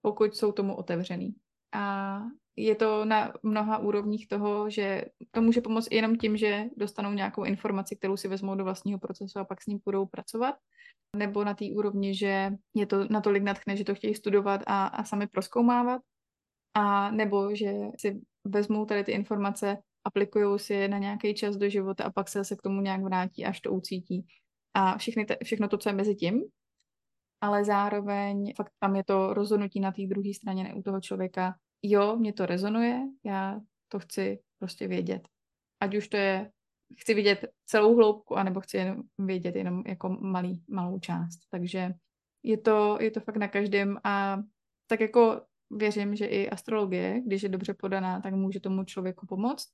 pokud 0.00 0.36
jsou 0.36 0.52
tomu 0.52 0.76
otevřený. 0.76 1.34
A 1.72 2.20
je 2.56 2.74
to 2.74 3.04
na 3.04 3.32
mnoha 3.42 3.78
úrovních 3.78 4.28
toho, 4.28 4.70
že 4.70 5.04
to 5.30 5.42
může 5.42 5.60
pomoct 5.60 5.88
jenom 5.90 6.16
tím, 6.16 6.36
že 6.36 6.64
dostanou 6.76 7.12
nějakou 7.12 7.44
informaci, 7.44 7.96
kterou 7.96 8.16
si 8.16 8.28
vezmou 8.28 8.54
do 8.54 8.64
vlastního 8.64 8.98
procesu 8.98 9.38
a 9.38 9.44
pak 9.44 9.62
s 9.62 9.66
ním 9.66 9.80
budou 9.84 10.06
pracovat. 10.06 10.54
Nebo 11.16 11.44
na 11.44 11.54
té 11.54 11.64
úrovni, 11.74 12.14
že 12.14 12.50
je 12.74 12.86
to 12.86 13.08
natolik 13.10 13.42
natchne, 13.42 13.76
že 13.76 13.84
to 13.84 13.94
chtějí 13.94 14.14
studovat 14.14 14.60
a, 14.66 14.86
a 14.86 15.04
sami 15.04 15.26
proskoumávat. 15.26 16.02
A 16.74 17.10
nebo 17.10 17.54
že 17.54 17.72
si 17.98 18.20
vezmou 18.44 18.84
tady 18.84 19.04
ty 19.04 19.12
informace, 19.12 19.76
aplikují 20.06 20.58
si 20.58 20.74
je 20.74 20.88
na 20.88 20.98
nějaký 20.98 21.34
čas 21.34 21.56
do 21.56 21.68
života 21.68 22.04
a 22.04 22.10
pak 22.10 22.28
se 22.28 22.38
zase 22.38 22.56
k 22.56 22.62
tomu 22.62 22.80
nějak 22.80 23.02
vrátí, 23.02 23.44
až 23.44 23.60
to 23.60 23.72
ucítí 23.72 24.26
a 24.74 24.98
všechny 24.98 25.24
te, 25.24 25.36
všechno 25.44 25.68
to, 25.68 25.78
co 25.78 25.88
je 25.88 25.94
mezi 25.94 26.14
tím, 26.14 26.42
ale 27.40 27.64
zároveň 27.64 28.52
fakt 28.56 28.72
tam 28.80 28.96
je 28.96 29.04
to 29.04 29.34
rozhodnutí 29.34 29.80
na 29.80 29.92
té 29.92 30.02
druhé 30.06 30.34
straně, 30.34 30.64
ne 30.64 30.74
u 30.74 30.82
toho 30.82 31.00
člověka. 31.00 31.54
Jo, 31.86 32.16
mě 32.16 32.32
to 32.32 32.46
rezonuje, 32.46 33.00
já 33.24 33.60
to 33.88 33.98
chci 33.98 34.38
prostě 34.58 34.88
vědět. 34.88 35.28
Ať 35.80 35.96
už 35.96 36.08
to 36.08 36.16
je, 36.16 36.50
chci 36.98 37.14
vidět 37.14 37.44
celou 37.66 37.96
hloubku, 37.96 38.36
anebo 38.36 38.60
chci 38.60 38.76
jenom 38.76 39.02
vědět 39.18 39.56
jenom 39.56 39.82
jako 39.86 40.08
malý, 40.08 40.64
malou 40.68 40.98
část. 40.98 41.38
Takže 41.50 41.94
je 42.42 42.58
to, 42.58 42.98
je 43.00 43.10
to 43.10 43.20
fakt 43.20 43.36
na 43.36 43.48
každém 43.48 43.98
a 44.04 44.38
tak 44.86 45.00
jako 45.00 45.42
věřím, 45.70 46.16
že 46.16 46.26
i 46.26 46.50
astrologie, 46.50 47.22
když 47.26 47.42
je 47.42 47.48
dobře 47.48 47.74
podaná, 47.74 48.20
tak 48.20 48.34
může 48.34 48.60
tomu 48.60 48.84
člověku 48.84 49.26
pomoct 49.26 49.68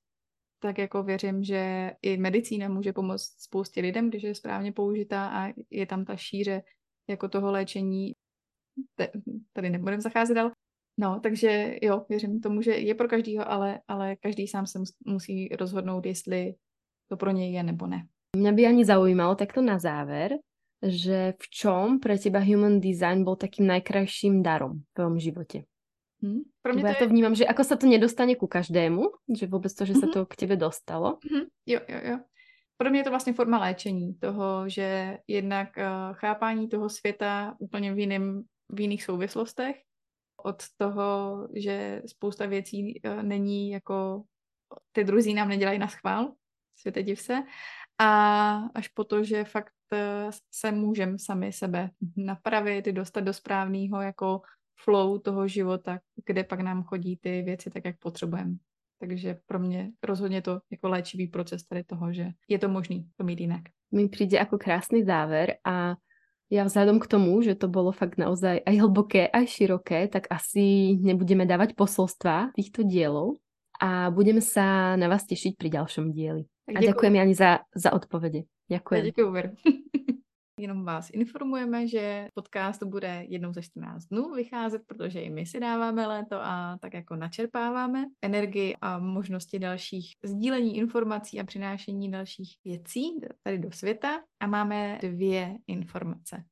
tak 0.62 0.79
jako 0.79 1.03
věřím, 1.03 1.44
že 1.44 1.92
i 2.03 2.16
medicína 2.16 2.68
může 2.68 2.92
pomoct 2.92 3.23
spoustě 3.23 3.81
lidem, 3.81 4.09
když 4.09 4.23
je 4.23 4.35
správně 4.35 4.73
použitá 4.73 5.29
a 5.29 5.53
je 5.70 5.87
tam 5.87 6.05
ta 6.05 6.16
šíře 6.16 6.62
jako 7.09 7.29
toho 7.29 7.51
léčení. 7.51 8.12
Tady 9.53 9.70
nebudem 9.70 10.01
zacházet 10.01 10.37
dál. 10.37 10.51
No, 11.00 11.20
takže 11.20 11.76
jo, 11.82 12.04
věřím 12.08 12.40
tomu, 12.40 12.62
že 12.62 12.72
je 12.72 12.94
pro 12.94 13.08
každýho, 13.08 13.50
ale, 13.50 13.80
ale 13.88 14.16
každý 14.16 14.46
sám 14.46 14.66
se 14.66 14.78
musí 15.06 15.48
rozhodnout, 15.48 16.06
jestli 16.06 16.54
to 17.08 17.16
pro 17.16 17.30
něj 17.30 17.52
je 17.52 17.62
nebo 17.62 17.86
ne. 17.86 18.06
Mě 18.36 18.52
by 18.52 18.66
ani 18.66 18.84
zaujímalo 18.84 19.34
takto 19.34 19.62
na 19.62 19.78
záver, 19.78 20.32
že 20.86 21.34
v 21.42 21.50
čom 21.50 22.00
pre 22.00 22.18
teba 22.18 22.38
human 22.38 22.80
design 22.80 23.24
byl 23.24 23.36
takým 23.36 23.66
najkrajším 23.66 24.42
darom 24.42 24.80
v 24.80 24.94
tvojom 24.94 25.18
životě? 25.18 25.64
Hmm. 26.22 26.40
Pro 26.62 26.72
mě 26.72 26.82
to 26.82 26.88
já 26.88 26.94
to 26.94 27.04
je... 27.04 27.08
vnímám, 27.08 27.34
že 27.34 27.46
ako 27.46 27.64
se 27.64 27.76
to 27.76 27.86
nedostane 27.86 28.34
ku 28.34 28.46
každému, 28.46 29.02
že 29.38 29.46
vůbec 29.46 29.74
to, 29.74 29.84
že 29.84 29.92
mm-hmm. 29.92 30.00
se 30.00 30.06
to 30.06 30.26
k 30.26 30.36
tebe 30.36 30.56
dostalo. 30.56 31.16
Mm-hmm. 31.16 31.46
Jo, 31.66 31.80
jo, 31.88 32.00
jo. 32.04 32.18
Pro 32.76 32.90
mě 32.90 33.00
je 33.00 33.04
to 33.04 33.10
vlastně 33.10 33.32
forma 33.32 33.58
léčení 33.58 34.14
toho, 34.14 34.68
že 34.68 35.18
jednak 35.28 35.68
uh, 35.76 35.84
chápání 36.12 36.68
toho 36.68 36.88
světa 36.88 37.56
úplně 37.58 37.94
v, 37.94 37.98
jiným, 37.98 38.42
v 38.68 38.80
jiných 38.80 39.04
souvislostech, 39.04 39.76
od 40.44 40.62
toho, 40.76 41.48
že 41.55 42.03
spousta 42.07 42.46
věcí 42.46 43.00
uh, 43.05 43.22
není 43.22 43.70
jako 43.70 44.24
ty 44.92 45.05
druzí 45.05 45.35
nám 45.35 45.48
nedělají 45.48 45.79
na 45.79 45.88
schvál, 45.88 46.33
světe 46.76 47.03
div 47.03 47.20
se, 47.20 47.42
a 47.98 48.53
až 48.74 48.88
po 48.88 49.05
to, 49.05 49.24
že 49.24 49.44
fakt 49.44 49.72
uh, 49.92 50.31
se 50.50 50.72
můžeme 50.72 51.18
sami 51.18 51.53
sebe 51.53 51.90
napravit, 52.16 52.87
dostat 52.87 53.20
do 53.20 53.33
správného 53.33 54.00
jako 54.00 54.40
flow 54.85 55.18
toho 55.18 55.48
života, 55.48 55.98
kde 56.26 56.44
pak 56.44 56.61
nám 56.61 56.83
chodí 56.83 57.16
ty 57.16 57.42
věci 57.42 57.70
tak, 57.70 57.85
jak 57.85 57.98
potřebujeme. 57.98 58.55
Takže 59.00 59.38
pro 59.46 59.59
mě 59.59 59.90
rozhodně 60.03 60.42
to 60.42 60.61
jako 60.70 60.88
léčivý 60.88 61.26
proces 61.26 61.64
tady 61.64 61.85
toho, 61.85 62.12
že 62.12 62.31
je 62.48 62.59
to 62.59 62.68
možný 62.68 63.11
to 63.16 63.24
mít 63.24 63.40
jinak. 63.40 63.62
Mi 63.92 64.09
přijde 64.09 64.38
jako 64.38 64.59
krásný 64.59 65.05
záver 65.05 65.57
a 65.64 65.96
já 66.50 66.64
vzhledem 66.64 66.98
k 67.00 67.06
tomu, 67.06 67.42
že 67.42 67.54
to 67.54 67.68
bylo 67.68 67.92
fakt 67.92 68.18
naozaj 68.18 68.60
aj 68.66 68.76
hlboké, 68.76 69.28
aj 69.28 69.46
široké, 69.46 70.08
tak 70.08 70.26
asi 70.30 70.96
nebudeme 70.98 71.46
dávať 71.46 71.78
posolstva 71.78 72.50
týchto 72.58 72.82
dielov 72.82 73.38
a 73.80 74.10
budeme 74.10 74.42
sa 74.42 74.98
na 74.98 75.08
vás 75.08 75.24
tešiť 75.24 75.56
pri 75.56 75.68
ďalšom 75.80 76.12
dieli. 76.12 76.44
A 76.68 76.78
ďakujem 76.82 77.14
Jani 77.14 77.34
za, 77.34 77.62
za 77.74 77.94
odpovede. 77.94 78.44
Ďakujem. 78.68 79.02
Ďakujem. 79.14 79.50
Jenom 80.61 80.85
vás 80.85 81.11
informujeme, 81.11 81.87
že 81.88 82.29
podcast 82.35 82.83
bude 82.83 83.25
jednou 83.29 83.53
ze 83.53 83.62
14 83.62 84.05
dnů 84.05 84.35
vycházet, 84.35 84.83
protože 84.87 85.20
i 85.20 85.31
my 85.31 85.46
si 85.46 85.61
dáváme 85.61 86.07
léto 86.07 86.37
a 86.37 86.79
tak 86.81 86.94
jako 86.94 87.16
načerpáváme 87.16 88.04
energii 88.23 88.77
a 88.81 88.98
možnosti 88.98 89.58
dalších 89.58 90.13
sdílení 90.25 90.77
informací 90.77 91.40
a 91.40 91.44
přinášení 91.44 92.11
dalších 92.11 92.56
věcí 92.65 93.21
tady 93.42 93.58
do 93.58 93.73
světa. 93.73 94.23
A 94.40 94.46
máme 94.46 94.98
dvě 95.02 95.56
informace. 95.67 96.44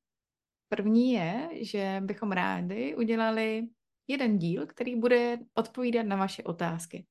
První 0.68 1.12
je, 1.12 1.48
že 1.60 2.02
bychom 2.04 2.32
rádi 2.32 2.94
udělali 2.96 3.62
jeden 4.08 4.38
díl, 4.38 4.66
který 4.66 4.96
bude 4.96 5.38
odpovídat 5.54 6.06
na 6.06 6.16
vaše 6.16 6.42
otázky. 6.42 7.06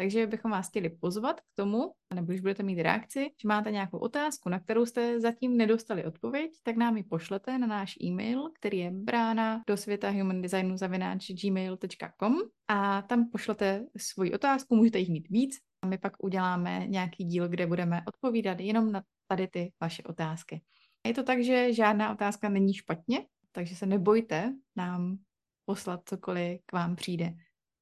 Takže 0.00 0.26
bychom 0.26 0.50
vás 0.50 0.68
chtěli 0.68 0.90
pozvat 0.90 1.40
k 1.40 1.44
tomu, 1.54 1.92
nebo 2.14 2.26
když 2.26 2.40
budete 2.40 2.62
mít 2.62 2.82
reakci, 2.82 3.30
že 3.42 3.48
máte 3.48 3.70
nějakou 3.70 3.98
otázku, 3.98 4.48
na 4.48 4.60
kterou 4.60 4.86
jste 4.86 5.20
zatím 5.20 5.56
nedostali 5.56 6.04
odpověď, 6.04 6.50
tak 6.62 6.76
nám 6.76 6.96
ji 6.96 7.02
pošlete 7.02 7.58
na 7.58 7.66
náš 7.66 7.94
e-mail, 8.02 8.50
který 8.58 8.78
je 8.78 8.90
brána 8.90 9.62
do 9.66 9.76
světa 9.76 10.10
human 10.10 10.42
designu 10.42 10.76
zavináč 10.76 11.30
gmail.com 11.30 12.34
a 12.68 13.02
tam 13.02 13.30
pošlete 13.32 13.86
svoji 13.96 14.32
otázku, 14.32 14.76
můžete 14.76 14.98
jich 14.98 15.08
mít 15.08 15.28
víc 15.28 15.56
a 15.82 15.86
my 15.86 15.98
pak 15.98 16.24
uděláme 16.24 16.86
nějaký 16.86 17.24
díl, 17.24 17.48
kde 17.48 17.66
budeme 17.66 18.02
odpovídat 18.08 18.60
jenom 18.60 18.92
na 18.92 19.02
tady 19.26 19.48
ty 19.48 19.72
vaše 19.80 20.02
otázky. 20.02 20.62
Je 21.06 21.14
to 21.14 21.22
tak, 21.22 21.44
že 21.44 21.72
žádná 21.72 22.12
otázka 22.12 22.48
není 22.48 22.74
špatně, 22.74 23.26
takže 23.52 23.76
se 23.76 23.86
nebojte 23.86 24.54
nám 24.76 25.16
poslat 25.64 26.00
cokoliv 26.04 26.60
k 26.66 26.72
vám 26.72 26.96
přijde. 26.96 27.34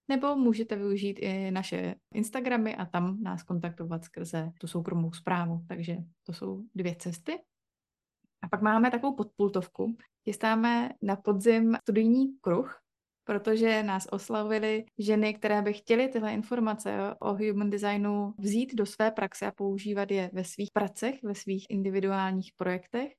Nebo 0.09 0.37
můžete 0.37 0.77
využít 0.77 1.19
i 1.19 1.51
naše 1.51 1.95
Instagramy 2.15 2.77
a 2.77 2.87
tam 2.87 3.23
nás 3.23 3.43
kontaktovat 3.43 4.05
skrze 4.05 4.53
tu 4.61 4.67
soukromou 4.67 5.13
zprávu. 5.13 5.65
Takže 5.69 5.97
to 6.23 6.33
jsou 6.33 6.65
dvě 6.75 6.95
cesty. 6.95 7.39
A 8.43 8.49
pak 8.49 8.63
máme 8.63 8.91
takovou 8.91 9.17
podpultovku. 9.17 9.97
Chystáme 10.25 10.91
na 11.03 11.17
podzim 11.17 11.77
studijní 11.83 12.39
kruh, 12.41 12.81
protože 13.25 13.83
nás 13.83 14.07
oslavili 14.11 14.85
ženy, 14.99 15.35
které 15.35 15.63
by 15.63 15.73
chtěly 15.73 16.09
tyhle 16.09 16.33
informace 16.33 17.15
o 17.21 17.35
human 17.35 17.71
designu 17.71 18.35
vzít 18.39 18.75
do 18.75 18.87
své 18.87 19.11
praxe 19.11 19.47
a 19.47 19.53
používat 19.53 20.11
je 20.11 20.31
ve 20.33 20.45
svých 20.45 20.71
pracech, 20.73 21.23
ve 21.23 21.35
svých 21.35 21.67
individuálních 21.71 22.53
projektech. 22.57 23.13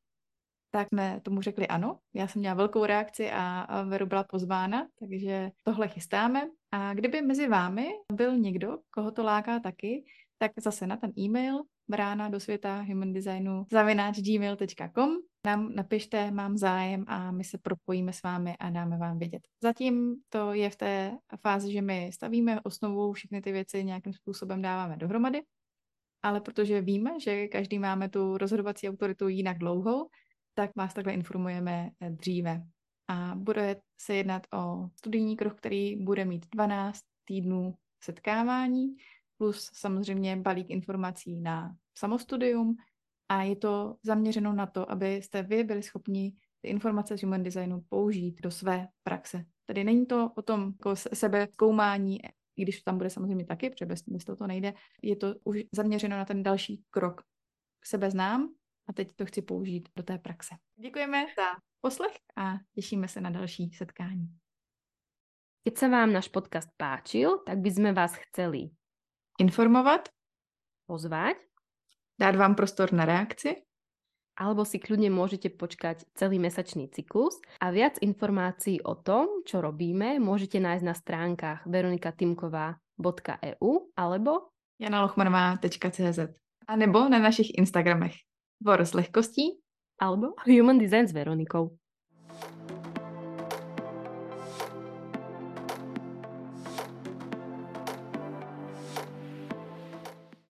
Tak 0.71 0.87
jsme 0.87 1.21
tomu 1.23 1.41
řekli 1.41 1.67
ano. 1.67 1.99
Já 2.13 2.27
jsem 2.27 2.39
měla 2.39 2.55
velkou 2.55 2.85
reakci 2.85 3.31
a 3.31 3.67
Veru 3.83 4.05
byla 4.05 4.23
pozvána, 4.23 4.87
takže 4.99 5.51
tohle 5.63 5.87
chystáme. 5.87 6.49
A 6.71 6.93
kdyby 6.93 7.21
mezi 7.21 7.47
vámi 7.47 7.89
byl 8.13 8.37
někdo, 8.37 8.77
koho 8.89 9.11
to 9.11 9.23
láká 9.23 9.59
taky, 9.59 10.03
tak 10.37 10.51
zase 10.59 10.87
na 10.87 10.97
ten 10.97 11.11
e-mail 11.19 11.63
brána 11.87 12.29
do 12.29 12.39
světa 12.39 12.81
human 12.81 13.13
designu 13.13 13.65
zavináč 13.71 14.19
gmail.com 14.19 15.17
nám 15.45 15.75
napište, 15.75 16.31
mám 16.31 16.57
zájem 16.57 17.05
a 17.07 17.31
my 17.31 17.43
se 17.43 17.57
propojíme 17.57 18.13
s 18.13 18.23
vámi 18.23 18.55
a 18.59 18.69
dáme 18.69 18.97
vám 18.97 19.19
vědět. 19.19 19.41
Zatím 19.63 20.15
to 20.29 20.53
je 20.53 20.69
v 20.69 20.75
té 20.75 21.17
fázi, 21.41 21.71
že 21.71 21.81
my 21.81 22.09
stavíme 22.13 22.61
osnovu, 22.61 23.13
všechny 23.13 23.41
ty 23.41 23.51
věci 23.51 23.83
nějakým 23.83 24.13
způsobem 24.13 24.61
dáváme 24.61 24.97
dohromady, 24.97 25.41
ale 26.23 26.41
protože 26.41 26.81
víme, 26.81 27.19
že 27.19 27.47
každý 27.47 27.79
máme 27.79 28.09
tu 28.09 28.37
rozhodovací 28.37 28.89
autoritu 28.89 29.27
jinak 29.27 29.57
dlouhou, 29.57 30.09
tak 30.59 30.75
vás 30.75 30.93
takhle 30.93 31.13
informujeme 31.13 31.89
dříve. 32.09 32.63
A 33.07 33.35
bude 33.35 33.81
se 34.01 34.15
jednat 34.15 34.47
o 34.53 34.89
studijní 34.95 35.37
kruh, 35.37 35.55
který 35.55 35.95
bude 35.95 36.25
mít 36.25 36.45
12 36.51 36.99
týdnů 37.25 37.73
setkávání, 38.03 38.95
plus 39.37 39.69
samozřejmě 39.73 40.35
balík 40.35 40.69
informací 40.69 41.41
na 41.41 41.75
samostudium 41.97 42.75
a 43.29 43.43
je 43.43 43.55
to 43.55 43.95
zaměřeno 44.03 44.53
na 44.53 44.65
to, 44.65 44.91
abyste 44.91 45.43
vy 45.43 45.63
byli 45.63 45.83
schopni 45.83 46.33
ty 46.61 46.67
informace 46.69 47.17
z 47.17 47.23
human 47.23 47.43
designu 47.43 47.81
použít 47.89 48.41
do 48.41 48.51
své 48.51 48.87
praxe. 49.03 49.45
Tady 49.65 49.83
není 49.83 50.05
to 50.05 50.31
o 50.35 50.41
tom 50.41 50.73
jako 50.79 50.95
sebe 50.95 51.47
zkoumání, 51.51 52.19
i 52.57 52.63
když 52.63 52.81
tam 52.81 52.97
bude 52.97 53.09
samozřejmě 53.09 53.45
taky, 53.45 53.69
protože 53.69 53.85
bez, 53.85 54.03
bez 54.07 54.25
toho 54.25 54.35
to 54.35 54.47
nejde. 54.47 54.73
Je 55.03 55.15
to 55.15 55.35
už 55.43 55.59
zaměřeno 55.71 56.17
na 56.17 56.25
ten 56.25 56.43
další 56.43 56.83
krok. 56.89 57.21
Sebe 57.83 58.11
znám 58.11 58.49
a 58.89 58.93
teď 58.93 59.15
to 59.15 59.25
chci 59.25 59.41
použít 59.41 59.89
do 59.95 60.03
té 60.03 60.17
praxe. 60.17 60.55
Děkujeme 60.75 61.25
za 61.37 61.45
poslech 61.81 62.15
a 62.35 62.53
těšíme 62.75 63.07
se 63.07 63.21
na 63.21 63.29
další 63.29 63.71
setkání. 63.71 64.39
Keď 65.59 65.77
sa 65.77 65.87
vám 65.91 66.15
náš 66.15 66.31
podcast 66.31 66.71
páčil, 66.79 67.43
tak 67.43 67.59
by 67.59 67.69
sme 67.69 67.91
vás 67.91 68.15
chceli 68.15 68.71
informovat, 69.43 70.07
pozvať, 70.87 71.35
dát 72.15 72.35
vám 72.39 72.55
prostor 72.55 72.95
na 72.95 73.05
reakci, 73.05 73.67
alebo 74.39 74.63
si 74.63 74.79
kľudne 74.79 75.11
môžete 75.11 75.51
počkať 75.51 76.07
celý 76.15 76.39
mesačný 76.39 76.87
cyklus. 76.87 77.43
A 77.59 77.75
viac 77.75 77.99
informácií 77.99 78.79
o 78.87 78.95
tom, 78.95 79.43
čo 79.43 79.59
robíme, 79.59 80.15
môžete 80.23 80.63
nájsť 80.63 80.85
na 80.87 80.95
stránkach 80.95 81.67
veronikatimková.eu 81.67 83.71
alebo 83.99 84.55
janalochmanová.cz 84.79 86.19
a 86.65 86.73
nebo 86.79 87.03
na 87.11 87.19
našich 87.19 87.51
Instagramech 87.59 88.28
Vor 88.59 88.83
s 88.83 88.93
lehkostí 88.93 89.63
alebo 89.99 90.35
Human 90.43 90.79
Design 90.79 91.07
s 91.07 91.13
Veronikou. 91.13 91.79